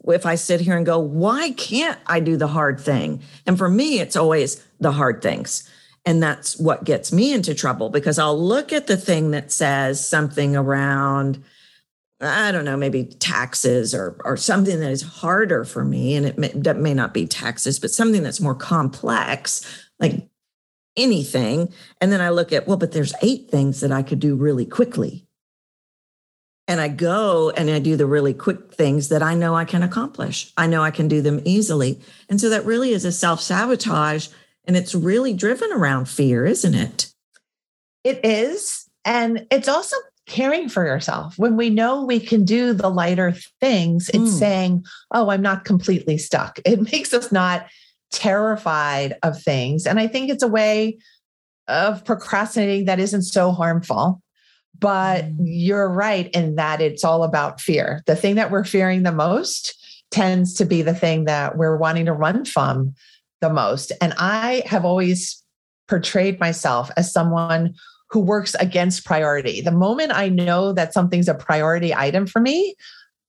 if 0.08 0.26
I 0.26 0.36
sit 0.36 0.62
here 0.62 0.78
and 0.78 0.86
go, 0.86 1.00
why 1.00 1.52
can't 1.52 2.00
I 2.08 2.20
do 2.20 2.38
the 2.38 2.48
hard 2.48 2.80
thing? 2.80 3.22
And 3.46 3.58
for 3.58 3.70
me, 3.70 4.00
it's 4.00 4.16
always 4.16 4.66
the 4.80 4.92
hard 4.92 5.22
things. 5.22 5.70
And 6.06 6.24
that's 6.24 6.58
what 6.58 6.86
gets 6.86 7.12
me 7.12 7.34
into 7.34 7.54
trouble 7.54 7.90
because 7.90 8.18
I'll 8.18 8.42
look 8.42 8.72
at 8.72 8.88
the 8.88 8.96
thing 8.96 9.32
that 9.32 9.52
says 9.52 10.08
something 10.08 10.56
around, 10.56 11.44
I 12.20 12.52
don't 12.52 12.66
know, 12.66 12.78
maybe 12.78 13.06
taxes 13.06 13.94
or 13.94 14.20
or 14.26 14.38
something 14.38 14.80
that 14.80 14.92
is 14.92 15.04
harder 15.04 15.64
for 15.64 15.86
me, 15.86 16.16
and 16.16 16.26
it 16.26 16.38
may, 16.38 16.48
that 16.50 16.78
may 16.78 16.94
not 16.94 17.14
be 17.14 17.28
taxes, 17.28 17.80
but 17.80 17.92
something 17.92 18.24
that's 18.24 18.42
more 18.42 18.56
complex, 18.56 19.64
like 20.00 20.28
anything. 20.96 21.72
And 22.02 22.12
then 22.12 22.22
I 22.22 22.30
look 22.30 22.52
at 22.52 22.68
well, 22.68 22.78
but 22.78 22.92
there's 22.92 23.14
eight 23.22 23.52
things 23.52 23.82
that 23.82 23.92
I 23.92 24.02
could 24.02 24.20
do 24.20 24.36
really 24.36 24.66
quickly, 24.66 25.28
and 26.68 26.82
I 26.82 26.88
go 26.88 27.52
and 27.52 27.70
I 27.70 27.78
do 27.78 27.96
the 27.96 28.08
really 28.08 28.34
quick 28.34 28.74
things 28.74 29.10
that 29.10 29.22
I 29.22 29.36
know 29.36 29.54
I 29.54 29.66
can 29.66 29.84
accomplish. 29.84 30.52
I 30.58 30.66
know 30.66 30.82
I 30.82 30.92
can 30.92 31.08
do 31.08 31.22
them 31.22 31.42
easily, 31.46 32.02
and 32.30 32.42
so 32.42 32.50
that 32.50 32.66
really 32.66 32.94
is 32.94 33.06
a 33.06 33.12
self 33.12 33.42
sabotage, 33.42 34.30
and 34.66 34.76
it's 34.76 34.96
really 34.96 35.36
driven 35.36 35.72
around 35.72 36.10
fear, 36.10 36.48
isn't 36.48 36.74
it? 36.74 37.14
It 38.04 38.22
is. 38.24 38.90
And 39.06 39.46
it's 39.52 39.68
also 39.68 39.96
caring 40.28 40.70
for 40.70 40.86
yourself. 40.86 41.38
When 41.38 41.56
we 41.56 41.70
know 41.70 42.04
we 42.04 42.20
can 42.20 42.44
do 42.44 42.74
the 42.74 42.90
lighter 42.90 43.34
things, 43.60 44.10
it's 44.10 44.18
mm. 44.18 44.40
saying, 44.40 44.86
oh, 45.12 45.30
I'm 45.30 45.42
not 45.42 45.66
completely 45.66 46.18
stuck. 46.18 46.60
It 46.66 46.92
makes 46.92 47.14
us 47.14 47.32
not 47.32 47.68
terrified 48.12 49.16
of 49.24 49.42
things. 49.42 49.88
And 49.88 50.00
I 50.00 50.08
think 50.08 50.30
it's 50.30 50.44
a 50.44 50.48
way 50.48 51.00
of 51.68 52.04
procrastinating 52.06 52.86
that 52.86 53.00
isn't 53.00 53.24
so 53.24 53.52
harmful. 53.52 54.22
But 54.78 55.26
mm. 55.26 55.38
you're 55.40 55.90
right 55.90 56.30
in 56.32 56.56
that 56.56 56.82
it's 56.82 57.04
all 57.04 57.24
about 57.24 57.62
fear. 57.62 58.04
The 58.06 58.16
thing 58.16 58.36
that 58.36 58.52
we're 58.52 58.66
fearing 58.66 59.04
the 59.04 59.12
most 59.12 59.74
tends 60.12 60.54
to 60.56 60.66
be 60.66 60.82
the 60.82 60.94
thing 60.94 61.26
that 61.26 61.58
we're 61.58 61.78
wanting 61.78 62.06
to 62.06 62.14
run 62.14 62.46
from 62.46 62.94
the 63.42 63.50
most. 63.50 63.92
And 64.02 64.14
I 64.18 64.64
have 64.66 64.86
always 64.86 65.42
portrayed 65.88 66.40
myself 66.40 66.92
as 66.98 67.12
someone 67.12 67.76
who 68.10 68.20
works 68.20 68.56
against 68.56 69.06
priority. 69.06 69.62
The 69.62 69.72
moment 69.72 70.12
I 70.14 70.30
know 70.30 70.74
that 70.74 70.94
something's 70.94 71.28
a 71.28 71.34
priority 71.34 71.94
item 71.94 72.26
for 72.26 72.40
me 72.40 72.76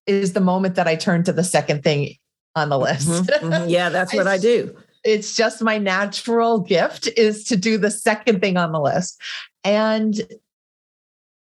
is 0.07 0.33
the 0.33 0.41
moment 0.41 0.77
that 0.77 0.89
I 0.89 0.97
turn 0.97 1.25
to 1.25 1.33
the 1.33 1.45
second 1.45 1.83
thing 1.83 2.15
on 2.55 2.69
the 2.69 2.77
mm-hmm, 2.77 2.85
list. 2.85 3.09
Mm-hmm, 3.09 3.53
mm-hmm. 3.53 3.69
Yeah, 3.69 3.89
that's 3.89 4.15
what 4.15 4.27
I, 4.27 4.35
I 4.35 4.39
do. 4.39 4.75
It's 5.05 5.37
just 5.37 5.63
my 5.63 5.79
natural 5.79 6.61
gift 6.61 7.09
is 7.17 7.45
to 7.45 7.57
do 7.57 7.79
the 7.79 7.91
second 7.91 8.41
thing 8.41 8.57
on 8.57 8.73
the 8.73 8.81
list. 8.81 9.21
And 9.65 10.21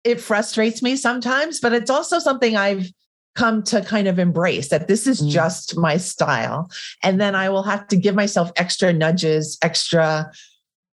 it 0.05 0.21
frustrates 0.21 0.83
me 0.83 0.97
sometimes, 0.97 1.61
but 1.61 1.73
it's 1.73 1.91
also 1.91 2.19
something 2.19 2.57
I've 2.57 2.91
come 3.35 3.63
to 3.63 3.83
kind 3.83 4.09
of 4.09 4.19
embrace 4.19 4.69
that 4.69 4.89
this 4.89 5.07
is 5.07 5.21
mm. 5.21 5.31
just 5.31 5.77
my 5.77 5.97
style. 5.97 6.71
And 7.03 7.21
then 7.21 7.35
I 7.35 7.49
will 7.51 7.65
have 7.65 7.87
to 7.89 7.97
give 7.97 8.15
myself 8.15 8.51
extra 8.57 8.93
nudges, 8.93 9.59
extra 9.63 10.31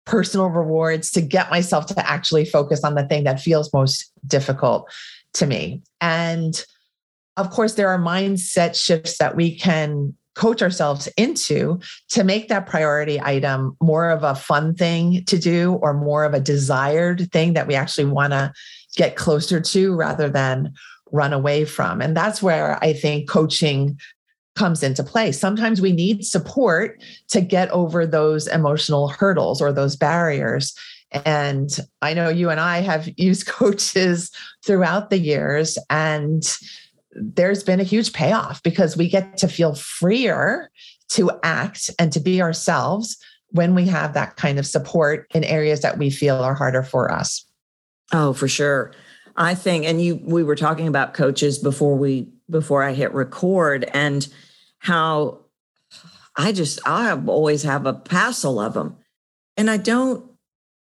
personal 0.10 0.48
rewards 0.48 1.12
to 1.12 1.22
get 1.22 1.52
myself 1.52 1.86
to 1.86 2.10
actually 2.10 2.44
focus 2.44 2.84
on 2.84 2.96
the 2.96 3.06
thing 3.06 3.24
that 3.26 3.40
feels 3.40 3.72
most 3.72 4.12
difficult 4.26 4.92
to 5.34 5.46
me. 5.46 5.84
And 6.02 6.66
of 7.38 7.52
course, 7.52 7.76
there 7.76 7.90
are 7.90 8.00
mindset 8.00 8.76
shifts 8.76 9.20
that 9.20 9.36
we 9.36 9.56
can 9.56 10.16
coach 10.34 10.64
ourselves 10.64 11.08
into 11.16 11.80
to 12.10 12.24
make 12.24 12.48
that 12.48 12.66
priority 12.66 13.22
item 13.22 13.78
more 13.82 14.10
of 14.10 14.24
a 14.24 14.34
fun 14.34 14.74
thing 14.74 15.24
to 15.26 15.38
do 15.38 15.74
or 15.74 15.94
more 15.94 16.24
of 16.24 16.34
a 16.34 16.40
desired 16.40 17.32
thing 17.32 17.54
that 17.54 17.68
we 17.68 17.76
actually 17.76 18.06
want 18.06 18.34
to 18.34 18.52
get 18.96 19.16
closer 19.16 19.62
to 19.62 19.96
rather 19.96 20.28
than 20.28 20.74
run 21.12 21.34
away 21.34 21.66
from. 21.66 22.02
And 22.02 22.18
that's 22.18 22.42
where 22.42 22.84
I 22.84 22.94
think 22.94 23.30
coaching 23.30 24.00
comes 24.60 24.84
into 24.84 25.04
play. 25.04 25.32
Sometimes 25.32 25.80
we 25.80 25.94
need 25.94 26.26
support 26.26 27.02
to 27.30 27.40
get 27.40 27.72
over 27.72 28.06
those 28.06 28.46
emotional 28.46 29.08
hurdles 29.08 29.62
or 29.62 29.72
those 29.72 29.96
barriers. 29.96 30.76
And 31.12 31.70
I 32.02 32.14
know 32.14 32.28
you 32.28 32.50
and 32.50 32.60
I 32.60 32.82
have 32.82 33.10
used 33.18 33.48
coaches 33.48 34.30
throughout 34.66 35.10
the 35.10 35.18
years, 35.18 35.78
and 35.90 36.44
there's 37.14 37.64
been 37.64 37.80
a 37.80 37.86
huge 37.86 38.12
payoff 38.12 38.62
because 38.62 38.98
we 38.98 39.10
get 39.10 39.38
to 39.38 39.48
feel 39.48 39.76
freer 39.76 40.70
to 41.12 41.32
act 41.42 41.90
and 41.98 42.12
to 42.12 42.20
be 42.20 42.42
ourselves 42.42 43.18
when 43.52 43.74
we 43.74 43.88
have 43.88 44.14
that 44.14 44.36
kind 44.36 44.60
of 44.60 44.68
support 44.68 45.26
in 45.34 45.44
areas 45.46 45.82
that 45.82 45.98
we 45.98 46.10
feel 46.10 46.36
are 46.36 46.54
harder 46.54 46.84
for 46.84 47.12
us. 47.12 47.46
Oh, 48.12 48.34
for 48.34 48.48
sure. 48.48 48.92
I 49.38 49.56
think, 49.56 49.86
and 49.86 50.02
you, 50.02 50.20
we 50.22 50.44
were 50.44 50.56
talking 50.56 50.88
about 50.88 51.14
coaches 51.14 51.58
before 51.58 51.98
we, 51.98 52.28
before 52.50 52.84
I 52.84 52.94
hit 52.94 53.14
record, 53.14 53.90
and 53.94 54.28
how 54.80 55.40
I 56.36 56.52
just 56.52 56.80
I 56.86 57.12
always 57.12 57.64
have 57.64 57.86
a 57.86 57.94
passel 57.94 58.60
of 58.60 58.74
them. 58.74 58.98
And 59.58 59.70
I 59.70 59.78
don't 59.78 60.26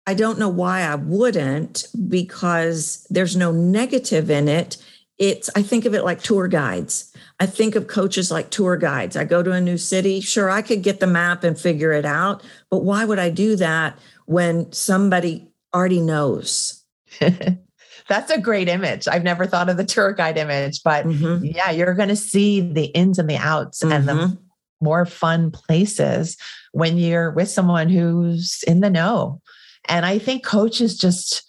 I 0.06 0.14
don't 0.14 0.38
know 0.38 0.48
why 0.48 0.80
I 0.82 0.96
wouldn't 0.96 1.86
because 2.08 3.06
there's 3.10 3.36
no 3.36 3.52
negative 3.52 4.30
in 4.30 4.48
it. 4.48 4.78
It's 5.18 5.48
I 5.54 5.62
think 5.62 5.84
of 5.84 5.94
it 5.94 6.04
like 6.04 6.22
tour 6.22 6.48
guides. 6.48 7.14
I 7.38 7.46
think 7.46 7.76
of 7.76 7.86
coaches 7.86 8.30
like 8.30 8.50
tour 8.50 8.76
guides. 8.76 9.16
I 9.16 9.24
go 9.24 9.42
to 9.42 9.52
a 9.52 9.60
new 9.60 9.78
city, 9.78 10.20
sure 10.20 10.50
I 10.50 10.62
could 10.62 10.82
get 10.82 11.00
the 11.00 11.06
map 11.06 11.44
and 11.44 11.58
figure 11.58 11.92
it 11.92 12.04
out, 12.04 12.42
but 12.70 12.84
why 12.84 13.04
would 13.04 13.18
I 13.18 13.30
do 13.30 13.56
that 13.56 13.98
when 14.26 14.72
somebody 14.72 15.48
already 15.74 16.00
knows? 16.00 16.84
That's 18.08 18.30
a 18.30 18.40
great 18.40 18.68
image. 18.68 19.08
I've 19.08 19.24
never 19.24 19.46
thought 19.46 19.68
of 19.68 19.76
the 19.76 19.84
tour 19.84 20.12
guide 20.12 20.36
image, 20.36 20.82
but 20.82 21.06
mm-hmm. 21.06 21.44
yeah, 21.44 21.70
you're 21.70 21.94
going 21.94 22.08
to 22.08 22.16
see 22.16 22.60
the 22.60 22.86
ins 22.86 23.18
and 23.18 23.28
the 23.28 23.36
outs 23.36 23.82
mm-hmm. 23.82 23.92
and 23.92 24.08
the 24.08 24.12
mm-hmm. 24.12 24.34
more 24.80 25.06
fun 25.06 25.50
places 25.50 26.36
when 26.72 26.98
you're 26.98 27.30
with 27.30 27.48
someone 27.48 27.88
who's 27.88 28.62
in 28.66 28.80
the 28.80 28.90
know. 28.90 29.40
And 29.88 30.06
I 30.06 30.18
think 30.18 30.44
coaches 30.44 30.96
just, 30.96 31.42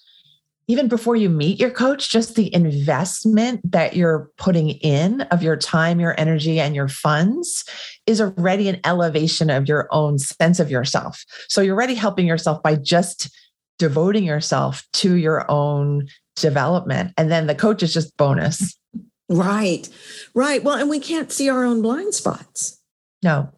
even 0.67 0.87
before 0.87 1.15
you 1.15 1.29
meet 1.29 1.59
your 1.59 1.69
coach, 1.69 2.09
just 2.09 2.35
the 2.35 2.53
investment 2.53 3.59
that 3.71 3.95
you're 3.95 4.31
putting 4.37 4.69
in 4.69 5.21
of 5.23 5.43
your 5.43 5.57
time, 5.57 5.99
your 5.99 6.19
energy, 6.19 6.59
and 6.59 6.73
your 6.73 6.87
funds 6.87 7.65
is 8.07 8.21
already 8.21 8.69
an 8.69 8.79
elevation 8.85 9.49
of 9.49 9.67
your 9.67 9.87
own 9.91 10.17
sense 10.17 10.59
of 10.59 10.71
yourself. 10.71 11.25
So 11.49 11.61
you're 11.61 11.75
already 11.75 11.95
helping 11.95 12.25
yourself 12.25 12.63
by 12.63 12.75
just 12.75 13.29
devoting 13.77 14.23
yourself 14.23 14.87
to 14.93 15.15
your 15.15 15.49
own 15.51 16.07
development. 16.35 17.13
And 17.17 17.31
then 17.31 17.47
the 17.47 17.55
coach 17.55 17.83
is 17.83 17.93
just 17.93 18.15
bonus. 18.17 18.77
Right. 19.29 19.87
Right. 20.35 20.61
Well, 20.63 20.75
and 20.75 20.89
we 20.89 20.99
can't 20.99 21.31
see 21.31 21.49
our 21.49 21.63
own 21.63 21.81
blind 21.81 22.13
spots. 22.13 22.79
No. 23.23 23.49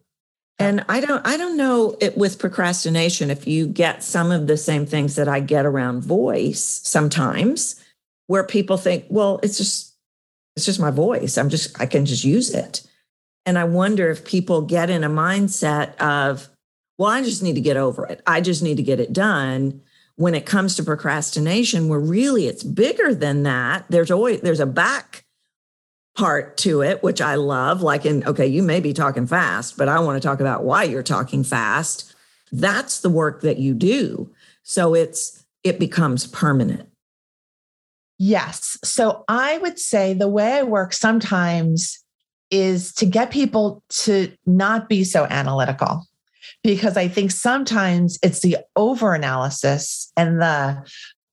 And 0.59 0.85
I 0.87 1.01
don't 1.01 1.25
I 1.27 1.37
don't 1.37 1.57
know 1.57 1.97
it 1.99 2.15
with 2.15 2.39
procrastination 2.39 3.29
if 3.29 3.47
you 3.47 3.67
get 3.67 4.03
some 4.03 4.31
of 4.31 4.45
the 4.47 4.57
same 4.57 4.85
things 4.85 5.15
that 5.15 5.27
I 5.27 5.39
get 5.39 5.65
around 5.65 6.03
voice 6.03 6.63
sometimes 6.63 7.83
where 8.27 8.43
people 8.43 8.77
think, 8.77 9.05
well, 9.09 9.39
it's 9.43 9.57
just 9.57 9.95
it's 10.55 10.65
just 10.65 10.79
my 10.79 10.91
voice. 10.91 11.37
I'm 11.37 11.49
just 11.49 11.79
I 11.81 11.87
can 11.87 12.05
just 12.05 12.23
use 12.23 12.53
it. 12.53 12.87
And 13.45 13.59
I 13.59 13.63
wonder 13.65 14.09
if 14.09 14.25
people 14.25 14.61
get 14.61 14.89
in 14.89 15.03
a 15.03 15.09
mindset 15.09 15.95
of, 15.97 16.47
well, 16.97 17.09
I 17.09 17.21
just 17.21 17.43
need 17.43 17.55
to 17.55 17.61
get 17.61 17.77
over 17.77 18.05
it. 18.05 18.21
I 18.25 18.41
just 18.41 18.63
need 18.63 18.77
to 18.77 18.83
get 18.83 18.99
it 18.99 19.13
done. 19.13 19.81
When 20.17 20.33
it 20.33 20.45
comes 20.45 20.75
to 20.75 20.83
procrastination, 20.83 21.89
where 21.89 21.99
really 21.99 22.47
it's 22.47 22.63
bigger 22.63 23.13
than 23.13 23.43
that. 23.43 23.85
There's 23.89 24.11
always 24.11 24.41
there's 24.41 24.61
a 24.61 24.65
back 24.65 25.25
part 26.15 26.55
to 26.57 26.81
it, 26.81 27.03
which 27.03 27.21
I 27.21 27.35
love. 27.35 27.81
Like 27.81 28.05
in, 28.05 28.25
okay, 28.25 28.47
you 28.47 28.63
may 28.63 28.79
be 28.79 28.93
talking 28.93 29.27
fast, 29.27 29.77
but 29.77 29.89
I 29.89 29.99
want 29.99 30.21
to 30.21 30.25
talk 30.25 30.39
about 30.39 30.63
why 30.63 30.83
you're 30.83 31.03
talking 31.03 31.43
fast. 31.43 32.15
That's 32.51 33.01
the 33.01 33.09
work 33.09 33.41
that 33.41 33.57
you 33.57 33.73
do. 33.73 34.31
So 34.63 34.95
it's 34.95 35.45
it 35.63 35.79
becomes 35.79 36.27
permanent. 36.27 36.89
Yes. 38.17 38.77
So 38.83 39.25
I 39.27 39.57
would 39.57 39.77
say 39.77 40.13
the 40.13 40.29
way 40.29 40.53
I 40.53 40.63
work 40.63 40.93
sometimes 40.93 41.99
is 42.51 42.93
to 42.93 43.05
get 43.05 43.31
people 43.31 43.83
to 43.89 44.31
not 44.45 44.87
be 44.87 45.03
so 45.03 45.25
analytical 45.25 46.05
because 46.65 46.97
I 46.97 47.07
think 47.07 47.29
sometimes 47.29 48.17
it's 48.23 48.41
the 48.41 48.57
over 48.75 49.13
analysis 49.13 50.11
and 50.17 50.41
the, 50.41 50.83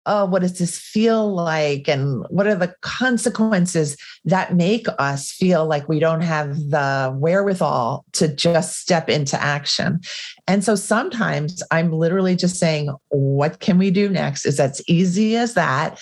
oh, 0.04 0.26
what 0.26 0.42
does 0.42 0.58
this 0.58 0.78
feel 0.78 1.32
like? 1.32 1.88
And 1.88 2.22
what 2.28 2.46
are 2.46 2.54
the 2.54 2.74
consequences 2.82 3.96
that 4.26 4.54
make 4.54 4.86
us 4.98 5.32
feel 5.32 5.64
like 5.64 5.88
we 5.88 6.00
don't 6.00 6.20
have 6.20 6.56
the 6.68 7.14
wherewithal 7.16 8.04
to 8.12 8.28
just 8.28 8.78
step 8.78 9.08
into 9.08 9.40
action? 9.40 10.00
And 10.46 10.62
so 10.62 10.74
sometimes 10.74 11.62
I'm 11.70 11.92
literally 11.92 12.36
just 12.36 12.56
saying, 12.56 12.94
what 13.08 13.60
can 13.60 13.78
we 13.78 13.90
do 13.90 14.10
next? 14.10 14.44
Is 14.44 14.60
as 14.60 14.82
easy 14.86 15.36
as 15.36 15.54
that. 15.54 15.98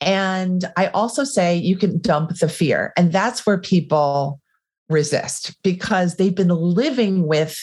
And 0.00 0.64
I 0.78 0.86
also 0.88 1.24
say 1.24 1.54
you 1.54 1.76
can 1.76 2.00
dump 2.00 2.38
the 2.38 2.48
fear. 2.48 2.94
And 2.96 3.12
that's 3.12 3.44
where 3.44 3.58
people 3.58 4.40
resist 4.88 5.54
because 5.62 6.16
they've 6.16 6.34
been 6.34 6.48
living 6.48 7.26
with 7.26 7.62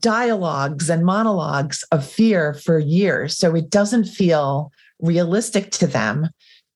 dialogues 0.00 0.90
and 0.90 1.04
monologues 1.04 1.84
of 1.92 2.06
fear 2.06 2.54
for 2.54 2.78
years. 2.78 3.36
So 3.36 3.54
it 3.54 3.70
doesn't 3.70 4.04
feel 4.04 4.72
realistic 5.00 5.70
to 5.72 5.86
them 5.86 6.28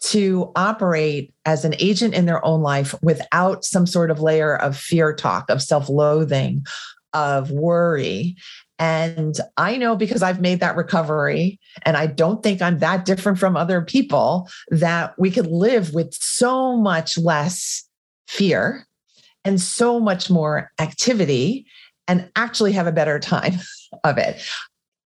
to 0.03 0.51
operate 0.57 1.33
as 1.45 1.65
an 1.65 1.75
agent 1.79 2.15
in 2.15 2.27
their 2.27 2.45
own 2.45 2.61
life 2.61 2.95
without 3.03 3.65
some 3.65 3.87
sort 3.87 4.11
of 4.11 4.21
layer 4.21 4.57
of 4.57 4.77
fear 4.77 5.15
talk, 5.15 5.49
of 5.49 5.63
self 5.63 5.89
loathing, 5.89 6.65
of 7.13 7.51
worry. 7.51 8.37
And 8.79 9.37
I 9.57 9.77
know 9.77 9.95
because 9.95 10.23
I've 10.23 10.41
made 10.41 10.59
that 10.59 10.77
recovery, 10.77 11.61
and 11.83 11.97
I 11.97 12.07
don't 12.07 12.43
think 12.43 12.61
I'm 12.61 12.81
that 12.81 13.05
different 13.05 13.39
from 13.39 13.57
other 13.57 13.81
people, 13.81 14.49
that 14.71 15.15
we 15.19 15.31
could 15.31 15.47
live 15.47 15.95
with 15.95 16.13
so 16.15 16.77
much 16.77 17.17
less 17.17 17.89
fear 18.27 18.87
and 19.45 19.61
so 19.61 20.01
much 20.01 20.31
more 20.31 20.71
activity 20.81 21.67
and 22.09 22.31
actually 22.37 22.73
have 22.73 22.87
a 22.87 22.93
better 22.93 23.19
time 23.19 23.55
of 24.05 24.19
it. 24.19 24.43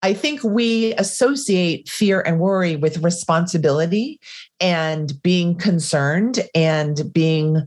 I 0.01 0.13
think 0.13 0.43
we 0.43 0.93
associate 0.93 1.89
fear 1.89 2.21
and 2.21 2.39
worry 2.39 2.77
with 2.77 3.03
responsibility 3.03 4.19
and 4.61 5.11
being 5.21 5.57
concerned 5.57 6.39
and 6.55 7.01
being 7.13 7.65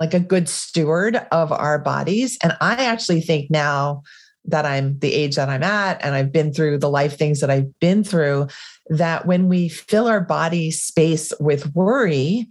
like 0.00 0.14
a 0.14 0.20
good 0.20 0.48
steward 0.48 1.16
of 1.32 1.52
our 1.52 1.78
bodies. 1.78 2.38
And 2.42 2.56
I 2.60 2.86
actually 2.86 3.20
think 3.20 3.50
now 3.50 4.02
that 4.46 4.64
I'm 4.64 4.98
the 5.00 5.12
age 5.12 5.36
that 5.36 5.48
I'm 5.48 5.62
at 5.62 6.02
and 6.02 6.14
I've 6.14 6.32
been 6.32 6.52
through 6.52 6.78
the 6.78 6.88
life 6.88 7.18
things 7.18 7.40
that 7.40 7.50
I've 7.50 7.78
been 7.80 8.04
through, 8.04 8.48
that 8.88 9.26
when 9.26 9.48
we 9.48 9.68
fill 9.68 10.06
our 10.06 10.20
body 10.20 10.70
space 10.70 11.32
with 11.40 11.74
worry, 11.74 12.48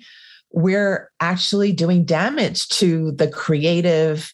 we're 0.52 1.12
actually 1.20 1.72
doing 1.72 2.06
damage 2.06 2.68
to 2.70 3.12
the 3.14 3.28
creative 3.28 4.34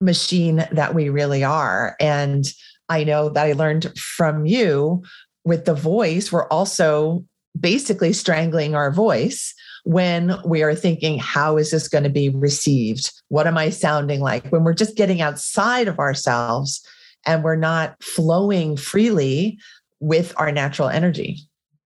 machine 0.00 0.66
that 0.72 0.94
we 0.94 1.08
really 1.08 1.44
are. 1.44 1.96
And 2.00 2.44
I 2.88 3.04
know 3.04 3.28
that 3.30 3.46
I 3.46 3.52
learned 3.52 3.96
from 3.98 4.46
you 4.46 5.02
with 5.44 5.64
the 5.64 5.74
voice, 5.74 6.32
we're 6.32 6.48
also 6.48 7.24
basically 7.58 8.12
strangling 8.12 8.74
our 8.74 8.90
voice 8.90 9.54
when 9.84 10.34
we 10.44 10.62
are 10.62 10.74
thinking, 10.74 11.18
how 11.18 11.56
is 11.56 11.70
this 11.70 11.88
going 11.88 12.04
to 12.04 12.10
be 12.10 12.30
received? 12.30 13.12
What 13.28 13.46
am 13.46 13.58
I 13.58 13.70
sounding 13.70 14.20
like? 14.20 14.48
When 14.48 14.64
we're 14.64 14.74
just 14.74 14.96
getting 14.96 15.20
outside 15.20 15.88
of 15.88 15.98
ourselves 15.98 16.84
and 17.26 17.44
we're 17.44 17.56
not 17.56 18.02
flowing 18.02 18.76
freely 18.76 19.58
with 20.00 20.32
our 20.36 20.50
natural 20.50 20.88
energy. 20.88 21.38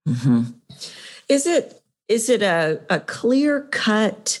Mm-hmm. 0.07 0.43
Is 1.27 1.45
it 1.45 1.81
is 2.07 2.29
it 2.29 2.41
a, 2.41 2.81
a 2.89 2.99
clear 2.99 3.61
cut 3.71 4.39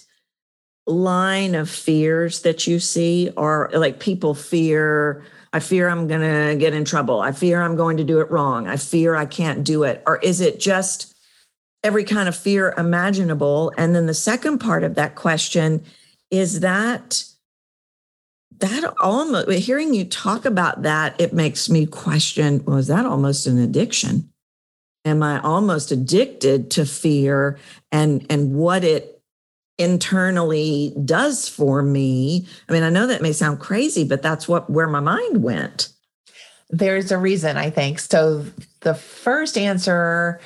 line 0.89 1.55
of 1.55 1.69
fears 1.69 2.41
that 2.41 2.67
you 2.67 2.79
see 2.79 3.29
or 3.37 3.69
like 3.73 3.99
people 3.99 4.33
fear 4.33 5.23
i 5.53 5.59
fear 5.59 5.87
i'm 5.87 6.07
going 6.07 6.21
to 6.21 6.55
get 6.59 6.73
in 6.73 6.83
trouble. 6.83 7.21
I 7.21 7.31
fear 7.31 7.61
i'm 7.61 7.75
going 7.75 7.97
to 7.97 8.03
do 8.03 8.19
it 8.19 8.31
wrong. 8.31 8.67
I 8.67 8.77
fear 8.77 9.15
i 9.15 9.25
can't 9.25 9.63
do 9.63 9.83
it. 9.83 10.03
Or 10.05 10.17
is 10.17 10.41
it 10.41 10.59
just 10.59 11.15
every 11.83 12.03
kind 12.03 12.27
of 12.27 12.35
fear 12.35 12.73
imaginable? 12.77 13.71
And 13.77 13.95
then 13.95 14.05
the 14.05 14.13
second 14.13 14.59
part 14.59 14.83
of 14.83 14.95
that 14.95 15.15
question 15.15 15.83
is 16.31 16.59
that 16.59 17.23
that 18.59 18.93
almost 18.99 19.49
hearing 19.51 19.93
you 19.93 20.03
talk 20.03 20.43
about 20.45 20.81
that 20.83 21.19
it 21.19 21.33
makes 21.33 21.69
me 21.69 21.85
question 21.85 22.63
was 22.65 22.87
that 22.87 23.05
almost 23.05 23.47
an 23.47 23.57
addiction? 23.57 24.29
Am 25.05 25.23
i 25.23 25.39
almost 25.41 25.91
addicted 25.91 26.71
to 26.71 26.85
fear 26.85 27.57
and 27.91 28.25
and 28.29 28.53
what 28.53 28.83
it 28.83 29.18
internally 29.79 30.93
does 31.05 31.47
for 31.47 31.81
me. 31.81 32.47
I 32.67 32.73
mean 32.73 32.83
i 32.83 32.89
know 32.89 33.07
that 33.07 33.21
may 33.21 33.33
sound 33.33 33.59
crazy 33.59 34.03
but 34.03 34.21
that's 34.21 34.47
what 34.47 34.69
where 34.69 34.87
my 34.87 34.99
mind 34.99 35.43
went. 35.43 35.89
There's 36.69 37.11
a 37.11 37.17
reason 37.17 37.57
i 37.57 37.69
think. 37.69 37.99
So 37.99 38.45
the 38.81 38.93
first 38.93 39.57
answer 39.57 40.39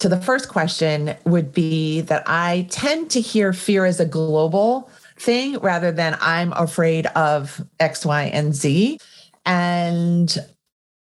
to 0.00 0.08
the 0.08 0.20
first 0.20 0.48
question 0.48 1.16
would 1.24 1.52
be 1.52 2.00
that 2.02 2.22
i 2.26 2.66
tend 2.70 3.10
to 3.10 3.20
hear 3.20 3.52
fear 3.52 3.84
as 3.84 4.00
a 4.00 4.06
global 4.06 4.90
thing 5.16 5.58
rather 5.58 5.90
than 5.90 6.16
i'm 6.20 6.52
afraid 6.52 7.06
of 7.06 7.64
x 7.80 8.06
y 8.06 8.24
and 8.24 8.54
z. 8.54 8.98
And 9.44 10.36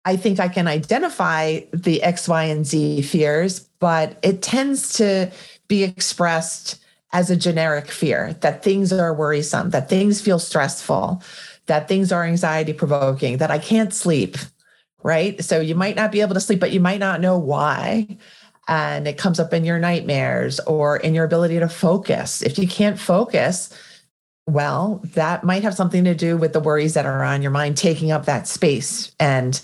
I 0.04 0.16
think 0.16 0.40
I 0.40 0.48
can 0.48 0.66
identify 0.66 1.60
the 1.72 2.02
X, 2.02 2.26
Y, 2.26 2.44
and 2.44 2.66
Z 2.66 3.02
fears, 3.02 3.60
but 3.80 4.18
it 4.22 4.42
tends 4.42 4.94
to 4.94 5.30
be 5.68 5.84
expressed 5.84 6.82
as 7.12 7.30
a 7.30 7.36
generic 7.36 7.88
fear 7.88 8.34
that 8.40 8.62
things 8.62 8.92
are 8.92 9.14
worrisome, 9.14 9.70
that 9.70 9.88
things 9.88 10.20
feel 10.20 10.38
stressful, 10.38 11.22
that 11.66 11.88
things 11.88 12.12
are 12.12 12.24
anxiety 12.24 12.72
provoking, 12.72 13.38
that 13.38 13.50
I 13.50 13.58
can't 13.58 13.92
sleep, 13.92 14.36
right? 15.02 15.42
So 15.42 15.60
you 15.60 15.74
might 15.74 15.96
not 15.96 16.12
be 16.12 16.20
able 16.20 16.34
to 16.34 16.40
sleep, 16.40 16.60
but 16.60 16.72
you 16.72 16.80
might 16.80 17.00
not 17.00 17.20
know 17.20 17.38
why. 17.38 18.18
And 18.68 19.08
it 19.08 19.18
comes 19.18 19.40
up 19.40 19.52
in 19.52 19.64
your 19.64 19.80
nightmares 19.80 20.60
or 20.60 20.96
in 20.98 21.14
your 21.14 21.24
ability 21.24 21.58
to 21.58 21.68
focus. 21.68 22.42
If 22.42 22.58
you 22.58 22.68
can't 22.68 22.98
focus, 22.98 23.76
well, 24.46 25.00
that 25.14 25.42
might 25.42 25.64
have 25.64 25.74
something 25.74 26.04
to 26.04 26.14
do 26.14 26.36
with 26.36 26.52
the 26.52 26.60
worries 26.60 26.94
that 26.94 27.06
are 27.06 27.24
on 27.24 27.42
your 27.42 27.50
mind 27.50 27.76
taking 27.76 28.12
up 28.12 28.26
that 28.26 28.46
space 28.46 29.12
and 29.18 29.60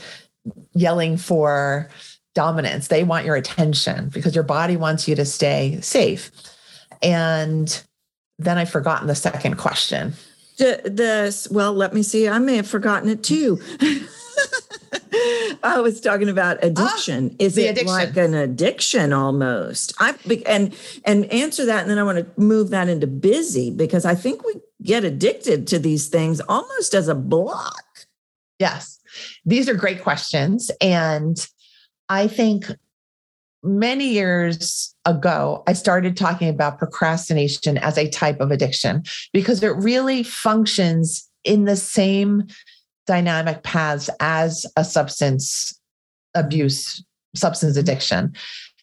yelling 0.74 1.16
for 1.16 1.88
dominance. 2.34 2.88
They 2.88 3.04
want 3.04 3.24
your 3.24 3.36
attention 3.36 4.10
because 4.10 4.34
your 4.34 4.44
body 4.44 4.76
wants 4.76 5.08
you 5.08 5.14
to 5.16 5.24
stay 5.24 5.80
safe. 5.80 6.30
And 7.02 7.82
then 8.38 8.58
I've 8.58 8.70
forgotten 8.70 9.06
the 9.06 9.14
second 9.14 9.56
question. 9.56 10.14
The, 10.58 10.80
the 10.84 11.48
well, 11.50 11.72
let 11.72 11.92
me 11.92 12.02
see. 12.02 12.28
I 12.28 12.38
may 12.38 12.56
have 12.56 12.66
forgotten 12.66 13.08
it 13.08 13.22
too. 13.22 13.60
I 15.62 15.80
was 15.80 16.00
talking 16.00 16.28
about 16.28 16.62
addiction. 16.62 17.30
Ah, 17.32 17.36
Is 17.38 17.58
it 17.58 17.70
addiction. 17.70 17.86
like 17.88 18.16
an 18.16 18.34
addiction 18.34 19.12
almost? 19.12 19.94
I 19.98 20.14
and 20.46 20.74
and 21.04 21.24
answer 21.32 21.66
that, 21.66 21.82
and 21.82 21.90
then 21.90 21.98
I 21.98 22.02
want 22.02 22.18
to 22.18 22.40
move 22.40 22.70
that 22.70 22.88
into 22.88 23.06
busy 23.06 23.70
because 23.70 24.04
I 24.04 24.14
think 24.14 24.44
we 24.44 24.54
get 24.82 25.04
addicted 25.04 25.66
to 25.68 25.78
these 25.78 26.08
things 26.08 26.40
almost 26.40 26.94
as 26.94 27.08
a 27.08 27.14
block. 27.14 27.84
Yes, 28.58 29.00
these 29.44 29.68
are 29.68 29.74
great 29.74 30.02
questions. 30.02 30.70
And 30.80 31.46
I 32.08 32.28
think 32.28 32.66
many 33.62 34.08
years 34.08 34.94
ago, 35.06 35.62
I 35.66 35.72
started 35.72 36.16
talking 36.16 36.48
about 36.48 36.78
procrastination 36.78 37.78
as 37.78 37.96
a 37.96 38.10
type 38.10 38.40
of 38.40 38.50
addiction 38.50 39.04
because 39.32 39.62
it 39.62 39.74
really 39.76 40.22
functions 40.22 41.28
in 41.44 41.64
the 41.64 41.76
same 41.76 42.46
dynamic 43.06 43.62
paths 43.62 44.10
as 44.20 44.66
a 44.76 44.84
substance 44.84 45.80
abuse, 46.34 47.02
substance 47.34 47.76
addiction. 47.76 48.34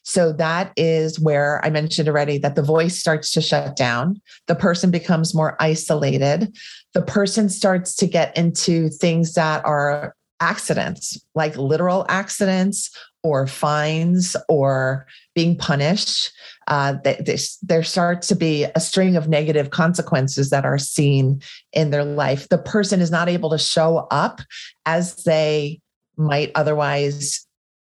So 0.02 0.32
that 0.34 0.72
is 0.76 1.20
where 1.20 1.64
I 1.64 1.70
mentioned 1.70 2.08
already 2.08 2.36
that 2.38 2.56
the 2.56 2.62
voice 2.62 2.98
starts 2.98 3.30
to 3.32 3.40
shut 3.40 3.76
down. 3.76 4.20
The 4.48 4.54
person 4.54 4.90
becomes 4.90 5.34
more 5.34 5.56
isolated. 5.60 6.54
The 6.92 7.02
person 7.02 7.48
starts 7.48 7.94
to 7.96 8.06
get 8.06 8.36
into 8.36 8.88
things 8.88 9.34
that 9.34 9.64
are 9.64 10.14
accidents, 10.40 11.18
like 11.34 11.56
literal 11.56 12.04
accidents 12.08 12.90
or 13.24 13.46
fines 13.46 14.36
or 14.48 15.06
being 15.34 15.56
punished. 15.56 16.30
Uh, 16.68 16.94
they, 17.02 17.38
there 17.62 17.82
starts 17.82 18.28
to 18.28 18.36
be 18.36 18.64
a 18.76 18.80
string 18.80 19.16
of 19.16 19.28
negative 19.28 19.70
consequences 19.70 20.50
that 20.50 20.64
are 20.64 20.78
seen 20.78 21.42
in 21.72 21.90
their 21.90 22.04
life. 22.04 22.48
The 22.48 22.58
person 22.58 23.00
is 23.00 23.10
not 23.10 23.28
able 23.28 23.50
to 23.50 23.58
show 23.58 24.06
up 24.10 24.42
as 24.86 25.24
they 25.24 25.80
might 26.16 26.52
otherwise 26.54 27.46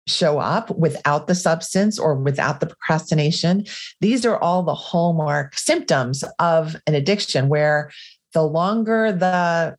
show 0.08 0.40
up 0.40 0.72
without 0.78 1.28
the 1.28 1.36
substance 1.36 2.00
or 2.00 2.16
without 2.16 2.62
the 2.62 2.68
procrastination. 2.68 3.66
These 4.00 4.26
are 4.26 4.38
all 4.38 4.64
the 4.64 4.74
hallmark 4.74 5.58
symptoms 5.58 6.24
of 6.40 6.78
an 6.88 6.96
addiction 6.96 7.50
where 7.50 7.92
the 8.34 8.44
longer 8.44 9.12
the 9.12 9.76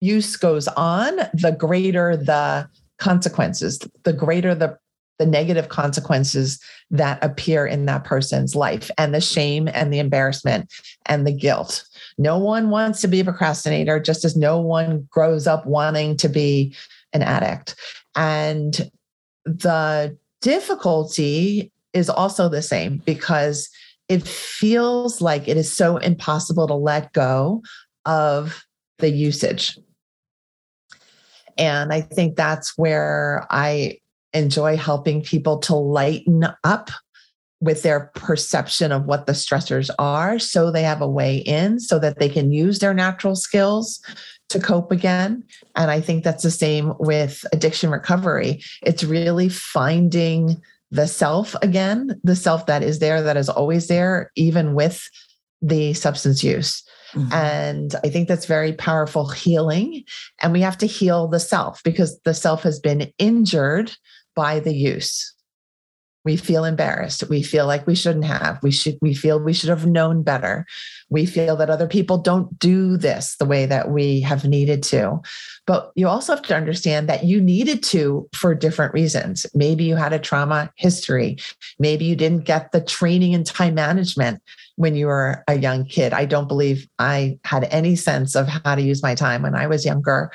use 0.00 0.36
goes 0.36 0.68
on, 0.68 1.16
the 1.34 1.56
greater 1.58 2.16
the 2.16 2.68
consequences, 2.98 3.78
the 4.04 4.12
greater 4.12 4.54
the 4.54 4.78
the 5.18 5.26
negative 5.26 5.68
consequences 5.68 6.60
that 6.90 7.22
appear 7.24 7.66
in 7.66 7.86
that 7.86 8.04
person's 8.04 8.54
life 8.54 8.90
and 8.98 9.12
the 9.12 9.20
shame 9.20 9.68
and 9.74 9.92
the 9.92 9.98
embarrassment 9.98 10.72
and 11.06 11.26
the 11.26 11.32
guilt. 11.32 11.84
No 12.18 12.38
one 12.38 12.70
wants 12.70 13.00
to 13.00 13.08
be 13.08 13.20
a 13.20 13.24
procrastinator, 13.24 13.98
just 13.98 14.24
as 14.24 14.36
no 14.36 14.60
one 14.60 15.08
grows 15.10 15.46
up 15.46 15.66
wanting 15.66 16.16
to 16.18 16.28
be 16.28 16.74
an 17.12 17.22
addict. 17.22 17.74
And 18.14 18.90
the 19.44 20.16
difficulty 20.40 21.72
is 21.92 22.08
also 22.08 22.48
the 22.48 22.62
same 22.62 23.02
because 23.04 23.68
it 24.08 24.26
feels 24.26 25.20
like 25.20 25.48
it 25.48 25.56
is 25.56 25.72
so 25.72 25.96
impossible 25.96 26.66
to 26.68 26.74
let 26.74 27.12
go 27.12 27.62
of 28.06 28.64
the 28.98 29.10
usage. 29.10 29.78
And 31.58 31.92
I 31.92 32.00
think 32.00 32.36
that's 32.36 32.78
where 32.78 33.46
I 33.50 33.98
enjoy 34.32 34.76
helping 34.76 35.22
people 35.22 35.58
to 35.58 35.74
lighten 35.74 36.46
up 36.64 36.90
with 37.60 37.82
their 37.82 38.12
perception 38.14 38.92
of 38.92 39.06
what 39.06 39.26
the 39.26 39.32
stressors 39.32 39.90
are 39.98 40.38
so 40.38 40.70
they 40.70 40.82
have 40.82 41.02
a 41.02 41.08
way 41.08 41.38
in 41.38 41.80
so 41.80 41.98
that 41.98 42.18
they 42.18 42.28
can 42.28 42.52
use 42.52 42.78
their 42.78 42.94
natural 42.94 43.34
skills 43.34 44.00
to 44.48 44.60
cope 44.60 44.92
again. 44.92 45.42
And 45.74 45.90
I 45.90 46.00
think 46.00 46.22
that's 46.22 46.44
the 46.44 46.50
same 46.50 46.94
with 46.98 47.44
addiction 47.52 47.90
recovery. 47.90 48.62
It's 48.82 49.02
really 49.02 49.48
finding 49.48 50.62
the 50.90 51.06
self 51.06 51.54
again, 51.60 52.18
the 52.22 52.36
self 52.36 52.66
that 52.66 52.82
is 52.82 53.00
there, 53.00 53.22
that 53.22 53.36
is 53.36 53.48
always 53.48 53.88
there, 53.88 54.30
even 54.36 54.74
with 54.74 55.08
the 55.60 55.92
substance 55.94 56.44
use. 56.44 56.82
Mm-hmm. 57.14 57.32
And 57.32 57.94
I 58.04 58.08
think 58.08 58.28
that's 58.28 58.46
very 58.46 58.72
powerful 58.72 59.28
healing. 59.28 60.04
And 60.42 60.52
we 60.52 60.60
have 60.60 60.78
to 60.78 60.86
heal 60.86 61.28
the 61.28 61.40
self 61.40 61.82
because 61.82 62.20
the 62.20 62.34
self 62.34 62.62
has 62.62 62.78
been 62.80 63.12
injured 63.18 63.92
by 64.34 64.60
the 64.60 64.74
use 64.74 65.34
we 66.24 66.36
feel 66.36 66.64
embarrassed. 66.64 67.28
We 67.28 67.42
feel 67.42 67.66
like 67.66 67.86
we 67.86 67.94
shouldn't 67.94 68.24
have. 68.24 68.58
We 68.62 68.70
should 68.70 68.98
we 69.00 69.14
feel 69.14 69.40
we 69.40 69.52
should 69.52 69.70
have 69.70 69.86
known 69.86 70.22
better. 70.22 70.66
We 71.08 71.26
feel 71.26 71.56
that 71.56 71.70
other 71.70 71.86
people 71.86 72.18
don't 72.18 72.58
do 72.58 72.96
this 72.96 73.36
the 73.36 73.46
way 73.46 73.66
that 73.66 73.90
we 73.90 74.20
have 74.22 74.44
needed 74.44 74.82
to. 74.84 75.20
But 75.66 75.92
you 75.94 76.08
also 76.08 76.34
have 76.34 76.44
to 76.44 76.56
understand 76.56 77.08
that 77.08 77.24
you 77.24 77.40
needed 77.40 77.82
to 77.84 78.28
for 78.34 78.54
different 78.54 78.92
reasons. 78.92 79.46
Maybe 79.54 79.84
you 79.84 79.96
had 79.96 80.12
a 80.12 80.18
trauma 80.18 80.70
history. 80.76 81.38
Maybe 81.78 82.04
you 82.04 82.16
didn't 82.16 82.44
get 82.44 82.72
the 82.72 82.80
training 82.80 83.32
in 83.32 83.44
time 83.44 83.74
management 83.74 84.42
when 84.76 84.94
you 84.94 85.06
were 85.06 85.44
a 85.48 85.58
young 85.58 85.84
kid. 85.84 86.12
I 86.12 86.24
don't 86.24 86.48
believe 86.48 86.88
i 86.98 87.38
had 87.44 87.64
any 87.70 87.96
sense 87.96 88.34
of 88.34 88.48
how 88.48 88.74
to 88.74 88.82
use 88.82 89.02
my 89.02 89.14
time 89.14 89.42
when 89.42 89.54
i 89.54 89.66
was 89.66 89.84
younger 89.84 90.30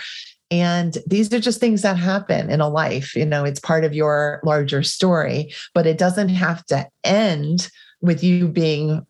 and 0.53 0.99
these 1.07 1.33
are 1.33 1.39
just 1.39 1.59
things 1.59 1.81
that 1.81 1.97
happen 1.97 2.51
in 2.51 2.61
a 2.61 2.69
life. 2.69 3.15
You 3.15 3.25
know, 3.25 3.43
it's 3.43 3.59
part 3.59 3.83
of 3.83 3.95
your 3.95 4.39
larger 4.43 4.83
story, 4.83 5.51
but 5.73 5.87
it 5.87 5.97
doesn't 5.97 6.29
have 6.29 6.63
to 6.67 6.87
end 7.03 7.71
with 8.01 8.23
you 8.23 8.47
being 8.47 9.03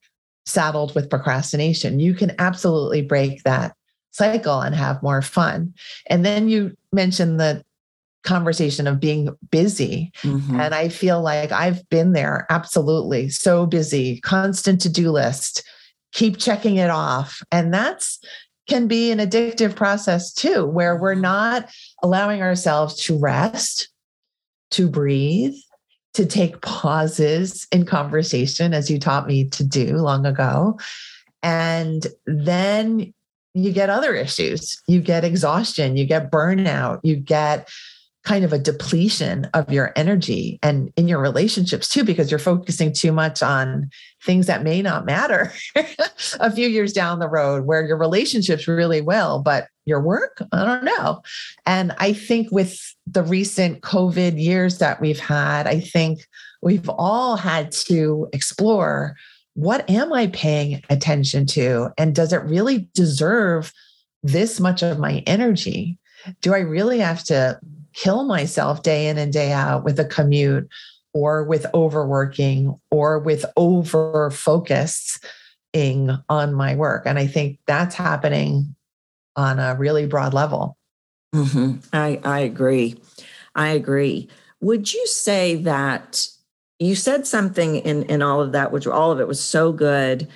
saddled 0.45 0.95
with 0.95 1.09
procrastination. 1.09 1.99
You 1.99 2.13
can 2.13 2.31
absolutely 2.39 3.01
break 3.01 3.43
that 3.43 3.75
cycle 4.11 4.61
and 4.61 4.73
have 4.73 5.03
more 5.03 5.21
fun. 5.21 5.73
And 6.07 6.25
then 6.25 6.47
you 6.47 6.77
mentioned 6.93 7.41
the 7.41 7.61
conversation 8.23 8.87
of 8.87 9.01
being 9.01 9.35
busy. 9.51 10.13
Mm-hmm. 10.21 10.61
And 10.61 10.73
I 10.73 10.87
feel 10.87 11.21
like 11.21 11.51
I've 11.51 11.87
been 11.89 12.13
there 12.13 12.45
absolutely 12.49 13.27
so 13.27 13.65
busy, 13.65 14.21
constant 14.21 14.79
to 14.79 14.89
do 14.89 15.11
list, 15.11 15.61
keep 16.13 16.37
checking 16.37 16.77
it 16.77 16.89
off. 16.89 17.41
And 17.51 17.73
that's 17.73 18.19
can 18.67 18.87
be 18.87 19.11
an 19.11 19.19
addictive 19.19 19.75
process 19.75 20.33
too, 20.33 20.65
where 20.65 20.95
we're 20.95 21.13
mm-hmm. 21.13 21.21
not 21.21 21.69
allowing 22.01 22.41
ourselves 22.41 22.95
to 23.05 23.17
rest, 23.17 23.89
to 24.71 24.87
breathe, 24.87 25.55
to 26.13 26.25
take 26.25 26.61
pauses 26.61 27.67
in 27.71 27.85
conversation, 27.85 28.73
as 28.73 28.89
you 28.89 28.99
taught 28.99 29.27
me 29.27 29.45
to 29.49 29.63
do 29.63 29.97
long 29.97 30.25
ago. 30.25 30.79
And 31.41 32.05
then 32.25 33.13
you 33.53 33.71
get 33.71 33.89
other 33.89 34.13
issues. 34.13 34.81
You 34.87 35.01
get 35.01 35.23
exhaustion, 35.23 35.97
you 35.97 36.05
get 36.05 36.31
burnout, 36.31 36.99
you 37.03 37.15
get 37.15 37.69
kind 38.23 38.45
of 38.45 38.53
a 38.53 38.59
depletion 38.59 39.45
of 39.53 39.71
your 39.71 39.91
energy 39.95 40.57
and 40.63 40.93
in 40.95 41.07
your 41.07 41.19
relationships 41.19 41.89
too, 41.89 42.03
because 42.03 42.31
you're 42.31 42.39
focusing 42.39 42.93
too 42.93 43.11
much 43.11 43.43
on 43.43 43.89
things 44.23 44.47
that 44.47 44.63
may 44.63 44.81
not 44.81 45.05
matter 45.05 45.51
a 46.39 46.51
few 46.51 46.67
years 46.67 46.93
down 46.93 47.19
the 47.19 47.27
road, 47.27 47.65
where 47.65 47.85
your 47.85 47.97
relationships 47.97 48.67
really 48.67 49.01
will, 49.01 49.39
but 49.39 49.67
your 49.85 50.01
work, 50.01 50.41
I 50.53 50.63
don't 50.63 50.85
know. 50.85 51.21
And 51.65 51.93
I 51.97 52.13
think 52.13 52.49
with 52.51 52.79
the 53.05 53.23
recent 53.23 53.81
COVID 53.81 54.41
years 54.41 54.77
that 54.77 55.01
we've 55.01 55.19
had, 55.19 55.67
I 55.67 55.81
think 55.81 56.25
we've 56.61 56.89
all 56.89 57.35
had 57.35 57.71
to 57.73 58.29
explore 58.31 59.15
what 59.55 59.87
am 59.89 60.11
I 60.11 60.27
paying 60.27 60.81
attention 60.89 61.45
to? 61.47 61.89
And 61.97 62.15
does 62.15 62.33
it 62.33 62.43
really 62.43 62.87
deserve 62.95 63.71
this 64.23 64.59
much 64.59 64.81
of 64.81 64.97
my 64.97 65.21
energy? 65.27 65.99
Do 66.41 66.55
I 66.55 66.59
really 66.59 66.99
have 66.99 67.23
to 67.25 67.59
kill 67.93 68.23
myself 68.23 68.83
day 68.83 69.07
in 69.07 69.17
and 69.17 69.31
day 69.31 69.51
out 69.51 69.83
with 69.83 69.99
a 69.99 70.05
commute 70.05 70.67
or 71.13 71.43
with 71.43 71.65
overworking 71.73 72.79
or 72.91 73.19
with 73.19 73.45
over 73.55 74.31
focusing 74.31 76.09
on 76.29 76.53
my 76.53 76.75
work. 76.75 77.03
And 77.05 77.19
I 77.19 77.27
think 77.27 77.59
that's 77.67 77.95
happening 77.95 78.75
on 79.35 79.59
a 79.59 79.75
really 79.75 80.07
broad 80.07 80.33
level. 80.33 80.77
Mm-hmm. 81.35 81.79
I, 81.93 82.19
I 82.23 82.39
agree. 82.39 82.95
I 83.55 83.69
agree. 83.69 84.29
Would 84.61 84.93
you 84.93 85.05
say 85.07 85.55
that 85.57 86.27
you 86.79 86.95
said 86.95 87.27
something 87.27 87.77
in, 87.77 88.03
in 88.03 88.21
all 88.21 88.41
of 88.41 88.51
that, 88.51 88.71
which 88.71 88.87
all 88.87 89.11
of 89.11 89.19
it 89.19 89.27
was 89.27 89.43
so 89.43 89.71
good, 89.71 90.27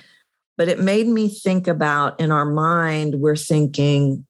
but 0.56 0.68
it 0.68 0.80
made 0.80 1.06
me 1.06 1.28
think 1.28 1.68
about 1.68 2.18
in 2.20 2.30
our 2.32 2.44
mind, 2.44 3.16
we're 3.16 3.36
thinking, 3.36 4.26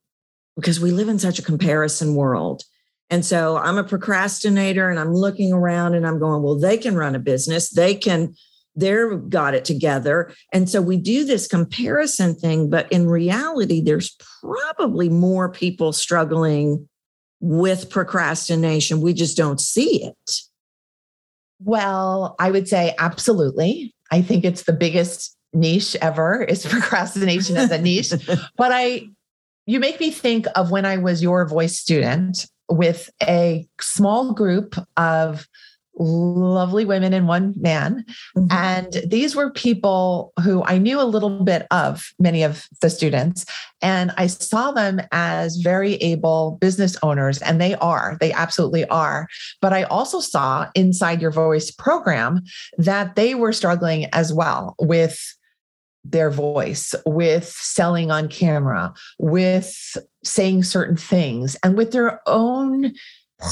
because 0.57 0.81
we 0.81 0.91
live 0.91 1.09
in 1.09 1.19
such 1.19 1.39
a 1.39 1.43
comparison 1.43 2.15
world 2.15 2.65
and 3.11 3.25
so 3.25 3.57
I'm 3.57 3.79
a 3.79 3.85
procrastinator 3.85 4.91
and 4.91 4.99
I'm 4.99 5.15
looking 5.15 5.53
around 5.53 5.95
and 5.95 6.07
I'm 6.07 6.19
going, 6.19 6.43
well, 6.43 6.59
they 6.59 6.77
can 6.77 6.97
run 6.97 7.15
a 7.15 7.19
business. 7.19 7.71
They 7.71 7.95
can, 7.95 8.35
they're 8.77 9.17
got 9.17 9.55
it 9.55 9.65
together. 9.65 10.33
And 10.53 10.69
so 10.69 10.83
we 10.83 10.99
do 10.99 11.25
this 11.25 11.47
comparison 11.47 12.35
thing, 12.35 12.69
but 12.69 12.91
in 12.93 13.09
reality, 13.09 13.81
there's 13.81 14.17
probably 14.43 15.09
more 15.09 15.51
people 15.51 15.93
struggling 15.93 16.89
with 17.41 17.89
procrastination. 17.89 19.01
We 19.01 19.15
just 19.15 19.37
don't 19.37 19.61
see 19.61 20.05
it. 20.05 20.33
Well, 21.61 22.37
I 22.39 22.51
would 22.51 22.69
say 22.69 22.95
absolutely. 22.99 23.95
I 24.11 24.23
think 24.23 24.45
it's 24.45 24.65
the 24.65 24.73
biggest 24.73 25.35
niche 25.55 25.97
ever 26.03 26.43
is 26.43 26.67
procrastination 26.71 27.57
as 27.57 27.71
a 27.71 27.81
niche. 27.81 28.13
but 28.57 28.71
I 28.73 29.09
you 29.67 29.81
make 29.81 30.01
me 30.01 30.11
think 30.11 30.47
of 30.57 30.71
when 30.71 30.87
I 30.87 30.97
was 30.97 31.23
your 31.23 31.47
voice 31.47 31.79
student 31.79 32.47
with 32.69 33.11
a 33.23 33.67
small 33.81 34.33
group 34.33 34.77
of 34.97 35.49
lovely 36.01 36.85
women 36.85 37.13
and 37.13 37.27
one 37.27 37.55
man. 37.57 38.05
Mm-hmm. 38.37 38.47
And 38.51 39.11
these 39.11 39.35
were 39.35 39.51
people 39.51 40.33
who 40.43 40.63
I 40.65 40.79
knew 40.79 41.01
a 41.01 41.03
little 41.03 41.43
bit 41.43 41.67
of, 41.71 42.13
many 42.19 42.43
of 42.43 42.67
the 42.81 42.91
students. 42.91 43.45
And 43.83 44.13
I 44.17 44.29
saw 44.29 44.71
them 44.71 45.01
as 45.13 45.57
very 45.57 45.95
able 45.95 46.59
business 46.61 46.97
owners, 47.03 47.43
and 47.43 47.61
they 47.61 47.75
are, 47.77 48.17
they 48.21 48.33
absolutely 48.33 48.87
are. 48.87 49.29
But 49.61 49.73
I 49.73 49.85
also 49.85 50.21
saw 50.21 50.71
inside 50.75 51.21
your 51.21 51.33
voice 51.33 51.71
program 51.71 52.43
that 52.77 53.17
they 53.17 53.35
were 53.35 53.53
struggling 53.53 54.07
as 54.13 54.33
well 54.33 54.75
with 54.79 55.35
their 56.11 56.31
voice, 56.31 56.95
with 57.05 57.49
selling 57.49 58.11
on 58.11 58.29
camera, 58.29 58.95
with 59.19 59.97
saying 60.25 60.63
certain 60.63 60.97
things, 60.97 61.57
and 61.63 61.77
with 61.77 61.93
their 61.93 62.21
own 62.27 62.95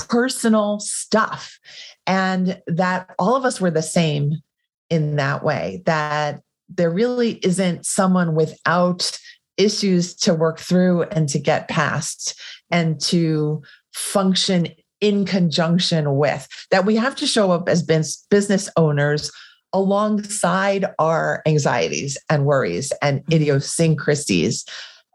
personal 0.08 0.80
stuff. 0.80 1.58
And 2.06 2.60
that 2.66 3.14
all 3.18 3.36
of 3.36 3.44
us 3.44 3.60
were 3.60 3.70
the 3.70 3.82
same 3.82 4.42
in 4.90 5.16
that 5.16 5.44
way, 5.44 5.82
that 5.86 6.40
there 6.68 6.90
really 6.90 7.32
isn't 7.44 7.86
someone 7.86 8.34
without 8.34 9.18
issues 9.56 10.14
to 10.14 10.34
work 10.34 10.58
through 10.58 11.02
and 11.04 11.28
to 11.28 11.38
get 11.38 11.68
past 11.68 12.40
and 12.70 13.00
to 13.00 13.62
function 13.94 14.68
in 15.00 15.24
conjunction 15.24 16.16
with, 16.16 16.48
that 16.70 16.84
we 16.84 16.96
have 16.96 17.14
to 17.16 17.26
show 17.26 17.52
up 17.52 17.68
as 17.68 17.82
business 17.82 18.68
owners 18.76 19.30
alongside 19.76 20.86
our 20.98 21.42
anxieties 21.44 22.16
and 22.30 22.46
worries 22.46 22.92
and 23.02 23.20
mm-hmm. 23.20 23.34
idiosyncrasies. 23.34 24.64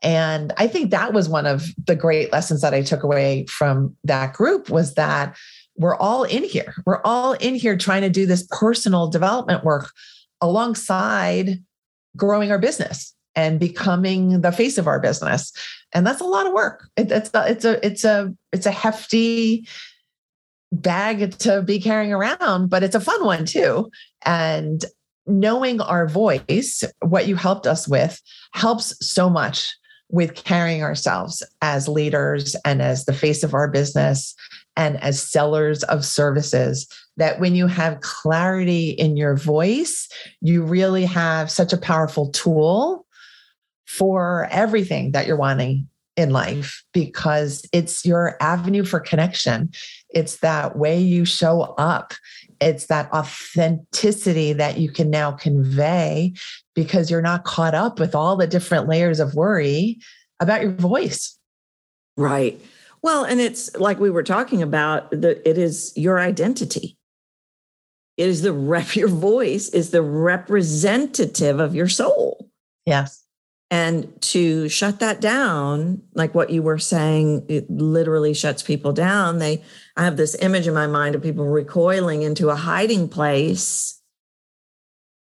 And 0.04 0.54
I 0.58 0.68
think 0.68 0.92
that 0.92 1.14
was 1.14 1.28
one 1.28 1.48
of 1.48 1.66
the 1.88 1.96
great 1.96 2.32
lessons 2.32 2.62
that 2.62 2.74
I 2.74 2.84
took 2.84 3.02
away 3.02 3.48
from 3.48 3.96
that 4.04 4.34
group 4.34 4.70
was 4.70 4.94
that 4.94 5.36
we're 5.78 5.96
all 5.96 6.24
in 6.24 6.44
here. 6.44 6.76
We're 6.86 7.02
all 7.04 7.34
in 7.34 7.56
here 7.56 7.76
trying 7.76 8.02
to 8.02 8.10
do 8.10 8.28
this 8.28 8.48
personal 8.52 9.10
development 9.10 9.64
work 9.64 9.92
alongside 10.42 11.64
growing 12.16 12.52
our 12.52 12.60
business 12.60 13.16
and 13.36 13.60
becoming 13.60 14.42
the 14.42 14.52
face 14.52 14.78
of 14.78 14.88
our 14.88 15.00
business. 15.00 15.52
And 15.92 16.06
that's 16.06 16.22
a 16.22 16.26
lot 16.26 16.46
of 16.46 16.54
work. 16.54 16.88
It, 16.98 17.12
it's 17.12 17.32
a, 17.34 17.50
it's 17.50 17.66
a 17.66 17.86
it's 17.86 18.04
a 18.04 18.34
it's 18.52 18.66
a 18.68 18.72
hefty 18.72 19.68
bag 20.72 21.38
to 21.40 21.62
be 21.62 21.80
carrying 21.80 22.14
around, 22.14 22.70
but 22.70 22.84
it's 22.84 22.96
a 22.96 23.02
fun 23.02 23.24
one 23.26 23.46
too. 23.46 23.90
And 24.26 24.84
knowing 25.28 25.82
our 25.82 26.08
voice, 26.08 26.84
what 27.02 27.28
you 27.28 27.36
helped 27.36 27.68
us 27.68 27.88
with, 27.88 28.22
helps 28.54 28.96
so 29.06 29.30
much 29.30 29.76
with 30.10 30.36
carrying 30.36 30.84
ourselves 30.84 31.42
as 31.62 31.88
leaders 31.88 32.56
and 32.66 32.82
as 32.82 33.06
the 33.06 33.14
face 33.14 33.44
of 33.44 33.54
our 33.54 33.68
business 33.68 34.36
and 34.76 35.02
as 35.02 35.22
sellers 35.22 35.84
of 35.84 36.06
services. 36.06 36.88
That 37.18 37.40
when 37.40 37.56
you 37.56 37.68
have 37.68 38.02
clarity 38.02 38.90
in 38.90 39.16
your 39.18 39.36
voice, 39.36 40.08
you 40.42 40.64
really 40.64 41.06
have 41.06 41.52
such 41.52 41.72
a 41.74 41.78
powerful 41.78 42.30
tool 42.30 43.06
for 43.86 44.48
everything 44.52 45.12
that 45.12 45.28
you're 45.28 45.38
wanting 45.38 45.88
in 46.18 46.32
life 46.32 46.84
because 46.94 47.66
it's 47.74 48.06
your 48.06 48.38
avenue 48.42 48.84
for 48.84 49.00
connection. 49.00 49.70
It's 50.14 50.38
that 50.38 50.78
way 50.78 51.00
you 51.00 51.26
show 51.26 51.62
up. 51.78 52.14
It's 52.60 52.88
that 52.88 53.12
authenticity 53.12 54.54
that 54.54 54.78
you 54.78 54.92
can 54.92 55.10
now 55.10 55.32
convey 55.32 56.34
because 56.76 57.10
you're 57.10 57.22
not 57.22 57.44
caught 57.44 57.74
up 57.74 58.00
with 58.00 58.14
all 58.14 58.36
the 58.36 58.48
different 58.48 58.88
layers 58.88 59.20
of 59.20 59.34
worry 59.34 60.00
about 60.40 60.62
your 60.62 60.72
voice. 60.72 61.38
Right. 62.18 62.62
Well, 63.02 63.24
and 63.24 63.42
it's 63.42 63.76
like 63.78 64.00
we 64.00 64.12
were 64.12 64.24
talking 64.24 64.62
about 64.62 65.10
that 65.12 65.48
it 65.48 65.58
is 65.58 65.92
your 65.96 66.20
identity. 66.20 66.98
It 68.18 68.30
is 68.30 68.42
the 68.42 68.54
rep 68.54 68.96
your 68.96 69.08
voice 69.08 69.70
is 69.70 69.92
the 69.92 70.02
representative 70.04 71.60
of 71.60 71.74
your 71.74 71.88
soul. 71.88 72.50
Yes. 72.86 73.21
And 73.72 74.22
to 74.24 74.68
shut 74.68 75.00
that 75.00 75.22
down, 75.22 76.02
like 76.14 76.36
what 76.36 76.50
you 76.50 76.62
were 76.62 76.78
saying, 76.78 77.46
it 77.48 77.72
literally 77.72 78.34
shuts 78.34 78.62
people 78.62 78.92
down. 78.92 79.40
They, 79.40 79.64
I 79.96 80.04
have 80.04 80.18
this 80.18 80.36
image 80.36 80.68
in 80.68 80.74
my 80.74 80.88
mind 80.88 81.16
of 81.16 81.24
people 81.24 81.46
recoiling 81.46 82.22
into 82.22 82.50
a 82.50 82.56
hiding 82.56 83.08
place 83.08 84.02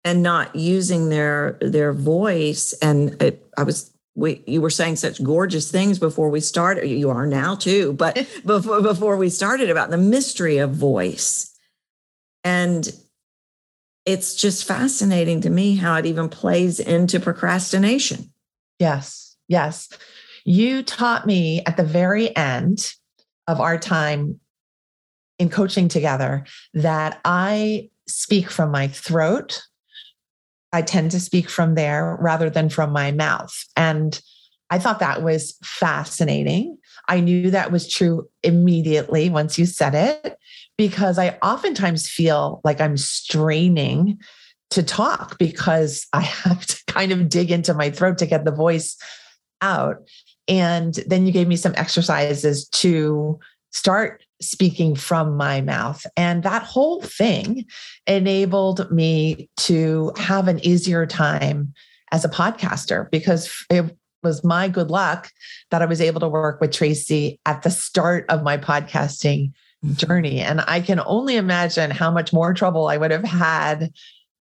and 0.02 0.22
not 0.22 0.56
using 0.56 1.10
their 1.10 1.58
their 1.60 1.92
voice. 1.92 2.72
And 2.80 3.20
it, 3.22 3.46
I 3.58 3.64
was, 3.64 3.92
we, 4.14 4.42
you 4.46 4.62
were 4.62 4.70
saying 4.70 4.96
such 4.96 5.22
gorgeous 5.22 5.70
things 5.70 5.98
before 5.98 6.30
we 6.30 6.40
started. 6.40 6.88
You 6.88 7.10
are 7.10 7.26
now 7.26 7.54
too, 7.54 7.92
but 7.92 8.14
before 8.46 8.80
before 8.80 9.18
we 9.18 9.28
started 9.28 9.68
about 9.68 9.90
the 9.90 9.98
mystery 9.98 10.56
of 10.56 10.70
voice, 10.70 11.54
and 12.44 12.90
it's 14.06 14.34
just 14.34 14.64
fascinating 14.64 15.42
to 15.42 15.50
me 15.50 15.76
how 15.76 15.96
it 15.96 16.06
even 16.06 16.30
plays 16.30 16.80
into 16.80 17.20
procrastination 17.20 18.32
Yes, 18.78 19.36
yes. 19.48 19.88
You 20.44 20.82
taught 20.82 21.26
me 21.26 21.62
at 21.66 21.76
the 21.76 21.84
very 21.84 22.34
end 22.36 22.92
of 23.46 23.60
our 23.60 23.78
time 23.78 24.40
in 25.38 25.48
coaching 25.48 25.88
together 25.88 26.44
that 26.74 27.20
I 27.24 27.90
speak 28.08 28.50
from 28.50 28.70
my 28.70 28.88
throat. 28.88 29.62
I 30.72 30.82
tend 30.82 31.10
to 31.12 31.20
speak 31.20 31.48
from 31.48 31.74
there 31.74 32.16
rather 32.20 32.50
than 32.50 32.68
from 32.68 32.92
my 32.92 33.12
mouth. 33.12 33.54
And 33.76 34.20
I 34.70 34.78
thought 34.78 34.98
that 34.98 35.22
was 35.22 35.56
fascinating. 35.62 36.76
I 37.08 37.20
knew 37.20 37.50
that 37.50 37.72
was 37.72 37.90
true 37.90 38.28
immediately 38.42 39.30
once 39.30 39.58
you 39.58 39.64
said 39.64 39.94
it, 39.94 40.36
because 40.76 41.18
I 41.18 41.38
oftentimes 41.42 42.08
feel 42.08 42.60
like 42.64 42.80
I'm 42.80 42.98
straining 42.98 44.18
to 44.70 44.82
talk 44.82 45.38
because 45.38 46.06
I 46.12 46.20
have 46.20 46.66
to 46.66 46.84
kind 46.98 47.12
of 47.12 47.28
dig 47.28 47.50
into 47.50 47.74
my 47.74 47.90
throat 47.90 48.18
to 48.18 48.26
get 48.26 48.44
the 48.44 48.50
voice 48.50 48.96
out. 49.60 49.98
And 50.48 50.94
then 51.06 51.26
you 51.26 51.32
gave 51.32 51.46
me 51.46 51.56
some 51.56 51.74
exercises 51.76 52.68
to 52.68 53.38
start 53.70 54.24
speaking 54.40 54.96
from 54.96 55.36
my 55.36 55.60
mouth. 55.60 56.04
And 56.16 56.42
that 56.42 56.62
whole 56.62 57.02
thing 57.02 57.66
enabled 58.06 58.90
me 58.90 59.48
to 59.58 60.12
have 60.16 60.48
an 60.48 60.64
easier 60.64 61.06
time 61.06 61.72
as 62.12 62.24
a 62.24 62.28
podcaster 62.28 63.10
because 63.10 63.64
it 63.70 63.96
was 64.22 64.42
my 64.42 64.68
good 64.68 64.90
luck 64.90 65.30
that 65.70 65.82
I 65.82 65.86
was 65.86 66.00
able 66.00 66.20
to 66.20 66.28
work 66.28 66.60
with 66.60 66.72
Tracy 66.72 67.38
at 67.46 67.62
the 67.62 67.70
start 67.70 68.24
of 68.28 68.42
my 68.42 68.56
podcasting 68.56 69.52
mm-hmm. 69.84 69.92
journey. 69.94 70.40
And 70.40 70.62
I 70.66 70.80
can 70.80 71.00
only 71.04 71.36
imagine 71.36 71.90
how 71.90 72.10
much 72.10 72.32
more 72.32 72.54
trouble 72.54 72.88
I 72.88 72.96
would 72.96 73.10
have 73.10 73.24
had 73.24 73.92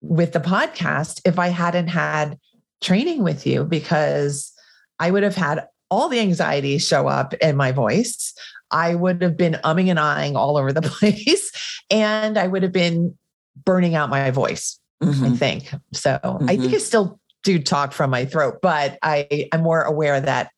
with 0.01 0.33
the 0.33 0.39
podcast 0.39 1.21
if 1.25 1.37
I 1.37 1.49
hadn't 1.49 1.87
had 1.87 2.39
training 2.81 3.23
with 3.23 3.45
you 3.45 3.63
because 3.63 4.51
I 4.99 5.11
would 5.11 5.23
have 5.23 5.35
had 5.35 5.67
all 5.89 6.09
the 6.09 6.19
anxiety 6.19 6.77
show 6.77 7.07
up 7.07 7.33
in 7.35 7.55
my 7.55 7.71
voice. 7.71 8.33
I 8.71 8.95
would 8.95 9.21
have 9.21 9.37
been 9.37 9.53
umming 9.63 9.89
and 9.89 9.99
ahhing 9.99 10.35
all 10.35 10.57
over 10.57 10.73
the 10.73 10.81
place 10.99 11.51
and 11.89 12.37
I 12.37 12.47
would 12.47 12.63
have 12.63 12.71
been 12.71 13.17
burning 13.65 13.95
out 13.95 14.09
my 14.09 14.31
voice, 14.31 14.79
mm-hmm. 15.01 15.25
I 15.25 15.29
think. 15.31 15.69
So 15.93 16.19
mm-hmm. 16.23 16.49
I 16.49 16.57
think 16.57 16.73
I 16.73 16.77
still 16.77 17.19
do 17.43 17.59
talk 17.59 17.93
from 17.93 18.09
my 18.09 18.25
throat, 18.25 18.59
but 18.61 18.97
I, 19.01 19.47
I'm 19.51 19.61
more 19.61 19.83
aware 19.83 20.19
that 20.19 20.51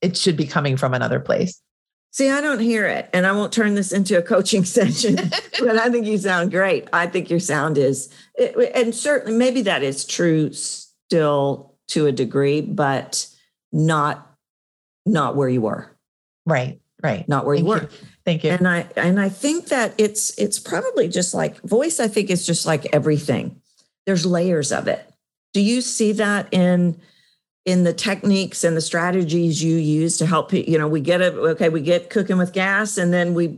it 0.00 0.16
should 0.16 0.36
be 0.36 0.46
coming 0.46 0.76
from 0.76 0.94
another 0.94 1.20
place. 1.20 1.60
See, 2.12 2.28
I 2.28 2.40
don't 2.40 2.58
hear 2.58 2.86
it, 2.86 3.08
and 3.12 3.24
I 3.24 3.30
won't 3.30 3.52
turn 3.52 3.74
this 3.74 3.92
into 3.92 4.18
a 4.18 4.22
coaching 4.22 4.64
session, 4.64 5.16
but 5.60 5.76
I 5.76 5.90
think 5.90 6.06
you 6.06 6.18
sound 6.18 6.50
great. 6.50 6.88
I 6.92 7.06
think 7.06 7.30
your 7.30 7.38
sound 7.38 7.78
is, 7.78 8.12
and 8.74 8.94
certainly 8.94 9.38
maybe 9.38 9.62
that 9.62 9.84
is 9.84 10.04
true 10.04 10.50
still 11.10 11.74
to 11.88 12.06
a 12.06 12.12
degree, 12.12 12.60
but 12.60 13.26
not 13.72 14.30
not 15.04 15.34
where 15.34 15.48
you 15.48 15.60
were. 15.60 15.90
Right, 16.46 16.80
right. 17.02 17.28
Not 17.28 17.46
where 17.46 17.56
Thank 17.56 17.64
you 17.64 17.68
were. 17.68 17.82
You. 17.82 17.88
Thank 18.24 18.44
you. 18.44 18.50
And 18.50 18.68
I 18.68 18.86
and 18.96 19.18
I 19.18 19.28
think 19.28 19.66
that 19.66 19.94
it's 19.98 20.38
it's 20.38 20.60
probably 20.60 21.08
just 21.08 21.34
like 21.34 21.60
voice. 21.62 21.98
I 21.98 22.06
think 22.06 22.30
is 22.30 22.46
just 22.46 22.64
like 22.64 22.86
everything. 22.94 23.60
There's 24.06 24.24
layers 24.24 24.70
of 24.70 24.86
it. 24.86 25.04
Do 25.52 25.60
you 25.60 25.80
see 25.80 26.12
that 26.12 26.48
in? 26.52 27.00
in 27.66 27.84
the 27.84 27.92
techniques 27.92 28.64
and 28.64 28.74
the 28.74 28.80
strategies 28.80 29.62
you 29.62 29.76
use 29.76 30.16
to 30.16 30.24
help 30.24 30.50
you 30.50 30.78
know 30.78 30.88
we 30.88 30.98
get 30.98 31.20
it 31.20 31.34
okay 31.34 31.68
we 31.68 31.82
get 31.82 32.08
cooking 32.08 32.38
with 32.38 32.54
gas 32.54 32.96
and 32.96 33.12
then 33.12 33.34
we 33.34 33.48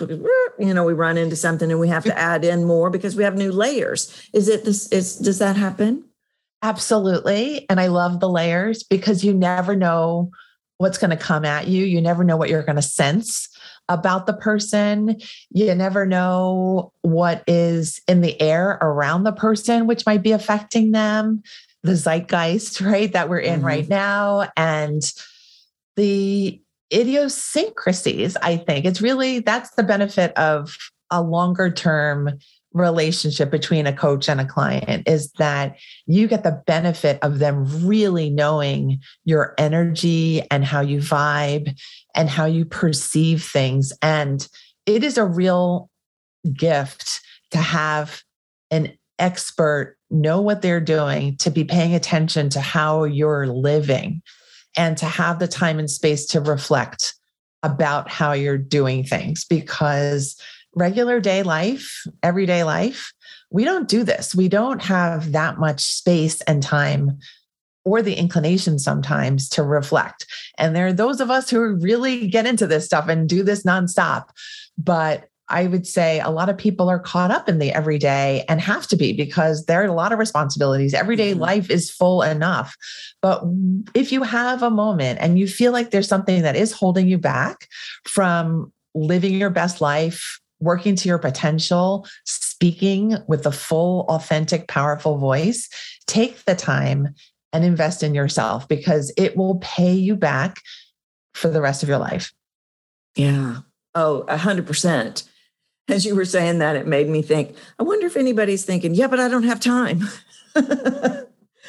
you 0.58 0.74
know 0.74 0.82
we 0.82 0.92
run 0.92 1.16
into 1.16 1.36
something 1.36 1.70
and 1.70 1.78
we 1.78 1.86
have 1.86 2.02
to 2.02 2.10
mm. 2.10 2.16
add 2.16 2.44
in 2.44 2.64
more 2.64 2.90
because 2.90 3.14
we 3.14 3.22
have 3.22 3.36
new 3.36 3.52
layers 3.52 4.28
is 4.32 4.48
it 4.48 4.64
this 4.64 4.88
is 4.88 5.16
does 5.16 5.38
that 5.38 5.54
happen 5.54 6.02
absolutely 6.62 7.66
and 7.68 7.80
i 7.80 7.86
love 7.86 8.20
the 8.20 8.28
layers 8.28 8.82
because 8.82 9.24
you 9.24 9.34
never 9.34 9.76
know 9.76 10.30
what's 10.78 10.98
going 10.98 11.10
to 11.10 11.16
come 11.16 11.44
at 11.44 11.68
you 11.68 11.84
you 11.84 12.00
never 12.00 12.24
know 12.24 12.36
what 12.36 12.48
you're 12.48 12.62
going 12.62 12.76
to 12.76 12.82
sense 12.82 13.48
about 13.88 14.26
the 14.26 14.32
person 14.32 15.16
you 15.50 15.74
never 15.74 16.06
know 16.06 16.92
what 17.02 17.42
is 17.46 18.00
in 18.08 18.20
the 18.20 18.40
air 18.40 18.78
around 18.80 19.24
the 19.24 19.32
person 19.32 19.86
which 19.86 20.06
might 20.06 20.22
be 20.22 20.32
affecting 20.32 20.92
them 20.92 21.42
the 21.82 21.92
zeitgeist, 21.92 22.80
right, 22.80 23.12
that 23.12 23.28
we're 23.28 23.38
in 23.38 23.58
mm-hmm. 23.58 23.66
right 23.66 23.88
now 23.88 24.48
and 24.56 25.02
the 25.96 26.60
idiosyncrasies, 26.92 28.36
I 28.36 28.56
think. 28.56 28.84
It's 28.84 29.00
really 29.00 29.40
that's 29.40 29.70
the 29.74 29.82
benefit 29.82 30.32
of 30.36 30.76
a 31.10 31.22
longer 31.22 31.70
term 31.70 32.38
relationship 32.74 33.50
between 33.50 33.86
a 33.86 33.92
coach 33.92 34.28
and 34.28 34.40
a 34.40 34.44
client 34.44 35.06
is 35.06 35.32
that 35.32 35.76
you 36.06 36.26
get 36.26 36.42
the 36.42 36.62
benefit 36.66 37.18
of 37.22 37.38
them 37.38 37.86
really 37.86 38.30
knowing 38.30 39.00
your 39.24 39.54
energy 39.58 40.42
and 40.50 40.64
how 40.64 40.80
you 40.80 40.98
vibe 40.98 41.78
and 42.14 42.28
how 42.28 42.44
you 42.44 42.64
perceive 42.64 43.44
things. 43.44 43.92
And 44.02 44.46
it 44.86 45.04
is 45.04 45.18
a 45.18 45.24
real 45.24 45.90
gift 46.52 47.20
to 47.50 47.58
have 47.58 48.22
an 48.70 48.96
expert 49.18 49.96
know 50.10 50.40
what 50.40 50.62
they're 50.62 50.80
doing, 50.80 51.36
to 51.38 51.50
be 51.50 51.64
paying 51.64 51.94
attention 51.94 52.50
to 52.50 52.60
how 52.60 53.04
you're 53.04 53.46
living, 53.46 54.22
and 54.76 54.96
to 54.98 55.06
have 55.06 55.38
the 55.38 55.48
time 55.48 55.78
and 55.78 55.90
space 55.90 56.26
to 56.26 56.40
reflect 56.40 57.14
about 57.62 58.10
how 58.10 58.32
you're 58.32 58.58
doing 58.58 59.04
things 59.04 59.44
because 59.44 60.40
regular 60.74 61.20
day 61.20 61.42
life, 61.42 62.04
everyday 62.22 62.64
life, 62.64 63.12
we 63.50 63.64
don't 63.64 63.88
do 63.88 64.04
this. 64.04 64.34
We 64.34 64.48
don't 64.48 64.82
have 64.82 65.32
that 65.32 65.58
much 65.58 65.82
space 65.82 66.40
and 66.42 66.62
time 66.62 67.18
or 67.84 68.00
the 68.00 68.14
inclination 68.14 68.78
sometimes 68.78 69.48
to 69.50 69.62
reflect. 69.62 70.26
And 70.56 70.74
there 70.74 70.86
are 70.86 70.92
those 70.92 71.20
of 71.20 71.30
us 71.30 71.50
who 71.50 71.74
really 71.76 72.28
get 72.28 72.46
into 72.46 72.66
this 72.66 72.86
stuff 72.86 73.08
and 73.08 73.28
do 73.28 73.42
this 73.42 73.64
nonstop. 73.64 74.26
But 74.78 75.28
I 75.48 75.66
would 75.66 75.86
say 75.86 76.20
a 76.20 76.30
lot 76.30 76.48
of 76.48 76.56
people 76.56 76.88
are 76.88 76.98
caught 76.98 77.30
up 77.30 77.48
in 77.48 77.58
the 77.58 77.72
everyday 77.72 78.44
and 78.48 78.60
have 78.60 78.86
to 78.86 78.96
be 78.96 79.12
because 79.12 79.66
there 79.66 79.82
are 79.82 79.86
a 79.86 79.92
lot 79.92 80.12
of 80.12 80.18
responsibilities. 80.18 80.94
Everyday 80.94 81.32
mm-hmm. 81.32 81.40
life 81.40 81.70
is 81.70 81.90
full 81.90 82.22
enough. 82.22 82.74
But 83.20 83.42
if 83.94 84.12
you 84.12 84.22
have 84.22 84.62
a 84.62 84.70
moment 84.70 85.18
and 85.20 85.38
you 85.38 85.46
feel 85.46 85.72
like 85.72 85.90
there's 85.90 86.08
something 86.08 86.42
that 86.42 86.56
is 86.56 86.72
holding 86.72 87.08
you 87.08 87.18
back 87.18 87.68
from 88.06 88.72
living 88.94 89.34
your 89.34 89.50
best 89.50 89.80
life, 89.80 90.40
working 90.62 90.96
to 90.96 91.08
your 91.08 91.18
potential, 91.18 92.06
speaking 92.24 93.16
with 93.26 93.44
a 93.46 93.52
full, 93.52 94.06
authentic, 94.08 94.68
powerful 94.68 95.18
voice, 95.18 95.68
take 96.06 96.44
the 96.44 96.54
time 96.54 97.14
and 97.52 97.64
invest 97.64 98.02
in 98.02 98.14
yourself 98.14 98.66
because 98.68 99.12
it 99.16 99.36
will 99.36 99.56
pay 99.56 99.92
you 99.92 100.16
back 100.16 100.60
for 101.34 101.48
the 101.48 101.60
rest 101.60 101.82
of 101.82 101.88
your 101.88 101.98
life. 101.98 102.32
Yeah. 103.16 103.58
Oh, 103.94 104.20
a 104.28 104.38
hundred 104.38 104.66
percent. 104.66 105.24
As 105.88 106.06
you 106.06 106.14
were 106.14 106.24
saying 106.24 106.60
that, 106.60 106.76
it 106.76 106.86
made 106.86 107.08
me 107.08 107.20
think, 107.22 107.56
I 107.78 107.82
wonder 107.82 108.06
if 108.06 108.16
anybody's 108.16 108.64
thinking, 108.64 108.94
yeah, 108.94 109.08
but 109.08 109.20
I 109.20 109.28
don't 109.28 109.42
have 109.42 109.60
time. 109.60 110.00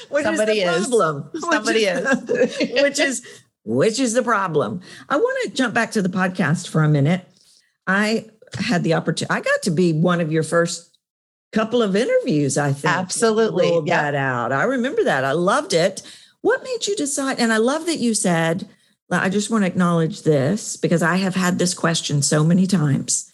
which 0.09 0.23
Somebody 0.23 0.61
is 0.61 0.89
the 0.89 0.97
problem. 0.97 1.29
Is. 1.33 1.41
Somebody 1.41 1.85
which 1.85 1.87
is, 1.87 2.59
is. 2.59 2.81
which 2.81 2.99
is 2.99 3.41
which 3.65 3.99
is 3.99 4.13
the 4.13 4.23
problem. 4.23 4.81
I 5.09 5.17
want 5.17 5.43
to 5.43 5.55
jump 5.55 5.73
back 5.73 5.91
to 5.91 6.01
the 6.01 6.09
podcast 6.09 6.67
for 6.67 6.83
a 6.83 6.89
minute. 6.89 7.25
I 7.87 8.27
had 8.55 8.83
the 8.83 8.93
opportunity. 8.93 9.33
I 9.33 9.41
got 9.41 9.61
to 9.63 9.71
be 9.71 9.93
one 9.93 10.21
of 10.21 10.31
your 10.31 10.43
first 10.43 10.93
couple 11.53 11.81
of 11.81 11.95
interviews. 11.95 12.57
I 12.57 12.73
think 12.73 12.93
absolutely 12.93 13.69
rolled 13.69 13.87
that 13.87 14.15
out. 14.15 14.51
I 14.51 14.63
remember 14.63 15.03
that. 15.03 15.23
I 15.23 15.31
loved 15.31 15.73
it. 15.73 16.01
What 16.41 16.63
made 16.63 16.87
you 16.87 16.95
decide? 16.95 17.39
And 17.39 17.53
I 17.53 17.57
love 17.57 17.85
that 17.85 17.99
you 17.99 18.13
said. 18.13 18.67
I 19.11 19.29
just 19.29 19.51
want 19.51 19.63
to 19.63 19.67
acknowledge 19.67 20.23
this 20.23 20.75
because 20.75 21.03
I 21.03 21.17
have 21.17 21.35
had 21.35 21.59
this 21.59 21.73
question 21.73 22.21
so 22.21 22.43
many 22.43 22.65
times. 22.65 23.31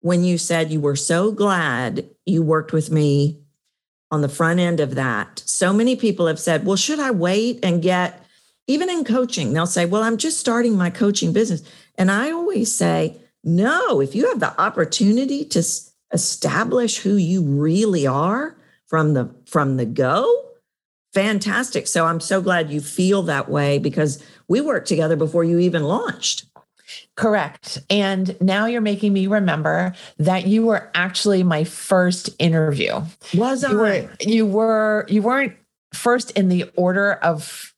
When 0.00 0.24
you 0.24 0.36
said 0.36 0.70
you 0.70 0.80
were 0.80 0.96
so 0.96 1.32
glad 1.32 2.08
you 2.26 2.42
worked 2.42 2.72
with 2.72 2.90
me 2.90 3.40
on 4.10 4.20
the 4.20 4.28
front 4.28 4.60
end 4.60 4.80
of 4.80 4.94
that, 4.96 5.42
so 5.46 5.72
many 5.72 5.96
people 5.96 6.26
have 6.26 6.40
said, 6.40 6.66
Well, 6.66 6.76
should 6.76 7.00
I 7.00 7.12
wait 7.12 7.60
and 7.62 7.80
get, 7.80 8.22
even 8.66 8.90
in 8.90 9.04
coaching, 9.04 9.52
they'll 9.52 9.66
say, 9.66 9.86
Well, 9.86 10.02
I'm 10.02 10.16
just 10.16 10.38
starting 10.38 10.76
my 10.76 10.90
coaching 10.90 11.32
business. 11.32 11.62
And 11.96 12.10
I 12.10 12.30
always 12.32 12.74
say, 12.74 13.21
No, 13.44 14.00
if 14.00 14.14
you 14.14 14.28
have 14.28 14.40
the 14.40 14.58
opportunity 14.60 15.44
to 15.46 15.62
establish 16.12 16.98
who 16.98 17.16
you 17.16 17.42
really 17.42 18.06
are 18.06 18.56
from 18.86 19.14
the 19.14 19.34
from 19.46 19.76
the 19.78 19.86
go 19.86 20.42
fantastic. 21.12 21.86
So 21.86 22.06
i'm 22.06 22.20
so 22.20 22.40
glad 22.40 22.70
you 22.70 22.80
feel 22.80 23.22
that 23.22 23.48
way 23.48 23.78
because 23.78 24.22
we 24.48 24.60
worked 24.60 24.88
together 24.88 25.16
before 25.16 25.44
you 25.44 25.58
even 25.58 25.84
launched. 25.84 26.46
Correct. 27.16 27.78
And 27.88 28.36
now 28.40 28.66
you're 28.66 28.82
making 28.82 29.12
me 29.12 29.26
remember 29.26 29.94
that 30.18 30.46
you 30.46 30.66
were 30.66 30.90
actually 30.94 31.42
my 31.42 31.64
first 31.64 32.30
interview. 32.38 33.00
Was 33.34 33.62
you 33.62 33.68
I? 33.68 33.74
were 33.74 34.10
you 34.20 34.46
were 34.46 35.06
you 35.08 35.22
weren't 35.22 35.54
first 35.94 36.30
in 36.32 36.48
the 36.48 36.70
order 36.76 37.14
of 37.14 37.71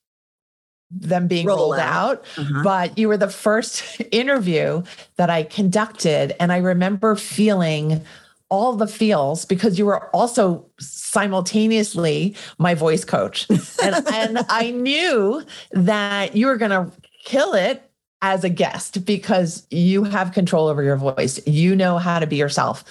them 0.95 1.27
being 1.27 1.47
Roll 1.47 1.59
rolled 1.59 1.79
out, 1.79 2.19
out 2.19 2.25
uh-huh. 2.39 2.63
but 2.63 2.99
you 2.99 3.09
were 3.09 3.17
the 3.17 3.29
first 3.29 4.01
interview 4.13 4.83
that 5.17 5.31
I 5.31 5.43
conducted 5.43 6.35
and 6.41 6.53
I 6.53 6.59
remember 6.59 7.17
feeling 7.17 8.05
all 8.49 8.75
the 8.75 8.87
feels 8.87 9.45
because 9.45 9.79
you 9.79 9.87
were 9.87 10.05
also 10.11 10.65
simultaneously 10.79 12.37
my 12.59 12.75
voice 12.75 13.05
coach. 13.05 13.49
And, 13.83 14.07
and 14.09 14.39
I 14.49 14.71
knew 14.71 15.45
that 15.73 16.37
you 16.37 16.47
were 16.47 16.57
going 16.57 16.71
to 16.71 16.93
kill 17.25 17.55
it 17.55 17.91
as 18.23 18.45
a 18.45 18.49
guest 18.49 19.05
because 19.05 19.67
you 19.71 20.05
have 20.05 20.33
control 20.33 20.69
over 20.69 20.83
your 20.83 20.97
voice. 20.97 21.45
You 21.47 21.75
know 21.75 21.99
how 21.99 22.19
to 22.19 22.27
be 22.27 22.37
yourself. 22.37 22.85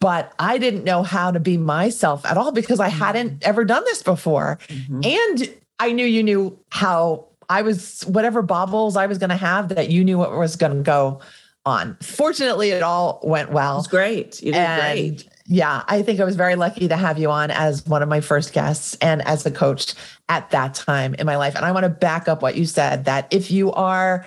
But 0.00 0.32
I 0.38 0.56
didn't 0.56 0.84
know 0.84 1.02
how 1.02 1.30
to 1.30 1.38
be 1.38 1.58
myself 1.58 2.24
at 2.24 2.38
all 2.38 2.52
because 2.52 2.80
I 2.80 2.88
hadn't 2.88 3.28
mm-hmm. 3.28 3.48
ever 3.48 3.64
done 3.64 3.84
this 3.84 4.02
before. 4.02 4.58
Mm-hmm. 4.68 5.00
And 5.04 5.54
I 5.78 5.92
knew 5.92 6.06
you 6.06 6.22
knew 6.22 6.58
how 6.70 7.26
I 7.48 7.62
was, 7.62 8.02
whatever 8.02 8.42
bobbles 8.42 8.96
I 8.96 9.06
was 9.06 9.18
going 9.18 9.30
to 9.30 9.36
have, 9.36 9.68
that 9.70 9.90
you 9.90 10.04
knew 10.04 10.18
what 10.18 10.32
was 10.32 10.56
going 10.56 10.76
to 10.76 10.82
go 10.82 11.20
on. 11.66 11.96
Fortunately, 12.02 12.70
it 12.70 12.82
all 12.82 13.20
went 13.22 13.50
well. 13.50 13.78
It's 13.78 13.88
great. 13.88 14.42
You 14.42 14.52
did 14.52 14.58
and 14.58 14.80
great. 14.80 15.28
Yeah, 15.46 15.82
I 15.88 16.02
think 16.02 16.20
I 16.20 16.24
was 16.24 16.36
very 16.36 16.54
lucky 16.54 16.88
to 16.88 16.96
have 16.96 17.18
you 17.18 17.30
on 17.30 17.50
as 17.50 17.86
one 17.86 18.02
of 18.02 18.08
my 18.08 18.20
first 18.20 18.52
guests 18.54 18.96
and 19.02 19.20
as 19.26 19.44
a 19.44 19.50
coach 19.50 19.94
at 20.28 20.50
that 20.50 20.74
time 20.74 21.14
in 21.14 21.26
my 21.26 21.36
life. 21.36 21.54
And 21.54 21.66
I 21.66 21.72
want 21.72 21.84
to 21.84 21.90
back 21.90 22.28
up 22.28 22.40
what 22.40 22.56
you 22.56 22.64
said 22.64 23.04
that 23.04 23.28
if 23.30 23.50
you 23.50 23.70
are 23.72 24.24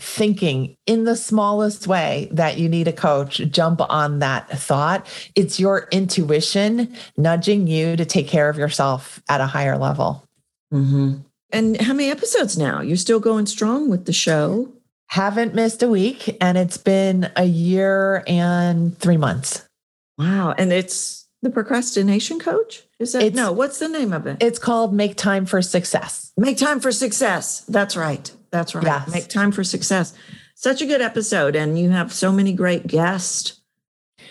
thinking 0.00 0.76
in 0.86 1.04
the 1.04 1.16
smallest 1.16 1.88
way 1.88 2.28
that 2.30 2.56
you 2.56 2.68
need 2.68 2.86
a 2.86 2.92
coach, 2.92 3.38
jump 3.50 3.80
on 3.88 4.20
that 4.20 4.48
thought. 4.48 5.06
It's 5.34 5.58
your 5.58 5.88
intuition 5.90 6.94
nudging 7.16 7.66
you 7.66 7.96
to 7.96 8.04
take 8.04 8.28
care 8.28 8.48
of 8.48 8.56
yourself 8.56 9.20
at 9.28 9.40
a 9.40 9.46
higher 9.46 9.76
level. 9.76 10.24
Mm-hmm. 10.72 11.16
And 11.50 11.80
how 11.80 11.94
many 11.94 12.10
episodes 12.10 12.58
now? 12.58 12.80
You're 12.80 12.96
still 12.96 13.20
going 13.20 13.46
strong 13.46 13.88
with 13.88 14.04
the 14.04 14.12
show? 14.12 14.72
haven't 15.08 15.54
missed 15.54 15.82
a 15.82 15.88
week 15.88 16.36
and 16.40 16.56
it's 16.56 16.76
been 16.76 17.30
a 17.36 17.44
year 17.44 18.22
and 18.26 18.96
three 18.98 19.16
months. 19.16 19.66
Wow. 20.18 20.54
And 20.56 20.72
it's 20.72 21.26
the 21.42 21.50
procrastination 21.50 22.38
coach? 22.38 22.82
Is 22.98 23.12
that 23.12 23.22
it's, 23.22 23.36
no, 23.36 23.52
what's 23.52 23.78
the 23.78 23.88
name 23.88 24.12
of 24.12 24.26
it? 24.26 24.38
It's 24.40 24.58
called 24.58 24.92
Make 24.92 25.16
Time 25.16 25.46
for 25.46 25.62
Success. 25.62 26.32
Make 26.36 26.58
Time 26.58 26.80
for 26.80 26.92
Success. 26.92 27.60
That's 27.60 27.96
right. 27.96 28.30
That's 28.50 28.74
right. 28.74 28.84
Yes. 28.84 29.12
Make 29.12 29.28
Time 29.28 29.52
for 29.52 29.64
Success. 29.64 30.14
Such 30.54 30.82
a 30.82 30.86
good 30.86 31.00
episode. 31.00 31.56
And 31.56 31.78
you 31.78 31.90
have 31.90 32.12
so 32.12 32.30
many 32.32 32.52
great 32.52 32.86
guests 32.86 33.60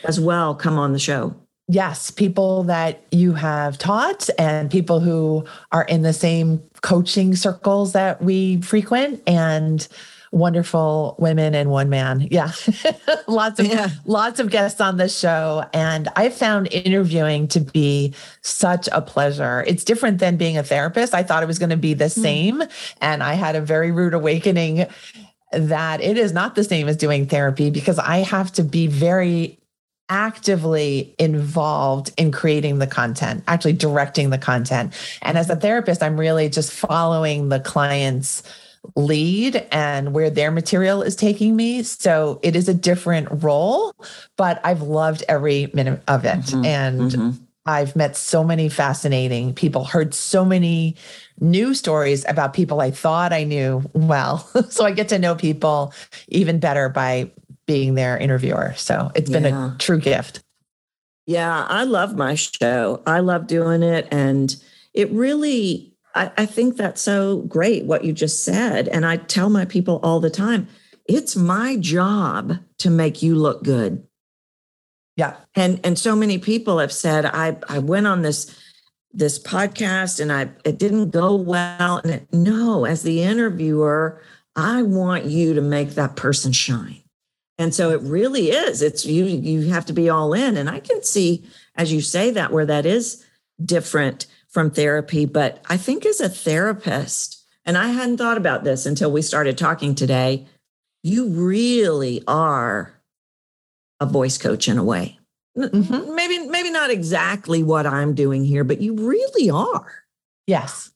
as 0.03 0.20
well 0.20 0.53
come 0.53 0.78
on 0.78 0.93
the 0.93 0.99
show. 0.99 1.36
Yes, 1.70 2.11
people 2.11 2.63
that 2.63 3.03
you 3.11 3.34
have 3.34 3.78
taught 3.78 4.30
and 4.39 4.72
people 4.72 5.01
who 5.01 5.45
are 5.72 5.84
in 5.84 6.01
the 6.01 6.13
same 6.13 6.63
coaching 6.82 7.36
circles 7.36 7.93
that 7.93 8.22
we 8.22 8.61
frequent. 8.61 9.22
And 9.28 9.86
wonderful 10.32 11.15
women 11.20 11.55
and 11.55 11.70
one 11.70 11.89
man. 11.89 12.28
Yeah. 12.32 12.51
lots 13.28 13.59
of 13.59 13.65
yeah. 13.65 13.89
lots 14.05 14.39
of 14.39 14.49
guests 14.49 14.82
on 14.82 14.97
this 14.97 15.18
show 15.18 15.65
and 15.74 16.09
I 16.15 16.30
found 16.30 16.72
interviewing 16.72 17.47
to 17.49 17.59
be 17.59 18.13
such 18.41 18.89
a 18.91 19.01
pleasure. 19.01 19.63
It's 19.68 19.84
different 19.84 20.20
than 20.20 20.38
being 20.38 20.57
a 20.57 20.63
therapist. 20.63 21.13
I 21.13 21.24
thought 21.24 21.43
it 21.43 21.47
was 21.47 21.59
going 21.59 21.70
to 21.70 21.78
be 21.78 21.93
the 21.93 22.05
mm. 22.05 22.22
same 22.22 22.63
and 23.01 23.24
I 23.24 23.34
had 23.34 23.55
a 23.55 23.61
very 23.61 23.91
rude 23.91 24.13
awakening 24.13 24.88
that 25.53 26.01
it 26.01 26.18
is 26.18 26.34
not 26.34 26.55
the 26.55 26.63
same 26.63 26.88
as 26.88 26.97
doing 26.97 27.26
therapy 27.26 27.70
because 27.70 27.99
I 27.99 28.18
have 28.18 28.51
to 28.53 28.63
be 28.63 28.88
very 28.88 29.59
actively 30.10 31.16
involved 31.20 32.12
in 32.18 32.32
creating 32.32 32.80
the 32.80 32.88
content, 32.88 33.43
actually 33.47 33.74
directing 33.74 34.30
the 34.30 34.38
content. 34.38 34.93
And 35.22 35.38
as 35.38 35.49
a 35.49 35.55
therapist, 35.55 36.01
I'm 36.01 36.20
really 36.20 36.49
just 36.49 36.72
following 36.72 37.49
the 37.49 37.60
client's 37.60 38.43
lead 38.95 39.68
and 39.72 40.14
where 40.14 40.30
their 40.30 40.51
material 40.51 41.01
is 41.01 41.16
taking 41.16 41.55
me. 41.55 41.84
So 41.84 42.39
it 42.41 42.55
is 42.55 42.70
a 42.70 42.74
different 42.74 43.28
role, 43.43 43.93
but 44.38 44.62
I've 44.64 44.82
loved 44.82 45.24
every 45.28 45.70
minute 45.74 46.01
of 46.08 46.26
it. 46.26 46.39
Mm-hmm. 46.39 46.66
And 46.66 47.12
mm-hmm. 47.12 47.43
I've 47.66 47.95
met 47.97 48.16
so 48.16 48.45
many 48.45 48.70
fascinating 48.70 49.53
people, 49.53 49.84
heard 49.84 50.14
so 50.14 50.45
many 50.45 50.95
new 51.41 51.74
stories 51.74 52.26
about 52.30 52.53
people 52.53 52.80
I 52.80 52.91
thought 52.91 53.34
I 53.34 53.43
knew 53.43 53.84
well. 53.93 54.38
so 54.70 54.86
I 54.86 54.91
get 54.91 55.10
to 55.10 55.20
know 55.20 55.36
people 55.36 55.93
even 56.30 56.60
better 56.60 56.88
by 56.88 57.30
being 57.68 57.93
their 57.93 58.18
interviewer. 58.18 58.74
So 58.76 59.11
it's 59.13 59.30
been 59.30 59.45
a 59.45 59.76
true 59.78 59.99
gift. 59.99 60.41
Yeah, 61.28 61.65
I 61.68 61.84
love 61.84 62.15
my 62.15 62.36
show. 62.36 63.03
I 63.05 63.20
love 63.20 63.45
doing 63.47 63.84
it. 63.84 64.07
And 64.09 64.55
it 64.93 65.11
really 65.11 65.93
I, 66.15 66.32
I 66.38 66.45
think 66.45 66.78
that's 66.78 67.01
so 67.01 67.41
great 67.41 67.86
what 67.86 68.03
you 68.03 68.13
just 68.13 68.43
said. 68.43 68.88
And 68.88 69.05
I 69.05 69.18
tell 69.18 69.49
my 69.49 69.65
people 69.65 69.99
all 70.01 70.20
the 70.20 70.30
time 70.32 70.68
it's 71.05 71.36
my 71.36 71.78
job 71.78 72.57
to 72.80 72.89
make 72.89 73.22
you 73.22 73.36
look 73.36 73.63
good. 73.63 74.05
Yeah. 75.15 75.36
And 75.55 75.80
and 75.84 75.99
so 75.99 76.15
many 76.15 76.38
people 76.38 76.80
have 76.80 76.91
said 76.91 77.26
I 77.26 77.57
I 77.70 77.80
went 77.80 78.07
on 78.07 78.22
this 78.22 78.57
this 79.11 79.39
podcast 79.39 80.20
and 80.20 80.32
I 80.32 80.49
it 80.63 80.78
didn't 80.80 81.11
go 81.11 81.36
well 81.36 81.97
and 81.97 82.13
it, 82.13 82.34
no 82.34 82.86
as 82.86 83.03
the 83.03 83.24
interviewer 83.24 84.22
I 84.55 84.82
want 84.82 85.26
you 85.26 85.53
to 85.53 85.61
make 85.61 85.91
that 85.91 86.15
person 86.15 86.51
shine. 86.51 87.03
And 87.58 87.74
so 87.74 87.89
it 87.91 88.01
really 88.01 88.51
is 88.51 88.82
it's 88.82 89.05
you 89.05 89.26
you 89.26 89.70
have 89.70 89.86
to 89.88 89.93
be 89.93 90.10
all 90.10 90.34
in 90.34 90.58
and 90.58 90.70
I 90.70 90.80
can 90.80 91.03
see 91.03 91.43
as 91.76 91.91
you 91.91 92.01
say 92.01 92.32
that 92.32 92.51
where 92.51 92.66
that 92.66 92.86
is 92.86 93.26
different 93.64 94.28
from 94.47 94.72
therapy. 94.72 95.26
But 95.26 95.64
I 95.70 95.78
think 95.78 96.05
as 96.05 96.20
a 96.20 96.30
therapist, 96.30 97.43
and 97.66 97.78
I 97.78 97.89
hadn't 97.89 98.18
thought 98.18 98.38
about 98.38 98.64
this 98.64 98.86
until 98.86 99.12
we 99.12 99.22
started 99.22 99.58
talking 99.58 99.93
today, 99.93 100.47
you 101.03 101.30
really 101.30 102.24
are 102.28 102.93
a 103.99 104.05
voice 104.05 104.38
coach 104.38 104.68
in 104.68 104.78
a 104.78 104.84
way. 104.84 105.20
Mm-hmm. 105.58 106.16
Maybe, 106.16 106.47
maybe 106.47 106.70
not 106.70 106.91
exactly 106.91 107.64
what 107.64 107.88
I'm 107.88 108.14
doing 108.14 108.43
here, 108.43 108.64
but 108.64 108.82
you 108.82 108.93
really 108.93 109.49
are. 109.49 110.03
Yes. 110.45 110.91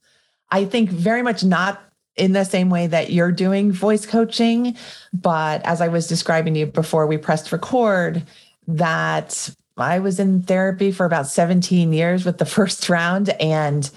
I 0.50 0.66
think 0.66 0.90
very 0.90 1.24
much 1.24 1.44
not 1.44 1.82
in 2.22 2.34
the 2.34 2.44
same 2.44 2.70
way 2.70 2.86
that 2.86 3.12
you're 3.12 3.32
doing 3.32 3.72
voice 3.72 4.06
coaching. 4.06 4.78
But 5.12 5.66
as 5.66 5.82
I 5.82 5.88
was 5.88 6.08
describing 6.08 6.54
to 6.54 6.60
you 6.62 6.66
before 6.68 7.08
we 7.08 7.18
pressed 7.18 7.52
record, 7.52 8.22
that 8.68 9.50
I 9.76 9.98
was 9.98 10.20
in 10.20 10.44
therapy 10.44 10.92
for 10.92 11.08
about 11.08 11.26
17 11.26 11.92
years 11.92 12.24
with 12.24 12.38
the 12.38 12.46
first 12.58 12.88
round. 12.90 13.30
And 13.42 13.90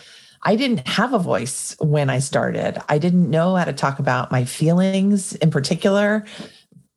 I 0.42 0.56
didn't 0.56 0.88
have 0.88 1.12
a 1.12 1.18
voice 1.18 1.76
when 1.80 2.08
I 2.08 2.18
started. 2.18 2.82
I 2.88 2.96
didn't 2.96 3.28
know 3.28 3.56
how 3.56 3.64
to 3.64 3.74
talk 3.74 3.98
about 3.98 4.32
my 4.32 4.46
feelings 4.46 5.34
in 5.36 5.50
particular, 5.50 6.24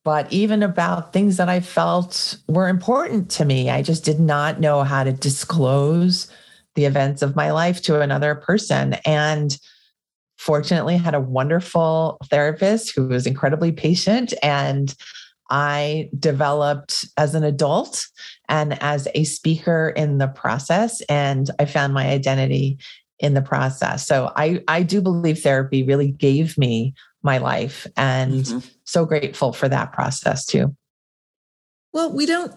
but 0.06 0.32
even 0.32 0.64
about 0.64 1.12
things 1.12 1.36
that 1.36 1.50
I 1.50 1.60
felt 1.60 2.38
were 2.48 2.70
important 2.70 3.30
to 3.32 3.44
me. 3.44 3.70
I 3.70 3.82
just 3.82 4.06
did 4.06 4.22
not 4.22 4.62
know 4.62 4.84
how 4.84 5.04
to 5.04 5.12
disclose 5.12 6.32
the 6.76 6.86
events 6.86 7.22
of 7.22 7.36
my 7.36 7.52
life 7.52 7.82
to 7.82 8.00
another 8.00 8.34
person. 8.34 8.94
And 9.06 9.58
fortunately, 10.38 10.98
had 10.98 11.16
a 11.16 11.20
wonderful 11.20 12.18
therapist 12.30 12.96
who 12.96 13.08
was 13.08 13.26
incredibly 13.26 13.72
patient 13.72 14.34
and 14.42 14.96
I 15.50 16.10
developed 16.18 17.06
as 17.18 17.36
an 17.36 17.44
adult 17.44 18.08
and 18.50 18.82
as 18.82 19.08
a 19.16 19.24
speaker 19.24 19.94
in 19.96 20.18
the 20.18 20.28
process, 20.28 21.02
and 21.10 21.50
I 21.60 21.66
found 21.66 21.94
my 21.94 22.08
identity 22.08 22.80
in 23.20 23.34
the 23.34 23.42
process. 23.42 24.06
So 24.06 24.32
I, 24.36 24.64
I 24.68 24.84
do 24.84 25.02
believe 25.02 25.40
therapy 25.40 25.84
really 25.84 26.12
gave 26.12 26.58
me 26.58 26.94
my 27.24 27.38
life 27.38 27.88
and 27.96 28.44
mm-hmm. 28.44 28.60
so 28.84 29.06
grateful 29.06 29.54
for 29.54 29.68
that 29.70 29.92
process 29.92 30.46
too. 30.46 30.76
Well, 31.94 32.12
we 32.12 32.26
don't 32.26 32.54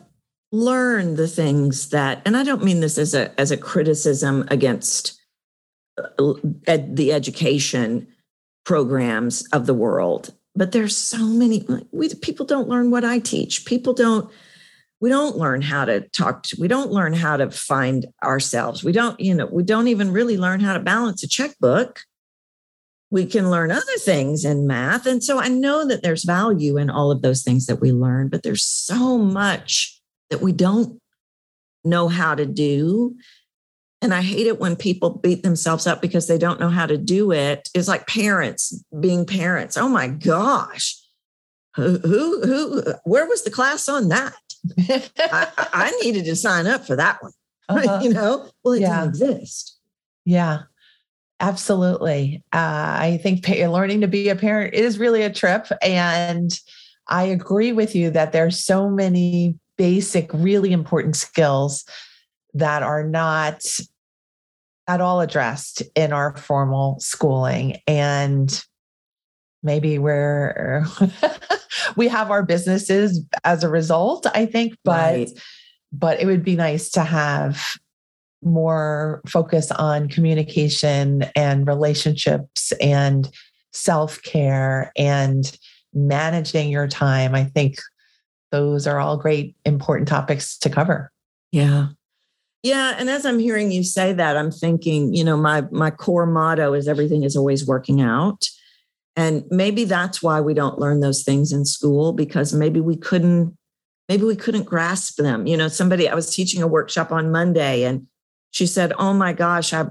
learn 0.53 1.16
the 1.16 1.28
things 1.28 1.91
that, 1.91 2.20
and 2.26 2.37
I 2.37 2.43
don't 2.43 2.64
mean 2.64 2.81
this 2.81 2.99
as 2.99 3.14
a 3.14 3.39
as 3.41 3.51
a 3.51 3.57
criticism 3.57 4.47
against 4.49 5.20
ed, 6.67 6.97
the 6.97 7.13
education 7.13 8.07
programs 8.65 9.47
of 9.53 9.67
the 9.67 9.75
world. 9.75 10.35
But 10.55 10.73
there's 10.73 10.97
so 10.97 11.19
many 11.19 11.67
we 11.93 12.13
people 12.15 12.45
don't 12.45 12.69
learn 12.69 12.91
what 12.91 13.05
i 13.05 13.19
teach. 13.19 13.65
People 13.65 13.95
don't 13.95 14.31
we 15.01 15.09
don't 15.09 15.39
learn 15.39 15.63
how 15.63 15.87
to 15.87 16.01
talk 16.11 16.43
to, 16.45 16.57
we 16.61 16.69
don't 16.69 16.91
learn 16.91 17.15
how 17.15 17.37
to 17.37 17.51
find 17.51 18.07
ourselves. 18.23 18.85
We 18.85 18.93
don't 18.93 19.19
you 19.21 19.35
know 19.35 19.47
we 19.47 19.63
don't 19.63 19.89
even 19.89 20.13
really 20.13 20.37
learn 20.37 20.61
how 20.61 20.75
to 20.75 20.81
balance 20.81 21.23
a 21.23 21.29
checkbook. 21.29 22.01
We 23.13 23.27
can 23.27 23.51
learn 23.51 23.73
other 23.73 23.97
things 23.99 24.45
in 24.45 24.67
math. 24.67 25.07
And 25.07 25.23
so 25.23 25.39
i 25.39 25.49
know 25.49 25.87
that 25.87 26.03
there's 26.03 26.25
value 26.25 26.77
in 26.77 26.91
all 26.91 27.11
of 27.11 27.23
those 27.23 27.43
things 27.43 27.67
that 27.67 27.81
we 27.81 27.93
learn 27.93 28.29
but 28.29 28.43
there's 28.43 28.65
so 28.65 29.19
much 29.19 30.01
that 30.31 30.41
we 30.41 30.53
don't 30.53 31.01
know 31.85 32.09
how 32.09 32.35
to 32.35 32.47
do 32.47 33.17
and 34.03 34.15
I 34.15 34.23
hate 34.23 34.47
it 34.47 34.59
when 34.59 34.77
people 34.77 35.19
beat 35.19 35.43
themselves 35.43 35.87
up 35.87 36.01
because 36.01 36.27
they 36.27 36.39
don't 36.39 36.61
know 36.61 36.71
how 36.71 36.87
to 36.87 36.97
do 36.97 37.33
it. 37.33 37.69
It's 37.75 37.89
like 37.89 38.07
parents 38.07 38.83
being 38.99 39.27
parents. 39.27 39.77
Oh 39.77 39.89
my 39.89 40.09
gosh. 40.09 40.97
Who, 41.77 41.99
who, 41.99 42.41
who 42.43 42.83
where 43.05 43.27
was 43.27 43.45
the 43.45 43.51
class 43.51 43.89
on 43.89 44.09
that? 44.09 44.35
I, 45.19 45.49
I, 45.57 45.91
needed 46.03 46.25
to 46.25 46.37
sign 46.37 46.67
up 46.67 46.87
for 46.87 46.97
that 46.97 47.23
one. 47.23 47.33
Uh-huh. 47.71 48.01
you 48.03 48.13
know, 48.13 48.51
well, 48.65 48.75
it 48.75 48.81
yeah. 48.81 48.89
doesn't 48.89 49.11
exist. 49.11 49.79
Yeah, 50.25 50.63
absolutely. 51.39 52.43
Uh, 52.53 52.97
I 52.99 53.21
think 53.23 53.47
learning 53.47 54.01
to 54.01 54.09
be 54.09 54.29
a 54.29 54.35
parent 54.35 54.75
is 54.75 54.99
really 54.99 55.23
a 55.23 55.33
trip. 55.33 55.69
And 55.81 56.51
I 57.07 57.23
agree 57.23 57.71
with 57.71 57.95
you 57.95 58.11
that 58.11 58.33
there's 58.33 58.65
so 58.65 58.91
many 58.91 59.57
basic, 59.79 60.33
really 60.35 60.73
important 60.73 61.15
skills 61.15 61.85
that 62.55 62.83
are 62.83 63.05
not 63.05 63.65
at 64.89 65.01
all 65.01 65.21
addressed 65.21 65.83
in 65.95 66.13
our 66.13 66.37
formal 66.37 66.99
schooling. 67.01 67.79
And 67.87 68.65
maybe 69.63 69.99
we're 69.99 70.85
we 71.97 72.09
have 72.09 72.31
our 72.31 72.43
businesses 72.43 73.23
as 73.45 73.63
a 73.63 73.69
result 73.69 74.27
i 74.33 74.47
think 74.47 74.75
but 74.85 75.13
right. 75.13 75.31
but 75.93 76.19
it 76.19 76.25
would 76.25 76.43
be 76.43 76.57
nice 76.57 76.89
to 76.91 77.03
have 77.03 77.77
more 78.43 79.21
focus 79.27 79.71
on 79.71 80.09
communication 80.09 81.25
and 81.37 81.67
relationships 81.67 82.73
and 82.81 83.31
self-care 83.73 84.93
and 84.97 85.59
managing 85.93 86.71
your 86.71 86.89
time. 86.89 87.35
I 87.35 87.45
think 87.45 87.77
those 88.51 88.87
are 88.87 88.99
all 88.99 89.17
great 89.17 89.57
important 89.65 90.09
topics 90.09 90.57
to 90.59 90.71
cover. 90.71 91.13
Yeah 91.53 91.89
yeah, 92.63 92.95
and 92.99 93.09
as 93.09 93.25
I'm 93.25 93.39
hearing 93.39 93.73
you 93.73 93.83
say 93.83 94.13
that, 94.13 94.37
I'm 94.37 94.51
thinking, 94.51 95.15
you 95.15 95.25
know, 95.25 95.37
my 95.37 95.63
my 95.71 95.91
core 95.91 96.27
motto 96.27 96.75
is 96.75 96.89
everything 96.89 97.25
is 97.25 97.37
always 97.37 97.67
working 97.67 98.01
out. 98.01 98.49
And 99.17 99.45
maybe 99.51 99.85
that's 99.85 100.23
why 100.23 100.41
we 100.41 100.55
don't 100.55 100.79
learn 100.79 101.01
those 101.01 101.23
things 101.23 101.53
in 101.53 101.65
school 101.65 102.13
because 102.13 102.53
maybe 102.53 102.81
we 102.81 102.97
couldn't 102.97 103.57
maybe 104.09 104.25
we 104.25 104.37
couldn't 104.37 104.65
grasp 104.65 105.17
them. 105.17 105.47
You 105.47 105.57
know, 105.57 105.69
somebody 105.69 106.09
I 106.09 106.15
was 106.15 106.35
teaching 106.35 106.63
a 106.63 106.67
workshop 106.67 107.11
on 107.13 107.33
Monday 107.33 107.85
and 107.85 108.07
she 108.51 108.67
said, 108.67 108.93
"Oh 108.99 109.15
my 109.15 109.33
gosh, 109.33 109.73
I 109.73 109.87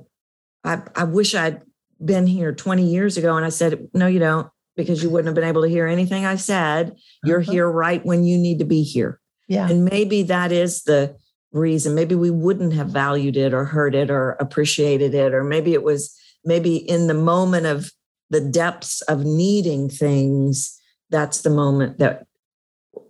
I, 0.63 0.81
I 0.95 1.03
wish 1.05 1.33
I'd 1.33 1.61
been 2.03 2.27
here 2.27 2.53
20 2.53 2.83
years 2.83 3.17
ago." 3.17 3.35
And 3.35 3.45
I 3.45 3.49
said, 3.49 3.89
"No, 3.93 4.05
you 4.05 4.19
don't 4.19 4.47
because 4.75 5.01
you 5.01 5.09
wouldn't 5.09 5.27
have 5.27 5.35
been 5.35 5.43
able 5.43 5.63
to 5.63 5.69
hear 5.69 5.87
anything 5.87 6.25
I 6.25 6.35
said. 6.35 6.95
You're 7.23 7.41
uh-huh. 7.41 7.51
here 7.51 7.69
right 7.69 8.05
when 8.05 8.23
you 8.23 8.37
need 8.37 8.59
to 8.59 8.65
be 8.65 8.83
here." 8.83 9.19
Yeah. 9.47 9.67
And 9.67 9.85
maybe 9.85 10.23
that 10.23 10.51
is 10.51 10.83
the 10.83 11.17
reason. 11.51 11.95
Maybe 11.95 12.15
we 12.15 12.29
wouldn't 12.29 12.73
have 12.73 12.89
valued 12.89 13.37
it 13.37 13.53
or 13.53 13.65
heard 13.65 13.95
it 13.95 14.09
or 14.11 14.31
appreciated 14.33 15.13
it, 15.13 15.33
or 15.33 15.43
maybe 15.43 15.73
it 15.73 15.83
was 15.83 16.15
maybe 16.45 16.77
in 16.77 17.07
the 17.07 17.13
moment 17.13 17.65
of 17.65 17.91
the 18.29 18.41
depths 18.41 19.01
of 19.01 19.25
needing 19.25 19.89
things, 19.89 20.79
that's 21.09 21.41
the 21.41 21.49
moment 21.49 21.97
that 21.97 22.25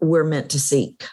we're 0.02 0.24
meant 0.24 0.50
to 0.52 0.60
seek. 0.60 1.06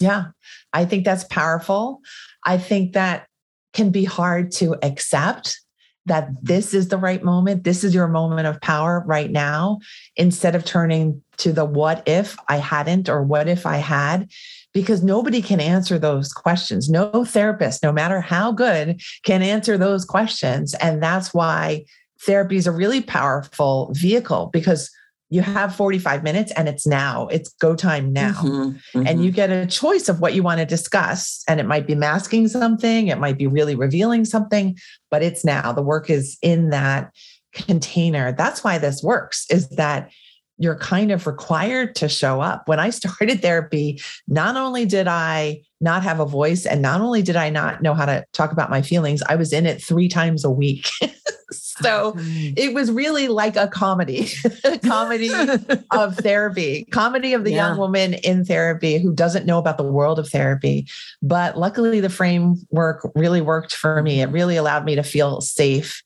Yeah, 0.00 0.26
I 0.72 0.84
think 0.84 1.04
that's 1.04 1.24
powerful. 1.24 2.00
I 2.44 2.58
think 2.58 2.92
that 2.92 3.26
can 3.72 3.90
be 3.90 4.04
hard 4.04 4.50
to 4.52 4.76
accept 4.82 5.60
that 6.06 6.28
this 6.42 6.72
is 6.72 6.88
the 6.88 6.98
right 6.98 7.22
moment. 7.22 7.64
This 7.64 7.82
is 7.82 7.94
your 7.94 8.06
moment 8.06 8.46
of 8.46 8.60
power 8.60 9.02
right 9.06 9.30
now, 9.30 9.78
instead 10.16 10.54
of 10.54 10.64
turning 10.64 11.22
to 11.38 11.52
the 11.52 11.64
what 11.64 12.02
if 12.06 12.36
I 12.48 12.56
hadn't 12.56 13.08
or 13.08 13.22
what 13.22 13.48
if 13.48 13.66
I 13.66 13.78
had 13.78 14.30
because 14.76 15.02
nobody 15.02 15.40
can 15.40 15.58
answer 15.58 15.98
those 15.98 16.34
questions. 16.34 16.90
No 16.90 17.24
therapist, 17.24 17.82
no 17.82 17.92
matter 17.92 18.20
how 18.20 18.52
good, 18.52 19.00
can 19.24 19.40
answer 19.40 19.78
those 19.78 20.04
questions. 20.04 20.74
And 20.74 21.02
that's 21.02 21.32
why 21.32 21.86
therapy 22.26 22.56
is 22.56 22.66
a 22.66 22.72
really 22.72 23.00
powerful 23.00 23.90
vehicle 23.94 24.50
because 24.52 24.90
you 25.30 25.40
have 25.40 25.74
45 25.74 26.22
minutes 26.22 26.52
and 26.58 26.68
it's 26.68 26.86
now, 26.86 27.26
it's 27.28 27.54
go 27.54 27.74
time 27.74 28.12
now. 28.12 28.34
Mm-hmm, 28.34 28.98
mm-hmm. 28.98 29.06
And 29.06 29.24
you 29.24 29.30
get 29.30 29.48
a 29.48 29.64
choice 29.64 30.10
of 30.10 30.20
what 30.20 30.34
you 30.34 30.42
want 30.42 30.60
to 30.60 30.66
discuss. 30.66 31.42
And 31.48 31.58
it 31.58 31.64
might 31.64 31.86
be 31.86 31.94
masking 31.94 32.46
something, 32.46 33.08
it 33.08 33.18
might 33.18 33.38
be 33.38 33.46
really 33.46 33.76
revealing 33.76 34.26
something, 34.26 34.76
but 35.10 35.22
it's 35.22 35.42
now. 35.42 35.72
The 35.72 35.80
work 35.80 36.10
is 36.10 36.36
in 36.42 36.68
that 36.68 37.14
container. 37.54 38.30
That's 38.30 38.62
why 38.62 38.76
this 38.76 39.02
works, 39.02 39.46
is 39.48 39.70
that 39.70 40.10
you're 40.58 40.78
kind 40.78 41.10
of 41.10 41.26
required 41.26 41.94
to 41.96 42.08
show 42.08 42.40
up. 42.40 42.68
When 42.68 42.80
I 42.80 42.90
started 42.90 43.42
therapy, 43.42 44.00
not 44.26 44.56
only 44.56 44.86
did 44.86 45.06
I 45.06 45.62
not 45.80 46.02
have 46.02 46.20
a 46.20 46.26
voice 46.26 46.64
and 46.64 46.80
not 46.80 47.00
only 47.00 47.22
did 47.22 47.36
I 47.36 47.50
not 47.50 47.82
know 47.82 47.94
how 47.94 48.06
to 48.06 48.24
talk 48.32 48.52
about 48.52 48.70
my 48.70 48.80
feelings, 48.82 49.22
I 49.28 49.36
was 49.36 49.52
in 49.52 49.66
it 49.66 49.82
three 49.82 50.08
times 50.08 50.44
a 50.44 50.50
week. 50.50 50.88
so 51.50 52.12
mm. 52.12 52.54
it 52.56 52.72
was 52.72 52.90
really 52.90 53.28
like 53.28 53.56
a 53.56 53.68
comedy, 53.68 54.30
comedy 54.84 55.30
of 55.90 56.16
therapy, 56.16 56.86
comedy 56.90 57.34
of 57.34 57.44
the 57.44 57.50
yeah. 57.50 57.68
young 57.68 57.78
woman 57.78 58.14
in 58.14 58.44
therapy 58.44 58.98
who 58.98 59.12
doesn't 59.12 59.44
know 59.44 59.58
about 59.58 59.76
the 59.76 59.84
world 59.84 60.18
of 60.18 60.28
therapy. 60.28 60.86
But 61.20 61.58
luckily, 61.58 62.00
the 62.00 62.08
framework 62.08 63.06
really 63.14 63.42
worked 63.42 63.74
for 63.74 64.02
me. 64.02 64.22
It 64.22 64.30
really 64.30 64.56
allowed 64.56 64.86
me 64.86 64.94
to 64.94 65.02
feel 65.02 65.42
safe 65.42 66.02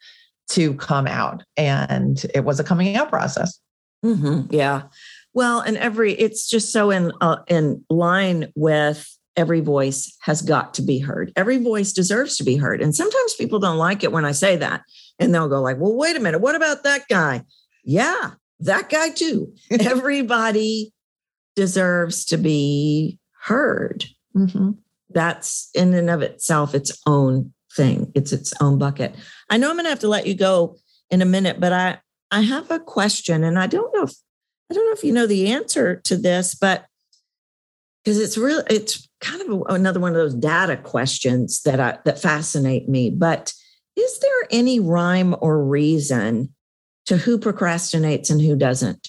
to 0.51 0.74
come 0.74 1.07
out. 1.07 1.44
And 1.57 2.26
it 2.34 2.44
was 2.44 2.59
a 2.59 2.64
coming 2.64 2.96
out 2.96 3.09
process. 3.09 3.61
Mm-hmm. 4.05 4.55
Yeah. 4.55 4.82
Well, 5.32 5.61
and 5.61 5.76
every 5.76 6.12
it's 6.14 6.48
just 6.48 6.72
so 6.72 6.90
in 6.90 7.12
uh, 7.20 7.38
in 7.48 7.84
line 7.88 8.53
with 8.55 9.07
every 9.36 9.61
voice 9.61 10.16
has 10.20 10.42
got 10.42 10.74
to 10.74 10.82
be 10.82 10.98
heard. 10.98 11.32
Every 11.36 11.59
voice 11.59 11.92
deserves 11.92 12.36
to 12.38 12.44
be 12.44 12.57
heard. 12.57 12.80
And 12.82 12.94
sometimes 12.94 13.34
people 13.34 13.59
don't 13.59 13.78
like 13.78 14.03
it 14.03 14.12
when 14.12 14.24
I 14.24 14.32
say 14.32 14.57
that. 14.57 14.82
And 15.18 15.34
they'll 15.34 15.48
go 15.48 15.61
like, 15.61 15.78
"Well, 15.78 15.94
wait 15.94 16.16
a 16.16 16.20
minute. 16.20 16.40
What 16.40 16.57
about 16.57 16.82
that 16.84 17.03
guy?" 17.09 17.44
Yeah, 17.84 18.32
that 18.61 18.88
guy 18.88 19.11
too. 19.11 19.55
Everybody 19.70 20.92
deserves 21.57 22.24
to 22.26 22.36
be 22.36 23.18
heard. 23.42 24.05
Mm-hmm. 24.36 24.72
That's 25.11 25.70
in 25.74 25.94
and 25.94 26.11
of 26.11 26.22
itself 26.22 26.74
its 26.74 26.98
own 27.07 27.53
thing. 27.74 28.12
It's 28.14 28.32
its 28.32 28.53
own 28.61 28.78
bucket. 28.78 29.14
I 29.48 29.57
know 29.57 29.68
I'm 29.68 29.76
going 29.76 29.84
to 29.84 29.90
have 29.90 30.01
to 30.01 30.09
let 30.09 30.26
you 30.26 30.34
go 30.34 30.76
in 31.11 31.22
a 31.22 31.26
minute, 31.26 31.59
but 31.59 31.72
I 31.72 31.98
I 32.31 32.43
have 32.43 32.70
a 32.70 32.78
question, 32.78 33.45
and 33.45 33.59
I 33.59 33.66
don't 33.66 33.95
know 33.95 34.05
if 34.05 34.12
I 34.70 34.74
don't 34.74 34.87
know 34.87 34.93
if 34.93 35.05
you 35.05 35.12
know 35.12 35.26
the 35.26 35.53
answer 35.53 35.97
to 36.05 36.16
this, 36.16 36.55
but 36.55 36.87
because 38.05 38.18
it's 38.18 38.39
really 38.39 38.64
it's 38.70 39.09
kind 39.20 39.43
of 39.43 39.49
a, 39.49 39.74
another 39.74 40.01
one 40.01 40.11
of 40.12 40.16
those 40.16 40.35
data 40.35 40.76
questions 40.76 41.62
that 41.62 41.81
I, 41.81 41.99
that 42.05 42.20
fascinate 42.20 42.89
me. 42.89 43.11
But 43.11 43.53
is 43.97 44.18
there 44.20 44.49
any 44.51 44.81
rhyme 44.81 45.35
or 45.41 45.64
reason 45.64 46.55
to 47.11 47.16
who 47.16 47.39
procrastinates 47.39 48.31
and 48.31 48.41
who 48.41 48.57
doesn't. 48.57 49.09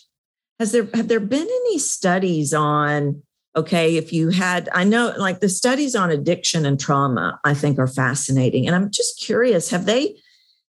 Has 0.59 0.71
there 0.71 0.87
have 0.93 1.07
there 1.07 1.19
been 1.19 1.47
any 1.47 1.77
studies 1.77 2.53
on 2.53 3.21
okay, 3.55 3.97
if 3.97 4.13
you 4.13 4.29
had 4.29 4.69
I 4.73 4.83
know 4.83 5.13
like 5.17 5.39
the 5.39 5.49
studies 5.49 5.95
on 5.95 6.09
addiction 6.09 6.65
and 6.65 6.79
trauma 6.79 7.39
I 7.43 7.53
think 7.53 7.77
are 7.79 7.87
fascinating 7.87 8.65
and 8.65 8.75
I'm 8.75 8.89
just 8.89 9.19
curious 9.19 9.69
have 9.69 9.85
they 9.85 10.15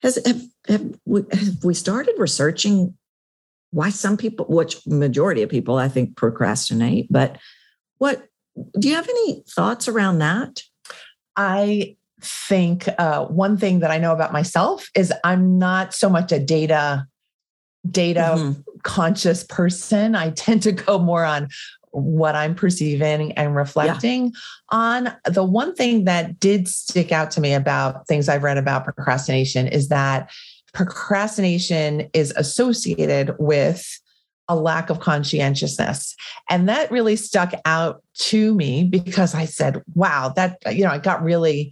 has 0.01 0.19
have, 0.25 0.41
have, 0.67 0.99
we, 1.05 1.23
have 1.31 1.63
we 1.63 1.73
started 1.73 2.15
researching 2.17 2.95
why 3.71 3.89
some 3.89 4.17
people 4.17 4.45
which 4.47 4.85
majority 4.87 5.43
of 5.43 5.49
people 5.49 5.77
I 5.77 5.89
think 5.89 6.15
procrastinate 6.15 7.07
but 7.11 7.37
what 7.97 8.29
do 8.77 8.87
you 8.89 8.95
have 8.95 9.07
any 9.07 9.43
thoughts 9.47 9.87
around 9.87 10.19
that? 10.19 10.63
I 11.35 11.95
think 12.21 12.87
uh, 12.97 13.25
one 13.25 13.57
thing 13.57 13.79
that 13.79 13.91
I 13.91 13.97
know 13.97 14.11
about 14.11 14.33
myself 14.33 14.89
is 14.95 15.13
I'm 15.23 15.57
not 15.57 15.93
so 15.93 16.09
much 16.09 16.31
a 16.31 16.39
data 16.39 17.05
data 17.89 18.33
mm-hmm. 18.35 18.61
conscious 18.83 19.43
person. 19.43 20.15
I 20.15 20.31
tend 20.31 20.63
to 20.63 20.71
go 20.73 20.99
more 20.99 21.23
on 21.23 21.47
what 21.91 22.35
I'm 22.35 22.55
perceiving 22.55 23.31
and 23.33 23.55
reflecting 23.55 24.25
yeah. 24.25 24.31
on. 24.69 25.15
The 25.25 25.43
one 25.43 25.75
thing 25.75 26.05
that 26.05 26.39
did 26.39 26.67
stick 26.67 27.11
out 27.11 27.31
to 27.31 27.41
me 27.41 27.53
about 27.53 28.07
things 28.07 28.29
I've 28.29 28.43
read 28.43 28.57
about 28.57 28.83
procrastination 28.83 29.67
is 29.67 29.89
that 29.89 30.29
procrastination 30.73 32.09
is 32.13 32.31
associated 32.35 33.35
with 33.39 33.99
a 34.47 34.55
lack 34.55 34.89
of 34.89 34.99
conscientiousness. 34.99 36.15
And 36.49 36.67
that 36.67 36.91
really 36.91 37.15
stuck 37.15 37.53
out 37.65 38.03
to 38.15 38.53
me 38.55 38.83
because 38.83 39.35
I 39.35 39.45
said, 39.45 39.81
wow, 39.93 40.33
that, 40.35 40.57
you 40.75 40.83
know, 40.83 40.89
I 40.89 40.97
got 40.97 41.23
really 41.23 41.71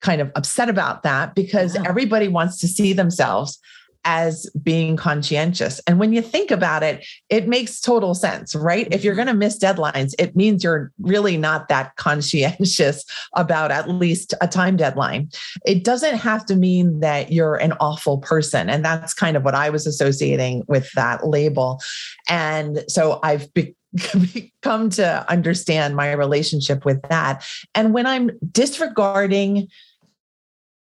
kind 0.00 0.20
of 0.20 0.30
upset 0.34 0.68
about 0.68 1.02
that 1.02 1.34
because 1.34 1.74
yeah. 1.74 1.82
everybody 1.86 2.28
wants 2.28 2.58
to 2.60 2.68
see 2.68 2.92
themselves 2.92 3.58
as 4.04 4.48
being 4.62 4.96
conscientious. 4.96 5.80
And 5.86 5.98
when 5.98 6.12
you 6.12 6.22
think 6.22 6.50
about 6.50 6.82
it, 6.82 7.04
it 7.28 7.48
makes 7.48 7.80
total 7.80 8.14
sense, 8.14 8.54
right? 8.54 8.86
If 8.90 9.04
you're 9.04 9.14
mm-hmm. 9.14 9.18
going 9.18 9.28
to 9.28 9.34
miss 9.34 9.58
deadlines, 9.58 10.14
it 10.18 10.36
means 10.36 10.62
you're 10.62 10.92
really 10.98 11.36
not 11.36 11.68
that 11.68 11.96
conscientious 11.96 13.04
about 13.34 13.70
at 13.70 13.88
least 13.88 14.34
a 14.40 14.48
time 14.48 14.76
deadline. 14.76 15.30
It 15.66 15.84
doesn't 15.84 16.16
have 16.16 16.44
to 16.46 16.56
mean 16.56 17.00
that 17.00 17.32
you're 17.32 17.56
an 17.56 17.72
awful 17.80 18.18
person. 18.18 18.68
And 18.68 18.84
that's 18.84 19.14
kind 19.14 19.36
of 19.36 19.44
what 19.44 19.54
I 19.54 19.70
was 19.70 19.86
associating 19.86 20.64
with 20.68 20.90
that 20.92 21.26
label. 21.26 21.80
And 22.28 22.84
so 22.88 23.20
I've 23.22 23.52
be- 23.54 23.74
come 24.62 24.90
to 24.90 25.30
understand 25.30 25.96
my 25.96 26.12
relationship 26.12 26.84
with 26.84 27.00
that. 27.02 27.44
And 27.74 27.94
when 27.94 28.06
I'm 28.06 28.30
disregarding 28.50 29.68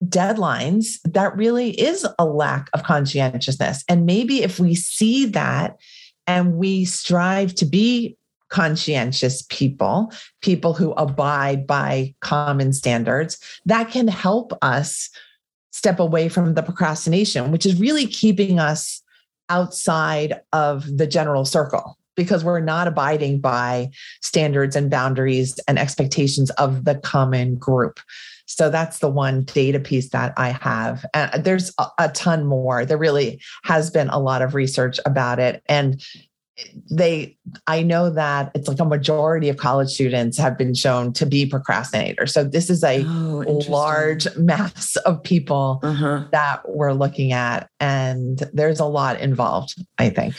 deadlines, 0.05 0.98
that 1.05 1.36
really 1.36 1.70
is 1.78 2.07
a 2.18 2.24
lack 2.24 2.70
of 2.72 2.82
conscientiousness. 2.82 3.84
And 3.88 4.07
maybe 4.07 4.42
if 4.42 4.59
we 4.59 4.74
see 4.74 5.26
that 5.26 5.76
and 6.26 6.57
we 6.57 6.84
strive 6.84 7.55
to 7.57 7.66
be 7.66 8.16
conscientious 8.48 9.42
people, 9.48 10.12
people 10.42 10.74
who 10.74 10.92
abide 10.92 11.66
by 11.66 12.14
common 12.20 12.72
standards, 12.72 13.38
that 13.64 13.90
can 13.90 14.09
help 14.09 14.53
us 14.62 15.09
step 15.72 16.01
away 16.01 16.28
from 16.28 16.55
the 16.55 16.62
procrastination, 16.62 17.53
which 17.53 17.64
is 17.64 17.78
really 17.80 18.07
keeping 18.07 18.59
us 18.59 19.03
outside 19.48 20.40
of 20.53 20.96
the 20.96 21.07
general 21.07 21.44
circle 21.44 21.96
because 22.16 22.44
we're 22.44 22.61
not 22.61 22.86
abiding 22.86 23.40
by 23.40 23.88
standards 24.20 24.76
and 24.76 24.90
boundaries 24.90 25.59
and 25.66 25.78
expectations 25.78 26.51
of 26.53 26.84
the 26.84 26.96
common 26.96 27.55
group. 27.55 28.01
So 28.51 28.68
that's 28.68 28.98
the 28.98 29.09
one 29.09 29.44
data 29.44 29.78
piece 29.78 30.11
that 30.11 30.34
I 30.36 30.51
have. 30.51 31.07
Uh, 31.14 31.38
there's 31.38 31.72
a, 31.78 31.86
a 31.98 32.09
ton 32.09 32.44
more. 32.44 32.84
There 32.84 32.98
really 32.98 33.40
has 33.62 33.90
been 33.90 34.09
a 34.09 34.18
lot 34.18 34.42
of 34.42 34.55
research 34.57 34.98
about 35.07 35.38
it. 35.38 35.62
And 35.66 36.03
they 36.90 37.38
i 37.68 37.82
know 37.82 38.11
that 38.11 38.51
it's 38.55 38.68
like 38.68 38.80
a 38.80 38.84
majority 38.84 39.48
of 39.48 39.57
college 39.57 39.88
students 39.88 40.36
have 40.36 40.59
been 40.59 40.74
shown 40.74 41.11
to 41.11 41.24
be 41.24 41.48
procrastinators 41.48 42.28
so 42.28 42.44
this 42.44 42.68
is 42.68 42.84
a 42.84 43.03
oh, 43.07 43.62
large 43.66 44.26
mass 44.36 44.96
of 45.07 45.22
people 45.22 45.80
uh-huh. 45.82 46.26
that 46.32 46.61
we're 46.68 46.92
looking 46.92 47.32
at 47.32 47.66
and 47.80 48.40
there's 48.53 48.78
a 48.78 48.84
lot 48.84 49.18
involved 49.20 49.74
i 49.96 50.11
think 50.11 50.34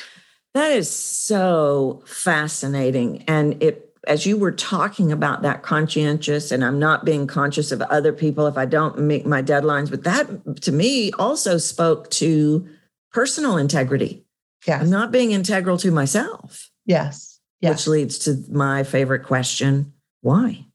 that 0.53 0.71
is 0.71 0.87
so 0.87 2.03
fascinating 2.05 3.23
and 3.27 3.63
it 3.63 3.90
as 4.07 4.25
you 4.25 4.37
were 4.37 4.51
talking 4.51 5.11
about 5.11 5.43
that 5.43 5.61
conscientious 5.61 6.51
and 6.51 6.63
I'm 6.65 6.79
not 6.79 7.05
being 7.05 7.27
conscious 7.27 7.71
of 7.71 7.81
other 7.83 8.11
people 8.11 8.47
if 8.47 8.57
I 8.57 8.65
don't 8.65 8.99
meet 8.99 9.25
my 9.25 9.43
deadlines, 9.43 9.89
but 9.91 10.03
that 10.03 10.61
to 10.61 10.71
me 10.71 11.11
also 11.13 11.57
spoke 11.57 12.09
to 12.11 12.67
personal 13.11 13.57
integrity. 13.57 14.25
Yeah. 14.67 14.79
I'm 14.79 14.89
not 14.89 15.11
being 15.11 15.31
integral 15.31 15.77
to 15.79 15.91
myself. 15.91 16.69
Yes. 16.85 17.39
yes. 17.61 17.85
Which 17.85 17.87
leads 17.87 18.19
to 18.19 18.43
my 18.49 18.83
favorite 18.83 19.23
question 19.23 19.93
why? 20.21 20.65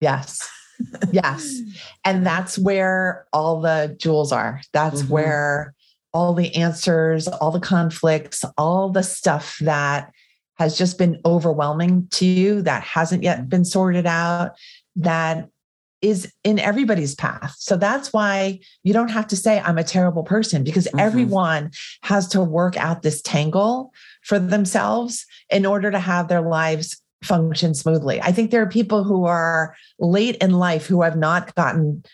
Yes. 0.00 0.48
yes. 1.12 1.60
And 2.04 2.26
that's 2.26 2.58
where 2.58 3.26
all 3.32 3.60
the 3.60 3.96
jewels 3.98 4.32
are. 4.32 4.60
That's 4.72 5.02
mm-hmm. 5.02 5.12
where 5.12 5.74
all 6.12 6.34
the 6.34 6.54
answers, 6.56 7.28
all 7.28 7.50
the 7.50 7.60
conflicts, 7.60 8.44
all 8.58 8.90
the 8.90 9.02
stuff 9.02 9.56
that 9.60 10.12
has 10.58 10.76
just 10.76 10.98
been 10.98 11.20
overwhelming 11.24 12.08
to 12.12 12.24
you 12.24 12.62
that 12.62 12.82
hasn't 12.82 13.22
yet 13.22 13.48
been 13.48 13.64
sorted 13.64 14.06
out 14.06 14.52
that 14.96 15.48
is 16.02 16.32
in 16.42 16.58
everybody's 16.58 17.14
path. 17.14 17.54
So 17.58 17.76
that's 17.76 18.12
why 18.12 18.58
you 18.82 18.92
don't 18.92 19.10
have 19.10 19.28
to 19.28 19.36
say, 19.36 19.60
I'm 19.60 19.78
a 19.78 19.84
terrible 19.84 20.24
person, 20.24 20.64
because 20.64 20.86
mm-hmm. 20.86 20.98
everyone 20.98 21.70
has 22.02 22.26
to 22.28 22.42
work 22.42 22.76
out 22.76 23.02
this 23.02 23.22
tangle 23.22 23.92
for 24.22 24.38
themselves 24.38 25.24
in 25.48 25.64
order 25.64 25.90
to 25.90 26.00
have 26.00 26.26
their 26.28 26.42
lives 26.42 27.00
function 27.22 27.72
smoothly. 27.72 28.20
I 28.20 28.32
think 28.32 28.50
there 28.50 28.62
are 28.62 28.68
people 28.68 29.04
who 29.04 29.26
are 29.26 29.76
late 30.00 30.36
in 30.36 30.50
life 30.50 30.86
who 30.86 31.02
have 31.02 31.16
not 31.16 31.54
gotten 31.54 32.04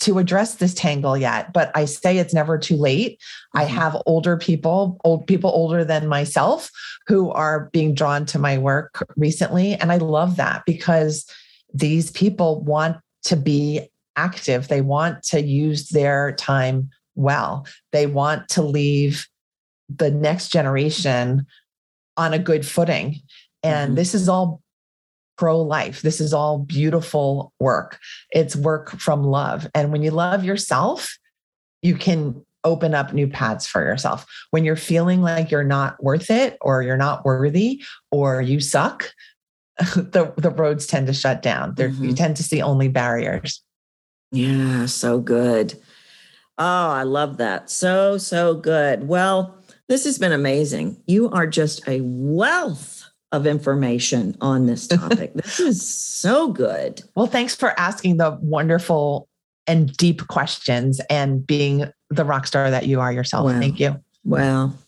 to 0.00 0.18
address 0.18 0.56
this 0.56 0.74
tangle 0.74 1.16
yet, 1.16 1.52
but 1.52 1.70
I 1.74 1.84
say 1.84 2.18
it's 2.18 2.34
never 2.34 2.58
too 2.58 2.76
late. 2.76 3.18
Mm-hmm. 3.18 3.58
I 3.58 3.64
have 3.64 4.02
older 4.06 4.36
people, 4.36 5.00
old 5.04 5.26
people 5.26 5.50
older 5.50 5.84
than 5.84 6.08
myself 6.08 6.70
who 7.06 7.30
are 7.30 7.70
being 7.72 7.94
drawn 7.94 8.26
to 8.26 8.38
my 8.38 8.58
work 8.58 9.06
recently. 9.16 9.74
And 9.74 9.92
I 9.92 9.96
love 9.96 10.36
that 10.36 10.64
because 10.66 11.28
these 11.72 12.10
people 12.10 12.60
want 12.62 12.98
to 13.24 13.36
be 13.36 13.88
active. 14.16 14.68
They 14.68 14.80
want 14.80 15.22
to 15.24 15.42
use 15.42 15.88
their 15.88 16.32
time 16.32 16.90
well. 17.14 17.66
They 17.92 18.06
want 18.06 18.48
to 18.50 18.62
leave 18.62 19.26
the 19.88 20.10
next 20.10 20.50
generation 20.50 21.46
on 22.16 22.32
a 22.32 22.38
good 22.38 22.66
footing. 22.66 23.20
And 23.62 23.90
mm-hmm. 23.90 23.96
this 23.96 24.14
is 24.14 24.28
all 24.28 24.62
pro 25.36 25.60
life. 25.60 26.02
This 26.02 26.20
is 26.20 26.32
all 26.32 26.58
beautiful 26.58 27.52
work. 27.60 27.98
It's 28.30 28.56
work 28.56 28.90
from 28.98 29.22
love. 29.24 29.66
And 29.74 29.92
when 29.92 30.02
you 30.02 30.10
love 30.10 30.44
yourself, 30.44 31.16
you 31.82 31.94
can 31.94 32.44
open 32.64 32.94
up 32.94 33.12
new 33.12 33.28
paths 33.28 33.66
for 33.66 33.82
yourself. 33.82 34.26
When 34.50 34.64
you're 34.64 34.76
feeling 34.76 35.22
like 35.22 35.50
you're 35.50 35.64
not 35.64 36.02
worth 36.02 36.30
it 36.30 36.58
or 36.60 36.82
you're 36.82 36.96
not 36.96 37.24
worthy 37.24 37.84
or 38.10 38.42
you 38.42 38.60
suck, 38.60 39.12
the, 39.78 40.32
the 40.36 40.50
roads 40.50 40.86
tend 40.86 41.06
to 41.06 41.12
shut 41.12 41.42
down. 41.42 41.74
Mm-hmm. 41.74 42.04
You 42.04 42.14
tend 42.14 42.36
to 42.38 42.42
see 42.42 42.62
only 42.62 42.88
barriers. 42.88 43.62
Yeah, 44.32 44.86
so 44.86 45.20
good. 45.20 45.74
Oh, 46.58 46.88
I 46.90 47.04
love 47.04 47.36
that. 47.36 47.70
So, 47.70 48.18
so 48.18 48.54
good. 48.54 49.06
Well, 49.06 49.62
this 49.88 50.04
has 50.04 50.18
been 50.18 50.32
amazing. 50.32 51.00
You 51.06 51.30
are 51.30 51.46
just 51.46 51.86
a 51.86 52.00
wealth 52.02 52.95
of 53.32 53.46
information 53.46 54.36
on 54.40 54.66
this 54.66 54.86
topic. 54.88 55.34
this 55.34 55.60
is 55.60 55.86
so 55.86 56.48
good. 56.48 57.02
Well, 57.14 57.26
thanks 57.26 57.54
for 57.54 57.78
asking 57.78 58.16
the 58.18 58.38
wonderful 58.40 59.28
and 59.66 59.94
deep 59.96 60.26
questions 60.28 61.00
and 61.10 61.46
being 61.46 61.90
the 62.10 62.24
rock 62.24 62.46
star 62.46 62.70
that 62.70 62.86
you 62.86 63.00
are 63.00 63.12
yourself. 63.12 63.46
Well, 63.46 63.58
Thank 63.58 63.80
you. 63.80 64.00
Well, 64.24 64.78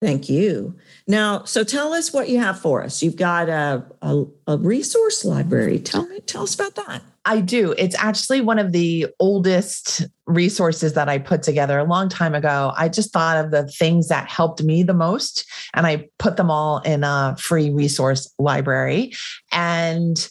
thank 0.00 0.28
you. 0.28 0.74
Now, 1.06 1.44
so 1.44 1.64
tell 1.64 1.92
us 1.92 2.12
what 2.12 2.28
you 2.28 2.38
have 2.38 2.58
for 2.58 2.82
us. 2.82 3.02
You've 3.02 3.16
got 3.16 3.48
a, 3.48 3.84
a, 4.02 4.24
a 4.46 4.56
resource 4.58 5.24
library. 5.24 5.78
Tell 5.78 6.06
me, 6.06 6.20
tell 6.20 6.42
us 6.42 6.54
about 6.54 6.74
that. 6.76 7.02
I 7.28 7.42
do. 7.42 7.74
It's 7.76 7.94
actually 7.98 8.40
one 8.40 8.58
of 8.58 8.72
the 8.72 9.06
oldest 9.20 10.06
resources 10.24 10.94
that 10.94 11.10
I 11.10 11.18
put 11.18 11.42
together 11.42 11.78
a 11.78 11.84
long 11.84 12.08
time 12.08 12.34
ago. 12.34 12.72
I 12.74 12.88
just 12.88 13.12
thought 13.12 13.36
of 13.36 13.50
the 13.50 13.66
things 13.68 14.08
that 14.08 14.30
helped 14.30 14.62
me 14.62 14.82
the 14.82 14.94
most 14.94 15.46
and 15.74 15.86
I 15.86 16.08
put 16.18 16.38
them 16.38 16.50
all 16.50 16.78
in 16.78 17.04
a 17.04 17.36
free 17.38 17.68
resource 17.68 18.32
library. 18.38 19.12
And 19.52 20.26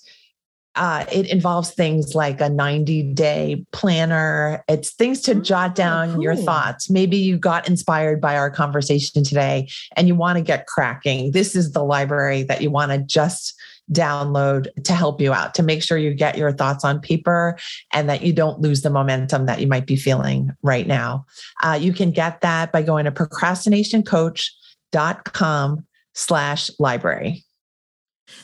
uh, 0.73 1.05
it 1.11 1.27
involves 1.27 1.71
things 1.71 2.15
like 2.15 2.41
a 2.41 2.49
90 2.49 3.13
day 3.13 3.63
planner. 3.71 4.63
It's 4.67 4.91
things 4.91 5.21
to 5.21 5.33
oh, 5.33 5.41
jot 5.41 5.75
down 5.75 6.13
cool. 6.13 6.23
your 6.23 6.35
thoughts. 6.35 6.89
Maybe 6.89 7.17
you 7.17 7.37
got 7.37 7.67
inspired 7.67 8.19
by 8.19 8.37
our 8.37 8.49
conversation 8.49 9.23
today 9.23 9.69
and 9.95 10.07
you 10.07 10.15
want 10.15 10.37
to 10.37 10.43
get 10.43 10.65
cracking. 10.65 11.31
This 11.31 11.55
is 11.55 11.73
the 11.73 11.83
library 11.83 12.41
that 12.43 12.61
you 12.61 12.71
want 12.71 12.91
to 12.91 12.97
just 12.99 13.56
download 13.91 14.67
to 14.83 14.93
help 14.93 15.21
you 15.21 15.33
out, 15.33 15.55
to 15.55 15.63
make 15.63 15.81
sure 15.81 15.97
you 15.97 16.13
get 16.13 16.37
your 16.37 16.51
thoughts 16.51 16.83
on 16.83 16.99
paper 16.99 17.57
and 17.93 18.09
that 18.09 18.21
you 18.21 18.33
don't 18.33 18.59
lose 18.59 18.81
the 18.81 18.89
momentum 18.89 19.45
that 19.45 19.61
you 19.61 19.67
might 19.67 19.85
be 19.85 19.95
feeling 19.95 20.51
right 20.61 20.87
now. 20.87 21.25
Uh, 21.63 21.77
you 21.79 21.93
can 21.93 22.11
get 22.11 22.41
that 22.41 22.71
by 22.71 22.81
going 22.81 23.05
to 23.05 23.11
procrastinationcoach.com 23.11 25.85
slash 26.13 26.71
library. 26.79 27.45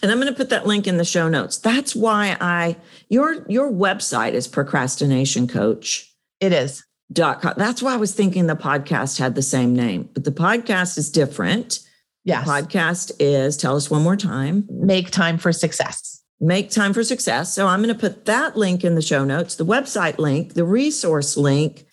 And 0.01 0.11
I'm 0.11 0.19
going 0.19 0.31
to 0.31 0.37
put 0.37 0.49
that 0.49 0.65
link 0.65 0.87
in 0.87 0.97
the 0.97 1.03
show 1.03 1.27
notes. 1.27 1.57
That's 1.57 1.93
why 1.93 2.37
I 2.39 2.77
your 3.09 3.45
your 3.49 3.69
website 3.69 4.31
is 4.31 4.47
procrastination 4.47 5.45
coach. 5.47 6.09
It 6.39 6.53
is. 6.53 6.85
Dot 7.11 7.41
com. 7.41 7.53
That's 7.57 7.83
why 7.83 7.93
I 7.93 7.97
was 7.97 8.15
thinking 8.15 8.47
the 8.47 8.55
podcast 8.55 9.19
had 9.19 9.35
the 9.35 9.41
same 9.41 9.75
name, 9.75 10.09
but 10.13 10.23
the 10.23 10.31
podcast 10.31 10.97
is 10.97 11.11
different. 11.11 11.79
Yes. 12.23 12.45
The 12.45 12.51
podcast 12.51 13.11
is 13.19 13.57
tell 13.57 13.75
us 13.75 13.89
one 13.89 14.01
more 14.01 14.15
time. 14.15 14.65
Make 14.69 15.11
time 15.11 15.37
for 15.37 15.51
success. 15.51 16.21
Make 16.39 16.71
time 16.71 16.93
for 16.93 17.03
success. 17.03 17.53
So 17.53 17.67
I'm 17.67 17.81
going 17.81 17.93
to 17.93 17.99
put 17.99 18.25
that 18.25 18.57
link 18.57 18.83
in 18.83 18.95
the 18.95 19.01
show 19.01 19.23
notes, 19.23 19.55
the 19.55 19.65
website 19.65 20.17
link, 20.17 20.53
the 20.53 20.65
resource 20.65 21.37
link, 21.37 21.85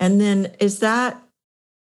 and 0.00 0.20
then 0.20 0.54
is 0.58 0.80
that 0.80 1.22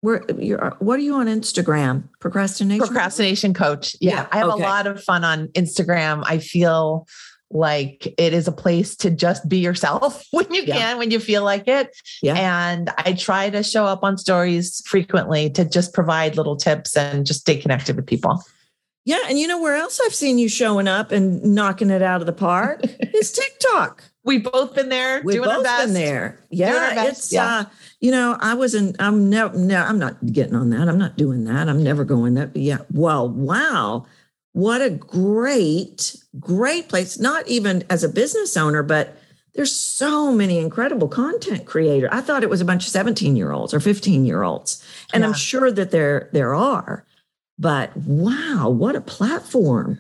where 0.02 0.24
you're 0.38 0.76
what 0.80 1.00
are 1.00 1.04
you 1.04 1.16
on 1.16 1.28
Instagram? 1.28 2.10
Procrastination. 2.20 2.86
Procrastination 2.86 3.54
coach. 3.54 3.96
Yeah. 4.02 4.12
Yeah, 4.12 4.28
I 4.32 4.38
have 4.38 4.50
okay. 4.50 4.64
a 4.64 4.66
lot 4.66 4.88
of 4.88 5.04
fun 5.04 5.24
on 5.24 5.48
Instagram. 5.50 6.24
I 6.26 6.40
feel 6.40 7.08
like 7.54 8.14
it 8.18 8.34
is 8.34 8.48
a 8.48 8.52
place 8.52 8.96
to 8.98 9.10
just 9.12 9.48
be 9.50 9.58
yourself 9.60 10.24
when 10.32 10.52
you 10.54 10.64
Yeah. 10.64 10.78
can, 10.78 10.98
when 10.98 11.12
you 11.12 11.20
feel 11.20 11.44
like 11.44 11.68
it. 11.68 11.96
Yeah. 12.22 12.36
And 12.36 12.90
I 12.98 13.14
try 13.14 13.50
to 13.50 13.64
show 13.64 13.86
up 13.86 14.04
on 14.04 14.18
stories 14.18 14.82
frequently 14.86 15.50
to 15.52 15.66
just 15.66 15.94
provide 15.94 16.38
little 16.38 16.56
tips 16.56 16.96
and 16.98 17.26
just 17.26 17.42
stay 17.42 17.58
connected 17.58 17.96
with 17.96 18.08
people. 18.08 18.44
Yeah, 19.04 19.18
and 19.28 19.40
you 19.40 19.48
know 19.48 19.60
where 19.60 19.76
else 19.76 20.00
I've 20.06 20.14
seen 20.14 20.38
you 20.38 20.48
showing 20.48 20.88
up 20.88 21.12
and 21.12 21.42
knocking 21.44 21.90
it 21.90 22.04
out 22.04 22.22
of 22.22 22.28
the 22.28 22.34
park 22.34 22.82
is 23.16 23.32
TikTok. 23.32 24.04
We've 24.24 24.44
both 24.44 24.76
been 24.76 24.90
there 24.90 25.24
We've 25.26 25.38
doing 25.38 25.50
our 25.50 25.56
both 25.56 25.64
best. 25.64 25.86
been 25.86 25.94
there. 25.96 26.40
Yeah, 26.52 27.06
it's 27.08 27.34
yeah. 27.34 27.46
uh, 27.62 27.66
you 28.00 28.12
know, 28.12 28.38
I 28.40 28.54
wasn't. 28.54 28.96
I'm 29.00 29.28
never. 29.28 29.58
No, 29.58 29.78
I'm 29.82 29.98
not 29.98 30.24
getting 30.28 30.54
on 30.54 30.70
that. 30.70 30.88
I'm 30.88 31.00
not 31.00 31.18
doing 31.18 31.46
that. 31.46 31.68
I'm 31.68 31.82
never 31.82 32.06
going 32.06 32.36
that. 32.36 32.56
Yeah. 32.56 32.78
Well, 32.92 33.28
wow, 33.28 34.06
what 34.54 34.82
a 34.82 34.90
great, 34.90 36.16
great 36.40 36.90
place. 36.90 37.20
Not 37.20 37.48
even 37.48 37.84
as 37.90 38.04
a 38.04 38.10
business 38.10 38.58
owner, 38.58 38.84
but 38.84 39.18
there's 39.54 39.76
so 39.76 40.32
many 40.32 40.60
incredible 40.60 41.08
content 41.08 41.66
creators. 41.66 42.10
I 42.12 42.22
thought 42.22 42.44
it 42.44 42.50
was 42.50 42.62
a 42.62 42.66
bunch 42.66 42.86
of 42.86 42.92
17 42.92 43.36
year 43.36 43.52
olds 43.52 43.74
or 43.74 43.80
15 43.80 44.26
year 44.26 44.44
olds, 44.44 44.84
and 45.14 45.26
I'm 45.26 45.34
sure 45.34 45.72
that 45.72 45.92
there 45.92 46.30
there 46.34 46.56
are. 46.56 47.06
But 47.60 47.96
wow, 47.98 48.70
what 48.70 48.96
a 48.96 49.02
platform! 49.02 50.00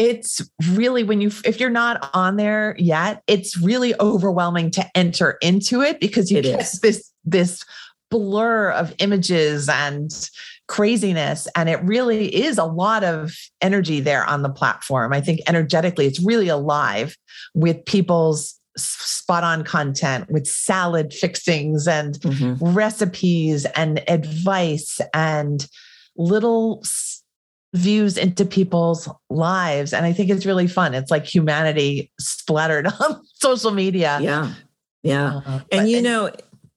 it's 0.00 0.40
really 0.70 1.02
when 1.02 1.20
you 1.20 1.30
if 1.44 1.60
you're 1.60 1.68
not 1.68 2.10
on 2.14 2.36
there 2.36 2.74
yet 2.78 3.22
it's 3.26 3.58
really 3.58 3.94
overwhelming 4.00 4.70
to 4.70 4.96
enter 4.96 5.32
into 5.42 5.82
it 5.82 6.00
because 6.00 6.30
you 6.30 6.38
It 6.38 6.42
get 6.42 6.60
is. 6.60 6.80
this 6.80 7.12
this 7.24 7.64
blur 8.10 8.70
of 8.70 8.94
images 8.98 9.68
and 9.68 10.30
craziness 10.74 11.48
and 11.56 11.68
it 11.68 11.82
really 11.82 12.26
is 12.46 12.56
a 12.56 12.64
lot 12.64 13.02
of 13.02 13.34
energy 13.60 13.98
there 14.00 14.24
on 14.24 14.42
the 14.42 14.48
platform 14.48 15.12
i 15.12 15.20
think 15.20 15.40
energetically 15.48 16.06
it's 16.06 16.20
really 16.20 16.48
alive 16.48 17.16
with 17.54 17.84
people's 17.86 18.56
spot 18.76 19.42
on 19.42 19.64
content 19.64 20.30
with 20.30 20.46
salad 20.46 21.12
fixings 21.12 21.88
and 21.88 22.14
Mhm. 22.20 22.56
recipes 22.60 23.66
and 23.74 24.00
advice 24.08 25.00
and 25.12 25.66
little 26.16 26.82
views 27.74 28.16
into 28.16 28.44
people's 28.44 29.08
lives. 29.28 29.92
And 29.92 30.04
I 30.04 30.12
think 30.12 30.28
it's 30.30 30.44
really 30.44 30.66
fun. 30.66 30.92
It's 30.94 31.10
like 31.10 31.24
humanity 31.24 32.10
splattered 32.18 32.86
on 33.00 33.20
social 33.34 33.70
media. 33.70 34.18
Yeah, 34.20 34.52
yeah. 35.02 35.40
Uh, 35.46 35.60
And 35.70 35.88
you 35.88 36.00
know, 36.02 36.30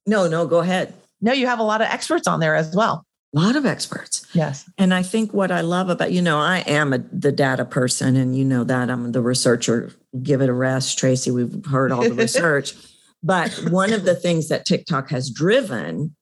no, 0.05 0.27
no, 0.27 0.45
go 0.45 0.59
ahead. 0.59 0.93
no, 1.21 1.31
you 1.33 1.47
have 1.47 1.59
a 1.59 1.63
lot 1.63 1.81
of 1.81 1.87
experts 1.87 2.27
on 2.27 2.39
there 2.39 2.55
as 2.55 2.75
well. 2.75 3.05
A 3.35 3.39
lot 3.39 3.55
of 3.55 3.65
experts. 3.65 4.27
Yes. 4.33 4.69
And 4.77 4.93
I 4.93 5.01
think 5.01 5.33
what 5.33 5.51
I 5.51 5.61
love 5.61 5.89
about, 5.89 6.11
you 6.11 6.21
know, 6.21 6.39
I 6.39 6.59
am 6.59 6.93
a, 6.93 6.99
the 6.99 7.31
data 7.31 7.65
person, 7.65 8.15
and 8.15 8.37
you 8.37 8.45
know 8.45 8.63
that 8.63 8.89
I'm 8.89 9.11
the 9.11 9.21
researcher. 9.21 9.91
Give 10.21 10.41
it 10.41 10.49
a 10.49 10.53
rest, 10.53 10.99
Tracy. 10.99 11.31
We've 11.31 11.65
heard 11.65 11.91
all 11.91 12.03
the 12.03 12.13
research. 12.13 12.75
But 13.23 13.51
one 13.69 13.93
of 13.93 14.03
the 14.03 14.15
things 14.15 14.49
that 14.49 14.65
TikTok 14.65 15.09
has 15.09 15.29
driven 15.31 16.15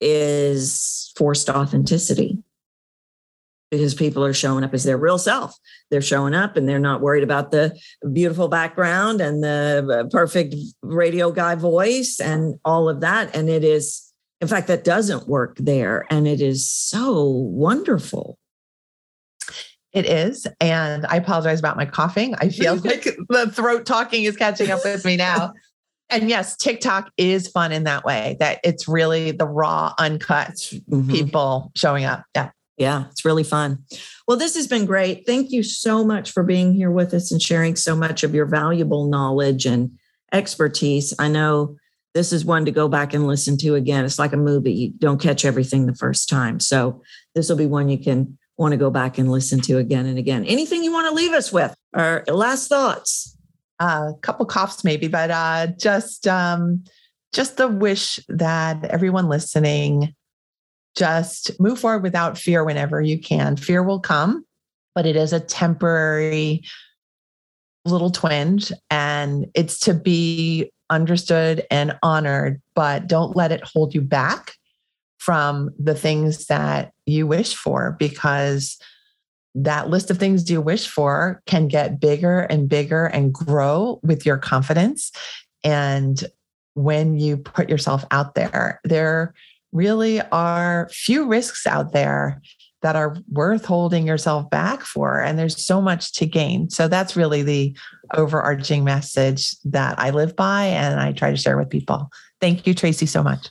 is 0.00 1.12
forced 1.16 1.48
authenticity 1.48 2.42
because 3.70 3.94
people 3.94 4.22
are 4.22 4.34
showing 4.34 4.64
up 4.64 4.74
as 4.74 4.84
their 4.84 4.98
real 4.98 5.16
self. 5.16 5.56
They're 5.90 6.02
showing 6.02 6.34
up 6.34 6.58
and 6.58 6.68
they're 6.68 6.78
not 6.78 7.00
worried 7.00 7.24
about 7.24 7.52
the 7.52 7.78
beautiful 8.12 8.48
background 8.48 9.22
and 9.22 9.42
the 9.42 10.04
uh, 10.04 10.10
perfect 10.10 10.54
radio 10.82 11.30
guy 11.30 11.54
voice 11.54 12.20
and 12.20 12.56
all 12.66 12.90
of 12.90 13.00
that. 13.00 13.34
And 13.34 13.48
it 13.48 13.64
is, 13.64 14.11
in 14.42 14.48
fact, 14.48 14.66
that 14.66 14.82
doesn't 14.82 15.28
work 15.28 15.56
there. 15.56 16.04
And 16.10 16.26
it 16.26 16.40
is 16.40 16.68
so 16.68 17.22
wonderful. 17.24 18.38
It 19.92 20.04
is. 20.04 20.48
And 20.60 21.06
I 21.06 21.16
apologize 21.16 21.60
about 21.60 21.76
my 21.76 21.86
coughing. 21.86 22.34
I 22.38 22.48
feel 22.48 22.74
like 22.76 23.04
the 23.28 23.50
throat 23.54 23.86
talking 23.86 24.24
is 24.24 24.36
catching 24.36 24.70
up 24.70 24.80
with 24.84 25.04
me 25.06 25.16
now. 25.16 25.54
And 26.10 26.28
yes, 26.28 26.58
TikTok 26.58 27.10
is 27.16 27.48
fun 27.48 27.72
in 27.72 27.84
that 27.84 28.04
way, 28.04 28.36
that 28.38 28.60
it's 28.64 28.86
really 28.86 29.30
the 29.30 29.46
raw, 29.46 29.94
uncut 29.98 30.50
Mhm. 30.90 31.10
people 31.10 31.72
showing 31.74 32.04
up. 32.04 32.24
Yeah. 32.34 32.50
Yeah, 32.76 33.04
it's 33.10 33.24
really 33.24 33.44
fun. 33.44 33.78
Well, 34.28 34.36
this 34.36 34.54
has 34.56 34.66
been 34.66 34.84
great. 34.84 35.24
Thank 35.26 35.52
you 35.52 35.62
so 35.62 36.04
much 36.04 36.30
for 36.30 36.42
being 36.42 36.74
here 36.74 36.90
with 36.90 37.14
us 37.14 37.32
and 37.32 37.40
sharing 37.40 37.76
so 37.76 37.96
much 37.96 38.24
of 38.24 38.34
your 38.34 38.44
valuable 38.44 39.06
knowledge 39.08 39.64
and 39.64 39.92
expertise. 40.32 41.14
I 41.18 41.28
know 41.28 41.76
this 42.14 42.32
is 42.32 42.44
one 42.44 42.64
to 42.64 42.70
go 42.70 42.88
back 42.88 43.14
and 43.14 43.26
listen 43.26 43.56
to 43.58 43.74
again. 43.74 44.04
It's 44.04 44.18
like 44.18 44.32
a 44.32 44.36
movie, 44.36 44.72
you 44.72 44.92
don't 44.98 45.20
catch 45.20 45.44
everything 45.44 45.86
the 45.86 45.94
first 45.94 46.28
time. 46.28 46.60
So, 46.60 47.02
this 47.34 47.48
will 47.48 47.56
be 47.56 47.66
one 47.66 47.88
you 47.88 47.98
can 47.98 48.38
want 48.58 48.72
to 48.72 48.78
go 48.78 48.90
back 48.90 49.18
and 49.18 49.30
listen 49.30 49.60
to 49.62 49.78
again 49.78 50.06
and 50.06 50.18
again. 50.18 50.44
Anything 50.44 50.84
you 50.84 50.92
want 50.92 51.08
to 51.08 51.14
leave 51.14 51.32
us 51.32 51.52
with 51.52 51.74
or 51.94 52.24
last 52.28 52.68
thoughts? 52.68 53.36
a 53.82 54.14
couple 54.22 54.46
coughs 54.46 54.84
maybe, 54.84 55.08
but 55.08 55.30
uh, 55.30 55.66
just 55.78 56.26
um, 56.28 56.84
just 57.32 57.56
the 57.56 57.68
wish 57.68 58.20
that 58.28 58.84
everyone 58.84 59.28
listening 59.28 60.14
just 60.96 61.58
move 61.58 61.78
forward 61.78 62.02
without 62.02 62.36
fear 62.36 62.64
whenever 62.64 63.00
you 63.00 63.18
can. 63.18 63.56
Fear 63.56 63.82
will 63.82 64.00
come, 64.00 64.44
but 64.94 65.06
it 65.06 65.16
is 65.16 65.32
a 65.32 65.40
temporary 65.40 66.62
little 67.84 68.10
twinge, 68.10 68.70
and 68.90 69.46
it's 69.54 69.80
to 69.80 69.94
be 69.94 70.70
understood 70.92 71.66
and 71.70 71.98
honored. 72.02 72.62
But 72.74 73.08
don't 73.08 73.34
let 73.34 73.50
it 73.50 73.64
hold 73.64 73.94
you 73.94 74.00
back 74.00 74.54
from 75.18 75.70
the 75.78 75.94
things 75.94 76.46
that 76.46 76.92
you 77.06 77.26
wish 77.26 77.54
for, 77.54 77.96
because 77.98 78.78
that 79.54 79.90
list 79.90 80.10
of 80.10 80.18
things 80.18 80.50
you 80.50 80.60
wish 80.60 80.88
for 80.88 81.42
can 81.46 81.68
get 81.68 82.00
bigger 82.00 82.40
and 82.40 82.68
bigger 82.68 83.06
and 83.06 83.34
grow 83.34 84.00
with 84.02 84.24
your 84.24 84.38
confidence. 84.38 85.12
And 85.62 86.24
when 86.74 87.18
you 87.18 87.36
put 87.36 87.68
yourself 87.68 88.04
out 88.10 88.34
there, 88.34 88.80
there 88.84 89.34
really 89.72 90.20
are 90.32 90.88
few 90.90 91.26
risks 91.26 91.66
out 91.66 91.92
there 91.92 92.40
that 92.82 92.96
are 92.96 93.16
worth 93.30 93.64
holding 93.64 94.06
yourself 94.06 94.50
back 94.50 94.82
for. 94.82 95.20
And 95.20 95.38
there's 95.38 95.64
so 95.64 95.80
much 95.80 96.12
to 96.14 96.26
gain. 96.26 96.68
So 96.68 96.88
that's 96.88 97.16
really 97.16 97.42
the 97.42 97.76
overarching 98.14 98.84
message 98.84 99.56
that 99.64 99.98
I 99.98 100.10
live 100.10 100.36
by 100.36 100.64
and 100.64 101.00
I 101.00 101.12
try 101.12 101.30
to 101.30 101.36
share 101.36 101.56
with 101.56 101.70
people. 101.70 102.10
Thank 102.40 102.66
you, 102.66 102.74
Tracy, 102.74 103.06
so 103.06 103.22
much. 103.22 103.48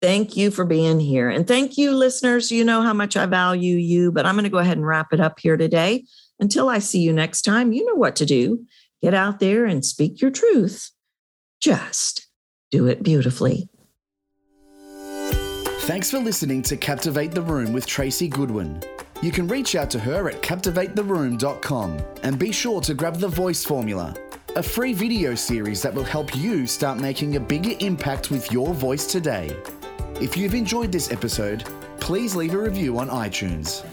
Thank 0.00 0.36
you 0.36 0.50
for 0.50 0.64
being 0.64 0.98
here. 0.98 1.28
And 1.28 1.46
thank 1.46 1.76
you, 1.76 1.92
listeners. 1.92 2.50
You 2.50 2.64
know 2.64 2.82
how 2.82 2.92
much 2.92 3.16
I 3.16 3.26
value 3.26 3.76
you, 3.76 4.10
but 4.10 4.26
I'm 4.26 4.34
going 4.34 4.44
to 4.44 4.50
go 4.50 4.58
ahead 4.58 4.76
and 4.76 4.86
wrap 4.86 5.12
it 5.12 5.20
up 5.20 5.38
here 5.38 5.56
today. 5.56 6.04
Until 6.40 6.68
I 6.68 6.80
see 6.80 7.00
you 7.00 7.12
next 7.12 7.42
time, 7.42 7.72
you 7.72 7.84
know 7.84 7.94
what 7.94 8.16
to 8.16 8.26
do. 8.26 8.64
Get 9.00 9.14
out 9.14 9.38
there 9.38 9.64
and 9.64 9.84
speak 9.84 10.20
your 10.20 10.30
truth. 10.30 10.90
Just 11.60 12.26
do 12.72 12.86
it 12.86 13.02
beautifully. 13.04 13.68
Thanks 15.82 16.12
for 16.12 16.20
listening 16.20 16.62
to 16.62 16.76
Captivate 16.76 17.32
the 17.32 17.42
Room 17.42 17.72
with 17.72 17.86
Tracy 17.86 18.28
Goodwin. 18.28 18.80
You 19.20 19.32
can 19.32 19.48
reach 19.48 19.74
out 19.74 19.90
to 19.90 19.98
her 19.98 20.30
at 20.30 20.40
captivatetheroom.com 20.40 21.98
and 22.22 22.38
be 22.38 22.52
sure 22.52 22.80
to 22.82 22.94
grab 22.94 23.16
the 23.16 23.26
voice 23.26 23.64
formula, 23.64 24.14
a 24.54 24.62
free 24.62 24.92
video 24.92 25.34
series 25.34 25.82
that 25.82 25.92
will 25.92 26.04
help 26.04 26.36
you 26.36 26.68
start 26.68 27.00
making 27.00 27.34
a 27.34 27.40
bigger 27.40 27.72
impact 27.80 28.30
with 28.30 28.52
your 28.52 28.72
voice 28.74 29.06
today. 29.06 29.56
If 30.20 30.36
you've 30.36 30.54
enjoyed 30.54 30.92
this 30.92 31.10
episode, 31.10 31.64
please 31.98 32.36
leave 32.36 32.54
a 32.54 32.58
review 32.58 33.00
on 33.00 33.08
iTunes. 33.08 33.84